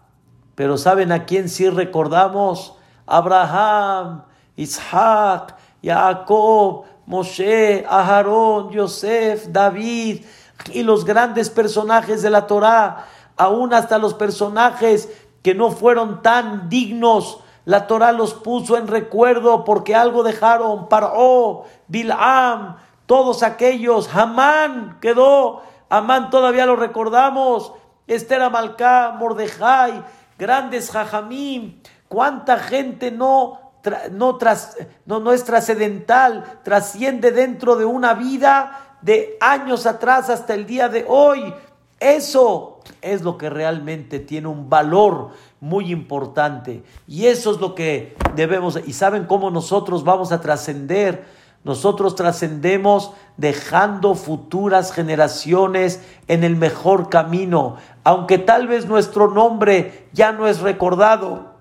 Pero 0.54 0.76
¿saben 0.76 1.12
a 1.12 1.24
quién 1.24 1.48
sí 1.48 1.68
recordamos? 1.68 2.76
Abraham, 3.06 4.24
Isaac, 4.56 5.56
Jacob, 5.82 6.84
Moshe, 7.06 7.84
Aharón, 7.88 8.70
Yosef, 8.70 9.46
David 9.48 10.24
y 10.72 10.82
los 10.82 11.04
grandes 11.04 11.50
personajes 11.50 12.22
de 12.22 12.30
la 12.30 12.46
Torá, 12.46 13.06
aún 13.36 13.74
hasta 13.74 13.98
los 13.98 14.14
personajes 14.14 15.08
que 15.42 15.54
no 15.54 15.70
fueron 15.70 16.22
tan 16.22 16.68
dignos. 16.68 17.40
La 17.64 17.86
Torá 17.86 18.12
los 18.12 18.34
puso 18.34 18.76
en 18.76 18.86
recuerdo 18.86 19.64
porque 19.64 19.94
algo 19.94 20.22
dejaron. 20.22 20.88
Paró, 20.88 21.64
Bilam, 21.88 22.76
todos 23.12 23.42
aquellos, 23.42 24.08
Hamán 24.14 24.96
quedó, 24.98 25.60
Amán 25.90 26.30
todavía 26.30 26.64
lo 26.64 26.76
recordamos, 26.76 27.74
Esther 28.06 28.40
Amalcá, 28.40 29.14
Mordejai, 29.18 30.02
grandes 30.38 30.90
Jajamim, 30.90 31.82
cuánta 32.08 32.58
gente 32.58 33.10
no, 33.10 33.74
no, 34.12 34.38
tras, 34.38 34.78
no, 35.04 35.20
no 35.20 35.34
es 35.34 35.44
trascendental, 35.44 36.60
trasciende 36.62 37.32
dentro 37.32 37.76
de 37.76 37.84
una 37.84 38.14
vida 38.14 38.96
de 39.02 39.36
años 39.42 39.84
atrás 39.84 40.30
hasta 40.30 40.54
el 40.54 40.64
día 40.64 40.88
de 40.88 41.04
hoy. 41.06 41.52
Eso 42.00 42.80
es 43.02 43.20
lo 43.20 43.36
que 43.36 43.50
realmente 43.50 44.20
tiene 44.20 44.48
un 44.48 44.70
valor 44.70 45.32
muy 45.60 45.92
importante. 45.92 46.82
Y 47.06 47.26
eso 47.26 47.50
es 47.50 47.60
lo 47.60 47.74
que 47.74 48.16
debemos. 48.34 48.80
¿Y 48.86 48.94
saben 48.94 49.26
cómo 49.26 49.50
nosotros 49.50 50.02
vamos 50.02 50.32
a 50.32 50.40
trascender? 50.40 51.41
Nosotros 51.64 52.16
trascendemos 52.16 53.12
dejando 53.36 54.14
futuras 54.14 54.92
generaciones 54.92 56.00
en 56.26 56.42
el 56.42 56.56
mejor 56.56 57.08
camino, 57.08 57.76
aunque 58.02 58.38
tal 58.38 58.66
vez 58.66 58.86
nuestro 58.86 59.30
nombre 59.30 60.08
ya 60.12 60.32
no 60.32 60.48
es 60.48 60.60
recordado, 60.60 61.52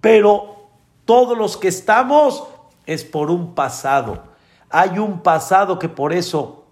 pero 0.00 0.68
todos 1.04 1.38
los 1.38 1.56
que 1.56 1.68
estamos 1.68 2.44
es 2.86 3.04
por 3.04 3.30
un 3.30 3.54
pasado. 3.54 4.24
Hay 4.70 4.98
un 4.98 5.20
pasado 5.20 5.78
que 5.78 5.88
por 5.88 6.12
eso 6.12 6.64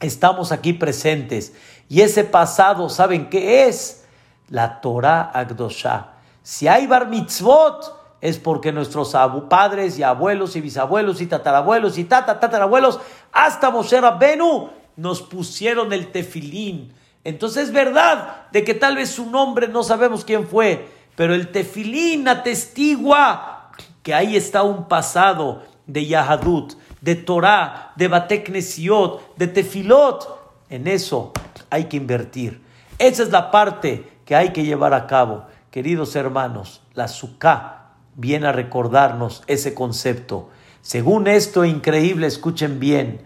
estamos 0.00 0.50
aquí 0.50 0.72
presentes. 0.72 1.54
Y 1.88 2.00
ese 2.00 2.24
pasado, 2.24 2.88
¿saben 2.88 3.30
qué 3.30 3.68
es? 3.68 4.04
La 4.48 4.80
Torah 4.80 5.30
Agdosha. 5.32 6.14
Si 6.42 6.66
hay 6.66 6.86
bar 6.86 7.08
mitzvot, 7.08 7.95
es 8.26 8.38
porque 8.38 8.72
nuestros 8.72 9.14
padres 9.48 10.00
y 10.00 10.02
abuelos 10.02 10.56
y 10.56 10.60
bisabuelos 10.60 11.20
y 11.20 11.26
tatarabuelos 11.26 11.96
y 11.96 12.02
tatarabuelos, 12.02 12.98
hasta 13.30 13.70
Moshe 13.70 14.00
Rabbenu, 14.00 14.68
nos 14.96 15.22
pusieron 15.22 15.92
el 15.92 16.10
tefilín. 16.10 16.92
Entonces 17.22 17.68
es 17.68 17.72
verdad 17.72 18.48
de 18.50 18.64
que 18.64 18.74
tal 18.74 18.96
vez 18.96 19.10
su 19.10 19.30
nombre 19.30 19.68
no 19.68 19.84
sabemos 19.84 20.24
quién 20.24 20.48
fue, 20.48 20.88
pero 21.14 21.36
el 21.36 21.52
tefilín 21.52 22.26
atestigua 22.26 23.70
que 24.02 24.12
ahí 24.12 24.34
está 24.34 24.64
un 24.64 24.88
pasado 24.88 25.62
de 25.86 26.06
Yahadut, 26.06 26.72
de 27.00 27.14
Torah, 27.14 27.92
de 27.94 28.08
Bateknesiot, 28.08 29.36
de 29.36 29.46
Tefilot. 29.46 30.64
En 30.68 30.88
eso 30.88 31.30
hay 31.70 31.84
que 31.84 31.96
invertir. 31.96 32.60
Esa 32.98 33.22
es 33.22 33.30
la 33.30 33.52
parte 33.52 34.18
que 34.24 34.34
hay 34.34 34.52
que 34.52 34.64
llevar 34.64 34.94
a 34.94 35.06
cabo. 35.06 35.44
Queridos 35.70 36.16
hermanos, 36.16 36.82
la 36.94 37.06
Sukkah 37.06 37.85
viene 38.16 38.48
a 38.48 38.52
recordarnos 38.52 39.42
ese 39.46 39.74
concepto. 39.74 40.48
Según 40.80 41.28
esto 41.28 41.64
increíble, 41.64 42.26
escuchen 42.26 42.80
bien, 42.80 43.20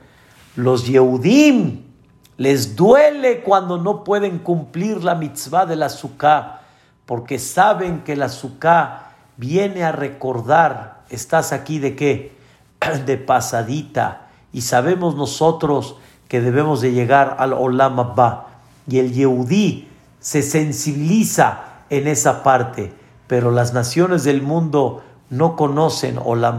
los 0.57 0.86
Yehudim 0.86 1.84
les 2.36 2.74
duele 2.74 3.43
cuando 3.43 3.78
no 3.78 4.03
pueden 4.03 4.38
cumplir 4.38 5.05
la 5.05 5.14
mitzvah 5.14 5.66
de 5.66 5.76
la 5.76 5.88
Sukkah, 5.88 6.62
porque 7.07 7.38
saben 7.38 8.03
que 8.03 8.16
la 8.16 8.28
Sukkah 8.28 9.12
viene 9.36 9.84
a 9.84 9.93
recordar, 9.93 11.03
estás 11.11 11.53
aquí 11.53 11.78
de 11.78 11.97
qué? 11.97 12.38
De 13.07 13.18
pasadita, 13.18 14.28
y 14.53 14.62
sabemos 14.62 15.14
nosotros 15.14 15.97
que 16.28 16.41
debemos 16.41 16.80
de 16.80 16.93
llegar 16.93 17.36
al 17.38 17.53
Olam 17.53 18.01
Abba, 18.01 18.47
y 18.88 18.99
el 18.99 19.12
Yehudí 19.12 19.88
se 20.18 20.43
sensibiliza 20.43 21.84
en 21.91 22.09
esa 22.09 22.43
parte 22.43 22.99
pero 23.31 23.53
las 23.53 23.72
naciones 23.72 24.24
del 24.24 24.43
mundo 24.43 25.05
no 25.28 25.55
conocen 25.55 26.18
Olam 26.18 26.59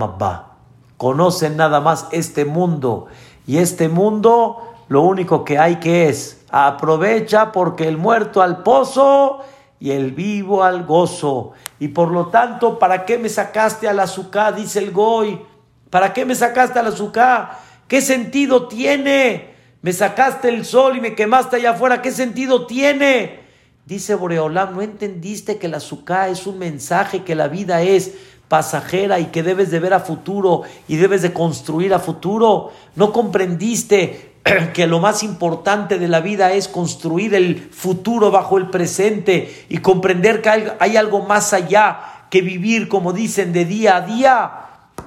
conocen 0.96 1.58
nada 1.58 1.82
más 1.82 2.08
este 2.14 2.46
mundo. 2.46 3.08
Y 3.46 3.58
este 3.58 3.90
mundo 3.90 4.74
lo 4.88 5.02
único 5.02 5.44
que 5.44 5.60
hay 5.60 5.82
que 5.82 6.08
es 6.08 6.46
aprovecha 6.50 7.52
porque 7.52 7.90
el 7.90 7.98
muerto 7.98 8.42
al 8.42 8.64
pozo 8.64 9.40
y 9.82 9.92
el 9.92 10.14
vivo 10.14 10.64
al 10.64 10.86
gozo. 10.86 11.52
Y 11.78 11.90
por 11.90 12.10
lo 12.10 12.28
tanto, 12.28 12.80
¿para 12.80 13.04
qué 13.04 13.18
me 13.18 13.28
sacaste 13.28 13.90
al 13.90 14.00
azúcar? 14.00 14.56
Dice 14.56 14.80
el 14.80 14.92
Goy. 14.92 15.42
¿Para 15.90 16.14
qué 16.14 16.24
me 16.24 16.36
sacaste 16.36 16.80
al 16.80 16.88
azúcar? 16.88 17.60
¿Qué 17.90 18.00
sentido 18.00 18.70
tiene? 18.70 19.56
Me 19.82 19.92
sacaste 19.92 20.48
el 20.48 20.64
sol 20.64 20.96
y 20.96 21.02
me 21.02 21.16
quemaste 21.16 21.58
allá 21.58 21.72
afuera. 21.72 22.02
¿Qué 22.02 22.14
sentido 22.14 22.66
tiene? 22.66 23.41
Dice 23.86 24.16
Boreolam, 24.16 24.76
¿no 24.76 24.82
entendiste 24.82 25.58
que 25.58 25.68
la 25.68 25.78
azúcar 25.78 26.30
es 26.30 26.46
un 26.46 26.60
mensaje, 26.60 27.24
que 27.24 27.36
la 27.36 27.48
vida 27.48 27.82
es 27.82 28.14
pasajera 28.48 29.20
y 29.20 29.26
que 29.28 29.44
debes 29.44 29.72
de 29.72 29.80
ver 29.80 29.94
a 29.94 30.00
futuro 30.00 30.62
y 30.88 30.98
debes 30.98 31.24
de 31.24 31.34
construir 31.34 31.94
a 31.94 32.00
futuro? 32.00 32.72
¿No 32.96 33.12
comprendiste 33.12 34.36
que 34.74 34.88
lo 34.88 35.00
más 35.00 35.24
importante 35.24 35.98
de 35.98 36.08
la 36.08 36.20
vida 36.20 36.54
es 36.54 36.68
construir 36.68 37.34
el 37.34 37.60
futuro 37.60 38.30
bajo 38.30 38.58
el 38.58 38.70
presente 38.70 39.66
y 39.68 39.80
comprender 39.80 40.42
que 40.42 40.76
hay, 40.80 40.98
algo 40.98 41.22
más 41.22 41.54
allá 41.54 42.28
que 42.30 42.42
vivir, 42.42 42.88
como 42.88 43.14
dicen, 43.14 43.52
de 43.52 43.66
día 43.66 43.98
a 43.98 44.02
día? 44.02 44.52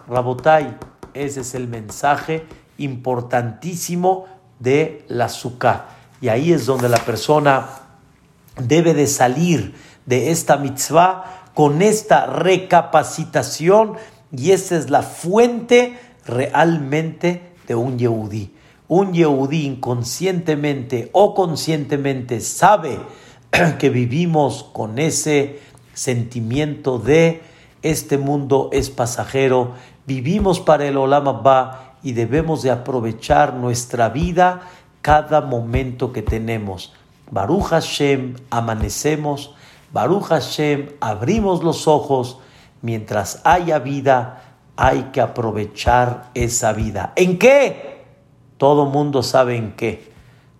Rabotai, 0.08 0.76
ese 1.14 1.40
es 1.40 1.54
el 1.54 1.68
mensaje 1.68 2.44
importantísimo 2.78 4.26
de 4.58 5.04
la 5.08 5.26
azúcar. 5.26 5.86
Y 6.20 6.28
ahí 6.28 6.52
es 6.52 6.66
donde 6.66 6.88
la 6.88 6.98
persona 6.98 7.83
debe 8.56 8.94
de 8.94 9.06
salir 9.06 9.74
de 10.06 10.30
esta 10.30 10.56
mitzvah 10.56 11.44
con 11.54 11.82
esta 11.82 12.26
recapacitación 12.26 13.94
y 14.36 14.50
esa 14.50 14.76
es 14.76 14.90
la 14.90 15.02
fuente 15.02 15.98
realmente 16.26 17.42
de 17.66 17.74
un 17.74 17.98
yehudí. 17.98 18.52
Un 18.88 19.12
yehudí 19.12 19.64
inconscientemente 19.64 21.10
o 21.12 21.34
conscientemente 21.34 22.40
sabe 22.40 22.98
que 23.78 23.90
vivimos 23.90 24.64
con 24.72 24.98
ese 24.98 25.60
sentimiento 25.94 26.98
de 26.98 27.42
este 27.82 28.18
mundo 28.18 28.70
es 28.72 28.90
pasajero, 28.90 29.72
vivimos 30.06 30.58
para 30.58 30.86
el 30.86 30.96
Olam 30.96 31.28
Abba 31.28 31.96
y 32.02 32.12
debemos 32.12 32.62
de 32.62 32.70
aprovechar 32.70 33.54
nuestra 33.54 34.08
vida 34.08 34.62
cada 35.02 35.40
momento 35.40 36.12
que 36.12 36.22
tenemos 36.22 36.92
Baruch 37.34 37.64
Hashem, 37.70 38.36
amanecemos, 38.48 39.56
Baruch 39.92 40.26
Hashem, 40.26 40.90
abrimos 41.00 41.64
los 41.64 41.88
ojos, 41.88 42.38
mientras 42.80 43.40
haya 43.42 43.80
vida, 43.80 44.42
hay 44.76 45.10
que 45.12 45.20
aprovechar 45.20 46.30
esa 46.34 46.72
vida. 46.72 47.12
¿En 47.16 47.40
qué? 47.40 48.04
Todo 48.56 48.84
mundo 48.86 49.24
sabe 49.24 49.56
en 49.56 49.72
qué. 49.72 50.12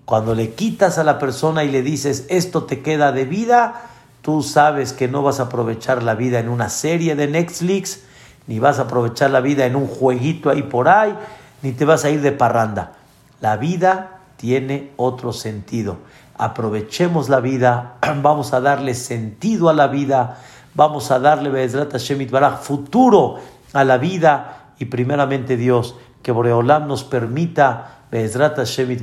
Cuando 0.05 0.35
le 0.35 0.55
quitas 0.55 0.99
a 0.99 1.05
la 1.05 1.20
persona 1.20 1.62
y 1.62 1.70
le 1.70 1.83
dices, 1.83 2.27
esto 2.29 2.64
te 2.64 2.83
queda 2.83 3.12
de 3.12 3.25
vida, 3.25 3.83
tú 4.20 4.43
sabes 4.43 4.93
que 4.93 5.07
no 5.07 5.22
vas 5.22 5.39
a 5.39 5.45
aprovechar 5.45 6.03
la 6.03 6.16
vida 6.16 6.41
en 6.41 6.49
una 6.49 6.70
serie 6.70 7.14
de 7.14 7.29
Netflix, 7.29 8.01
ni 8.49 8.59
vas 8.59 8.81
a 8.81 8.83
aprovechar 8.83 9.31
la 9.31 9.41
vida 9.41 9.64
en 9.64 9.77
un 9.77 9.87
jueguito 9.87 10.51
ahí 10.51 10.62
por 10.62 10.89
ahí, 10.89 11.14
ni 11.62 11.70
te 11.70 11.85
vas 11.85 12.05
a 12.05 12.11
ir 12.11 12.20
de 12.20 12.33
parranda. 12.33 12.95
La 13.41 13.59
vida 13.59 14.22
tiene 14.39 14.91
otro 14.97 15.33
sentido 15.33 15.99
aprovechemos 16.37 17.28
la 17.28 17.41
vida, 17.41 17.97
vamos 18.22 18.53
a 18.53 18.61
darle 18.61 18.95
sentido 18.95 19.68
a 19.68 19.72
la 19.72 19.87
vida, 19.89 20.39
vamos 20.74 21.11
a 21.11 21.18
darle 21.18 21.51
Hashem 21.68 22.30
Baraj, 22.30 22.61
futuro 22.61 23.39
a 23.72 23.85
la 23.85 23.99
vida 23.99 24.72
y 24.78 24.87
primeramente 24.87 25.57
Dios, 25.57 25.97
que 26.22 26.32
Boreolam 26.32 26.89
nos 26.89 27.05
permita 27.05 28.07
Be'ezrat 28.11 28.57
Hashem 28.57 28.97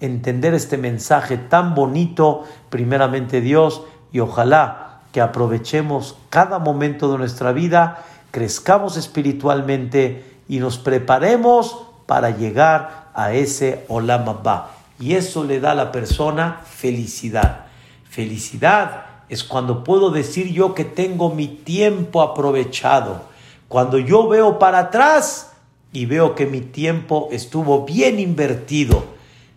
entender 0.00 0.54
este 0.54 0.76
mensaje 0.76 1.36
tan 1.36 1.74
bonito, 1.74 2.44
primeramente 2.70 3.40
Dios, 3.40 3.82
y 4.12 4.20
ojalá 4.20 5.00
que 5.12 5.20
aprovechemos 5.20 6.16
cada 6.28 6.58
momento 6.58 7.10
de 7.10 7.18
nuestra 7.18 7.52
vida, 7.52 8.02
crezcamos 8.30 8.96
espiritualmente 8.96 10.40
y 10.48 10.58
nos 10.58 10.78
preparemos 10.78 11.86
para 12.06 12.30
llegar 12.30 13.10
a 13.14 13.32
ese 13.32 13.84
Olam 13.88 14.28
Abba. 14.28 14.73
Y 14.98 15.14
eso 15.14 15.44
le 15.44 15.60
da 15.60 15.72
a 15.72 15.74
la 15.74 15.92
persona 15.92 16.60
felicidad. 16.64 17.66
Felicidad 18.08 19.06
es 19.28 19.42
cuando 19.42 19.82
puedo 19.82 20.10
decir 20.10 20.52
yo 20.52 20.74
que 20.74 20.84
tengo 20.84 21.34
mi 21.34 21.48
tiempo 21.48 22.22
aprovechado. 22.22 23.22
Cuando 23.68 23.98
yo 23.98 24.28
veo 24.28 24.58
para 24.58 24.78
atrás 24.78 25.52
y 25.92 26.06
veo 26.06 26.34
que 26.34 26.46
mi 26.46 26.60
tiempo 26.60 27.28
estuvo 27.32 27.84
bien 27.84 28.20
invertido. 28.20 29.04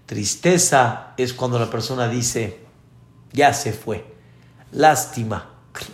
Tristeza 0.05 1.13
es 1.17 1.33
cuando 1.33 1.59
la 1.59 1.69
persona 1.69 2.07
dice, 2.07 2.59
ya 3.33 3.53
se 3.53 3.73
fue. 3.73 4.05
Lástima, 4.71 5.49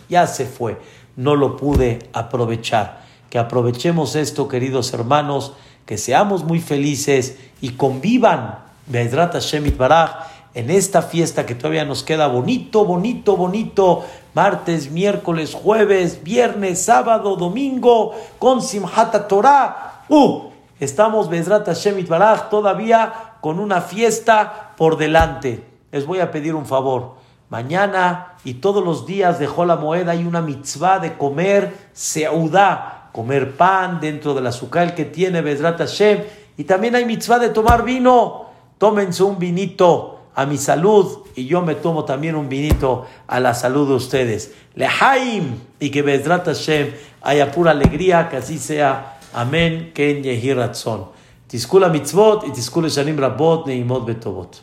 ya 0.08 0.26
se 0.26 0.46
fue. 0.46 0.78
No 1.16 1.34
lo 1.34 1.56
pude 1.56 2.08
aprovechar. 2.12 3.04
Que 3.28 3.38
aprovechemos 3.38 4.14
esto, 4.16 4.48
queridos 4.48 4.92
hermanos, 4.94 5.54
que 5.84 5.98
seamos 5.98 6.44
muy 6.44 6.60
felices 6.60 7.36
y 7.60 7.70
convivan 7.70 8.60
Be'ezrat 8.86 9.32
Hashem 9.32 9.76
Baraj, 9.76 10.10
en 10.52 10.70
esta 10.70 11.02
fiesta 11.02 11.46
que 11.46 11.54
todavía 11.54 11.84
nos 11.84 12.02
queda 12.02 12.26
bonito, 12.26 12.84
bonito, 12.84 13.36
bonito, 13.36 14.04
martes, 14.34 14.90
miércoles, 14.90 15.54
jueves, 15.54 16.22
viernes, 16.22 16.82
sábado, 16.82 17.36
domingo, 17.36 18.14
con 18.38 18.62
Simhat 18.62 19.26
Torah. 19.26 20.04
Uh, 20.08 20.50
estamos 20.78 21.30
Be'ezrat 21.30 21.66
Hashem 21.66 22.06
Baraj 22.06 22.50
todavía 22.50 23.36
con 23.40 23.58
una 23.58 23.80
fiesta 23.80 24.74
por 24.76 24.96
delante. 24.98 25.64
Les 25.90 26.06
voy 26.06 26.20
a 26.20 26.30
pedir 26.30 26.54
un 26.54 26.66
favor. 26.66 27.14
Mañana 27.48 28.34
y 28.44 28.54
todos 28.54 28.84
los 28.84 29.06
días 29.06 29.38
de 29.38 29.48
la 29.48 29.76
Moeda 29.76 30.12
hay 30.12 30.24
una 30.24 30.42
mitzvah 30.42 30.98
de 30.98 31.16
comer 31.16 31.74
seudá, 31.92 33.10
comer 33.12 33.56
pan 33.56 34.00
dentro 34.00 34.34
del 34.34 34.46
azúcar 34.46 34.94
que 34.94 35.04
tiene 35.04 35.40
Bezrat 35.40 35.78
Hashem. 35.78 36.22
Y 36.56 36.64
también 36.64 36.94
hay 36.94 37.04
mitzvah 37.04 37.38
de 37.38 37.48
tomar 37.50 37.84
vino 37.84 38.43
tómense 38.78 39.22
un 39.22 39.38
vinito 39.38 40.20
a 40.34 40.46
mi 40.46 40.58
salud 40.58 41.18
y 41.36 41.46
yo 41.46 41.62
me 41.62 41.74
tomo 41.74 42.04
también 42.04 42.34
un 42.34 42.48
vinito 42.48 43.06
a 43.26 43.40
la 43.40 43.54
salud 43.54 43.88
de 43.88 43.94
ustedes. 43.94 44.52
Lehaim 44.74 45.58
y 45.78 45.90
que 45.90 46.02
Bezrat 46.02 46.46
Hashem 46.46 46.92
haya 47.22 47.50
pura 47.50 47.70
alegría, 47.70 48.28
que 48.28 48.38
así 48.38 48.58
sea. 48.58 49.18
Amén. 49.32 49.92
Ken 49.94 50.22
Yehi 50.22 50.54
Ratzon. 50.54 51.06
Tiskula 51.46 51.88
mitzvot 51.88 52.46
y 52.46 52.52
tiskula 52.52 52.88
shanim 52.88 53.18
rabot 53.18 53.66
neimot 53.66 54.04
betobot. 54.04 54.62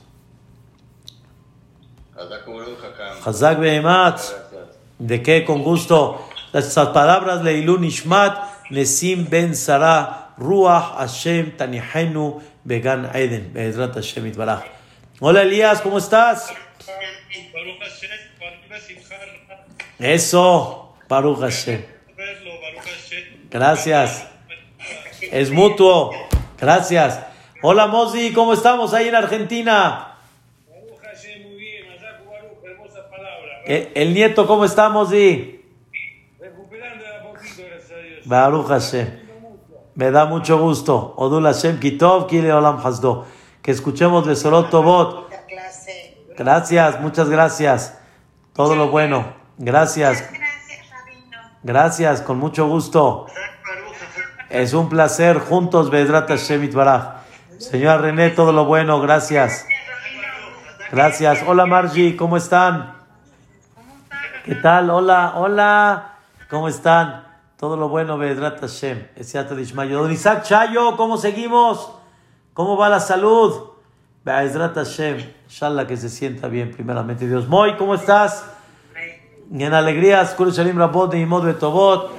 Hazak 3.26 3.60
Behemat. 3.60 4.20
¿De 5.00 5.22
qué? 5.22 5.44
Con 5.46 5.64
gusto. 5.64 6.22
Las 6.54 6.74
palabras 6.74 7.44
Leilun 7.44 7.84
Ishmat, 7.86 8.38
Nesim 8.72 9.28
Ben 9.30 9.56
Sarah, 9.56 10.34
Ruach 10.38 10.98
Hashem 10.98 11.56
Tanihenu 11.58 12.42
Began 12.64 13.10
Eden. 13.14 13.54
Bezrat 13.54 13.96
Hashem 13.96 14.28
Itbarach. 14.28 14.64
Hola 15.20 15.44
Elías, 15.44 15.82
¿cómo 15.82 15.98
estás? 15.98 16.54
Eso, 20.00 20.96
Baruch 21.08 21.40
Hashem. 21.40 21.86
Gracias. 23.50 24.28
Es 25.22 25.52
mutuo. 25.52 26.12
Gracias. 26.60 27.20
Hola 27.62 27.88
Mozi, 27.88 28.34
¿cómo 28.34 28.54
estamos 28.54 28.94
ahí 28.94 29.08
en 29.10 29.16
Argentina? 29.16 30.08
Eh, 33.66 33.92
el, 33.94 34.14
nieto, 34.14 34.48
¿cómo 34.48 34.66
estamos, 34.66 35.10
Mozi? 35.10 35.64
Recuperando 36.40 37.06
a 37.06 37.22
poquito, 37.22 37.64
gracias 37.70 37.92
a 37.92 37.98
Dios. 37.98 38.26
Baruch 38.26 38.68
Hashem. 38.68 39.21
Me 39.96 40.12
da 40.12 40.26
mucho 40.26 40.58
gusto. 40.60 41.14
Odul 41.18 41.46
Hashem 41.46 41.80
Kitov, 41.80 42.28
Kile 42.28 42.54
Olam 42.54 42.80
Hasdo. 42.86 43.26
Que 43.62 43.72
escuchemos 43.72 44.26
de 44.26 44.36
Sorot 44.36 44.70
Tobot. 44.70 45.30
Gracias, 46.38 47.00
muchas 47.02 47.30
gracias. 47.30 47.98
Todo 48.54 48.76
lo 48.76 48.90
bueno. 48.90 49.34
Gracias. 49.58 50.24
Gracias, 51.64 52.22
con 52.22 52.40
mucho 52.40 52.68
gusto. 52.68 53.28
Es 54.50 54.74
un 54.74 54.90
placer 54.90 55.40
juntos, 55.40 55.90
Bedrat 55.90 56.28
Hashem 56.28 56.64
Itbaraj. 56.64 57.22
Señora 57.58 58.00
René, 58.00 58.32
todo 58.32 58.52
lo 58.52 58.66
bueno, 58.66 59.00
gracias. 59.00 59.68
Gracias. 60.92 61.44
Hola 61.46 61.66
Margie, 61.66 62.18
¿cómo 62.18 62.36
están? 62.38 62.96
¿Qué 64.44 64.56
tal? 64.56 64.90
Hola, 64.90 65.34
hola. 65.36 66.16
¿Cómo 66.50 66.68
están? 66.68 67.31
Todo 67.62 67.78
lo 67.78 67.90
bueno, 67.90 68.18
Bedrat 68.18 68.60
Hashem. 68.60 69.06
Dishmayo. 69.56 70.02
Don 70.02 70.12
Isaac 70.12 70.42
Chayo, 70.42 70.98
¿cómo 70.98 71.16
seguimos? 71.16 71.92
¿Cómo 72.56 72.76
va 72.76 72.90
la 72.90 73.00
salud? 73.00 73.74
Bedrat 74.26 74.74
Hashem. 74.74 75.24
Inshallah 75.46 75.86
que 75.86 75.96
se 75.96 76.10
sienta 76.10 76.48
bien, 76.48 76.72
primeramente 76.72 77.28
Dios. 77.28 77.48
Moy, 77.48 77.78
¿cómo 77.78 77.94
estás? 77.94 78.48
Y 79.52 79.64
en 79.64 79.76
alegrías, 79.76 80.36
Rabot 80.36 81.14
Betobot. 81.14 82.10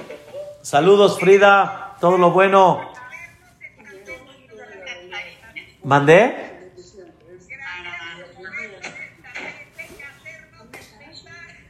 Saludos, 0.61 1.19
Frida. 1.19 1.97
Todo 1.99 2.17
lo 2.17 2.31
bueno. 2.31 2.79
¿Mandé? 5.83 6.52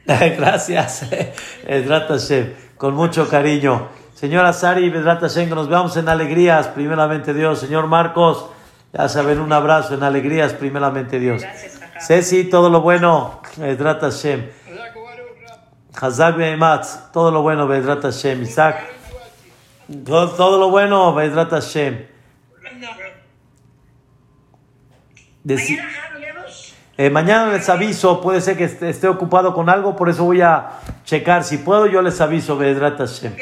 Gracias, 0.36 1.08
Bedrat 1.66 2.08
Hashem, 2.08 2.52
con 2.76 2.94
mucho 2.94 3.28
cariño. 3.28 3.88
Señora 4.14 4.52
Sari, 4.52 4.90
Hashem, 4.90 5.48
que 5.48 5.54
nos 5.54 5.68
veamos 5.68 5.96
en 5.96 6.08
alegrías, 6.08 6.68
primeramente 6.68 7.32
Dios. 7.34 7.58
Señor 7.60 7.86
Marcos, 7.86 8.46
ya 8.92 9.08
saben, 9.08 9.40
un 9.40 9.52
abrazo 9.52 9.94
en 9.94 10.02
alegrías, 10.02 10.52
primeramente 10.52 11.18
Dios. 11.18 11.42
Ceci, 12.00 12.44
todo 12.44 12.68
lo 12.70 12.80
bueno, 12.80 13.40
Bedrat 13.56 14.00
Hashem. 14.00 14.50
Hazak 16.00 16.36
Behematz, 16.36 17.12
todo 17.12 17.30
lo 17.30 17.42
bueno, 17.42 17.66
Bedrat 17.66 18.02
Hashem. 18.02 18.42
Isaac, 18.42 18.84
todo, 20.04 20.30
todo 20.30 20.58
lo 20.58 20.70
bueno, 20.70 21.14
Bedrat 21.14 21.50
Hashem. 21.50 22.06
Deci- 25.44 25.78
eh, 26.96 27.10
mañana 27.10 27.52
les 27.52 27.68
aviso, 27.68 28.20
puede 28.20 28.40
ser 28.40 28.56
que 28.56 28.64
esté, 28.64 29.08
ocupado 29.08 29.52
con 29.52 29.68
algo, 29.68 29.96
por 29.96 30.08
eso 30.08 30.24
voy 30.24 30.42
a 30.42 30.70
checar. 31.04 31.42
Si 31.42 31.58
puedo, 31.58 31.86
yo 31.86 32.02
les 32.02 32.20
aviso, 32.20 32.56
Bedrat 32.56 32.98
Hashem. 32.98 33.34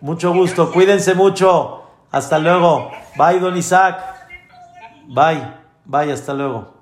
Mucho 0.00 0.32
gusto, 0.32 0.72
cuídense 0.72 1.14
mucho. 1.14 1.82
Hasta 2.10 2.38
luego. 2.38 2.90
Bye, 3.16 3.40
don 3.40 3.56
Isaac. 3.56 3.98
Bye, 5.08 5.42
bye, 5.84 6.12
hasta 6.12 6.32
luego. 6.32 6.76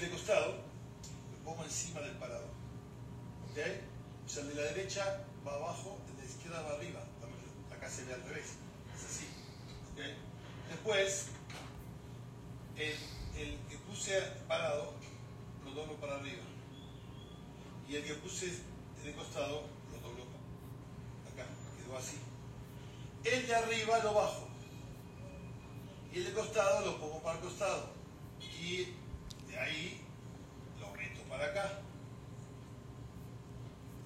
de 0.00 0.10
costado, 0.10 0.56
lo 1.32 1.38
pongo 1.44 1.64
encima 1.64 2.00
del 2.00 2.16
parador. 2.16 2.48
¿Ok? 3.50 3.58
O 4.24 4.28
sea, 4.28 4.42
el 4.42 4.48
de 4.48 4.54
la 4.54 4.62
derecha 4.62 5.24
va 5.46 5.54
abajo, 5.54 5.98
el 6.08 6.16
de 6.16 6.22
la 6.22 6.28
izquierda 6.28 6.62
va 6.62 6.72
arriba. 6.76 7.00
Acá 7.74 7.88
se 7.88 8.04
ve 8.04 8.14
al 8.14 8.22
revés. 8.22 8.54
Es 8.96 9.04
así. 9.04 9.26
¿Ok? 9.92 10.00
Después, 10.70 11.26
el, 12.76 12.96
el 13.36 13.58
que 13.68 13.78
puse 13.88 14.20
parado, 14.48 14.94
lo 15.64 15.70
doblo 15.72 15.94
para 15.96 16.16
arriba. 16.16 16.42
Y 17.88 17.96
el 17.96 18.04
que 18.04 18.14
puse 18.14 18.60
de 19.04 19.12
costado, 19.12 19.64
lo 19.92 20.00
doblo 20.00 20.24
acá. 21.32 21.46
Quedó 21.78 21.96
así. 21.96 22.18
El 23.24 23.46
de 23.46 23.54
arriba 23.54 23.98
lo 24.00 24.14
bajo. 24.14 24.48
Y 26.12 26.18
el 26.18 26.24
de 26.26 26.32
costado 26.32 26.86
lo 26.86 27.00
pongo 27.00 27.22
para 27.22 27.38
el 27.38 27.44
costado. 27.44 27.90
Y 28.40 28.94
de 29.48 29.58
ahí 29.58 30.00
lo 30.80 30.92
meto 30.92 31.20
para 31.28 31.46
acá. 31.46 31.80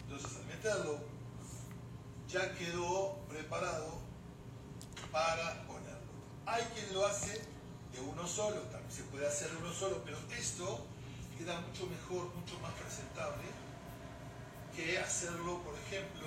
Entonces 0.02 0.38
al 0.38 0.46
meterlo 0.46 0.98
ya 2.28 2.54
quedó 2.54 3.16
preparado 3.28 3.98
para 5.12 5.66
ponerlo. 5.66 6.12
Hay 6.46 6.62
quien 6.74 6.92
lo 6.94 7.06
hace 7.06 7.42
de 7.98 8.04
uno 8.04 8.26
solo, 8.26 8.60
también 8.70 8.92
se 8.92 9.02
puede 9.04 9.26
hacer 9.26 9.50
uno 9.58 9.72
solo, 9.72 10.02
pero 10.04 10.16
esto 10.38 10.86
queda 11.36 11.60
mucho 11.60 11.86
mejor, 11.86 12.32
mucho 12.34 12.58
más 12.60 12.72
presentable 12.74 13.44
que 14.74 14.98
hacerlo, 14.98 15.62
por 15.64 15.74
ejemplo, 15.74 16.26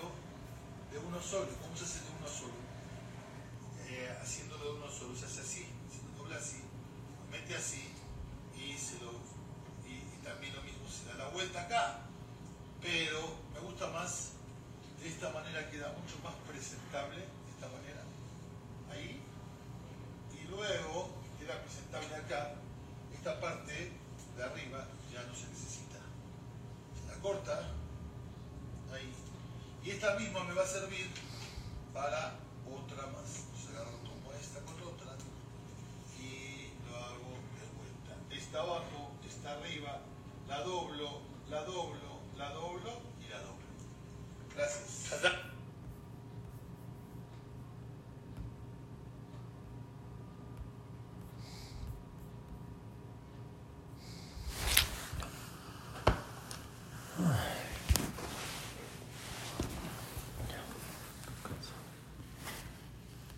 de 0.92 1.00
uno 1.00 1.22
solo. 1.22 1.48
¿Cómo 1.62 1.76
se 1.76 1.86
hace 1.86 2.00
de 2.00 2.12
uno 2.20 2.28
solo? 2.28 2.60
Eh, 3.88 4.18
haciéndolo 4.22 4.66
de 4.66 4.72
uno 4.80 4.92
solo, 4.92 5.16
se 5.16 5.26
hace 5.26 5.42
así, 5.42 5.66
se 5.92 6.04
lo 6.04 6.24
dobla 6.24 6.38
así, 6.38 6.60
lo 6.60 7.32
mete 7.32 7.56
así 7.56 7.88
y, 8.58 8.78
se 8.78 9.00
lo, 9.00 9.12
y 9.88 10.24
también 10.24 10.54
lo 10.56 10.62
mismo, 10.64 10.84
se 10.90 11.08
da 11.08 11.16
la 11.16 11.30
vuelta 11.30 11.62
acá. 11.62 12.02
Pero 12.82 13.22
me 13.54 13.60
gusta 13.60 13.88
más, 13.92 14.32
de 15.00 15.08
esta 15.08 15.30
manera 15.32 15.70
queda 15.70 15.94
mucho 15.94 16.20
más 16.24 16.34
presentable, 16.50 17.18
de 17.18 17.52
esta 17.52 17.68
manera, 17.70 18.04
ahí. 18.92 19.22
Y 20.34 20.48
luego 20.48 21.21
presentable 21.60 22.16
acá, 22.16 22.54
esta 23.14 23.40
parte 23.40 23.92
de 24.38 24.44
arriba 24.44 24.86
ya 25.12 25.24
no 25.24 25.36
se 25.36 25.48
necesita. 25.48 26.00
Se 26.96 27.08
la 27.12 27.22
corta, 27.22 27.60
ahí. 28.94 29.14
Y 29.84 29.90
esta 29.92 30.16
misma 30.16 30.44
me 30.44 30.54
va 30.54 30.64
a 30.64 30.68
servir 30.68 31.08
para 31.94 32.36
otra 32.66 33.08
más. 33.08 33.46
Sea, 33.60 33.82
agarro, 33.82 33.98
tomo 33.98 34.32
esta 34.40 34.60
con 34.62 34.76
otra 34.82 35.16
y 36.20 36.72
lo 36.90 36.98
hago 36.98 37.38
de 37.58 37.68
vuelta. 37.78 38.36
Esta 38.36 38.60
abajo, 38.62 39.12
esta 39.28 39.54
arriba, 39.54 40.02
la 40.48 40.62
doblo, 40.62 41.22
la 41.50 41.64
doblo, 41.64 42.20
la 42.38 42.50
doblo 42.52 43.02
y 43.26 43.30
la 43.30 43.40
doblo. 43.40 43.68
Gracias. 44.56 45.51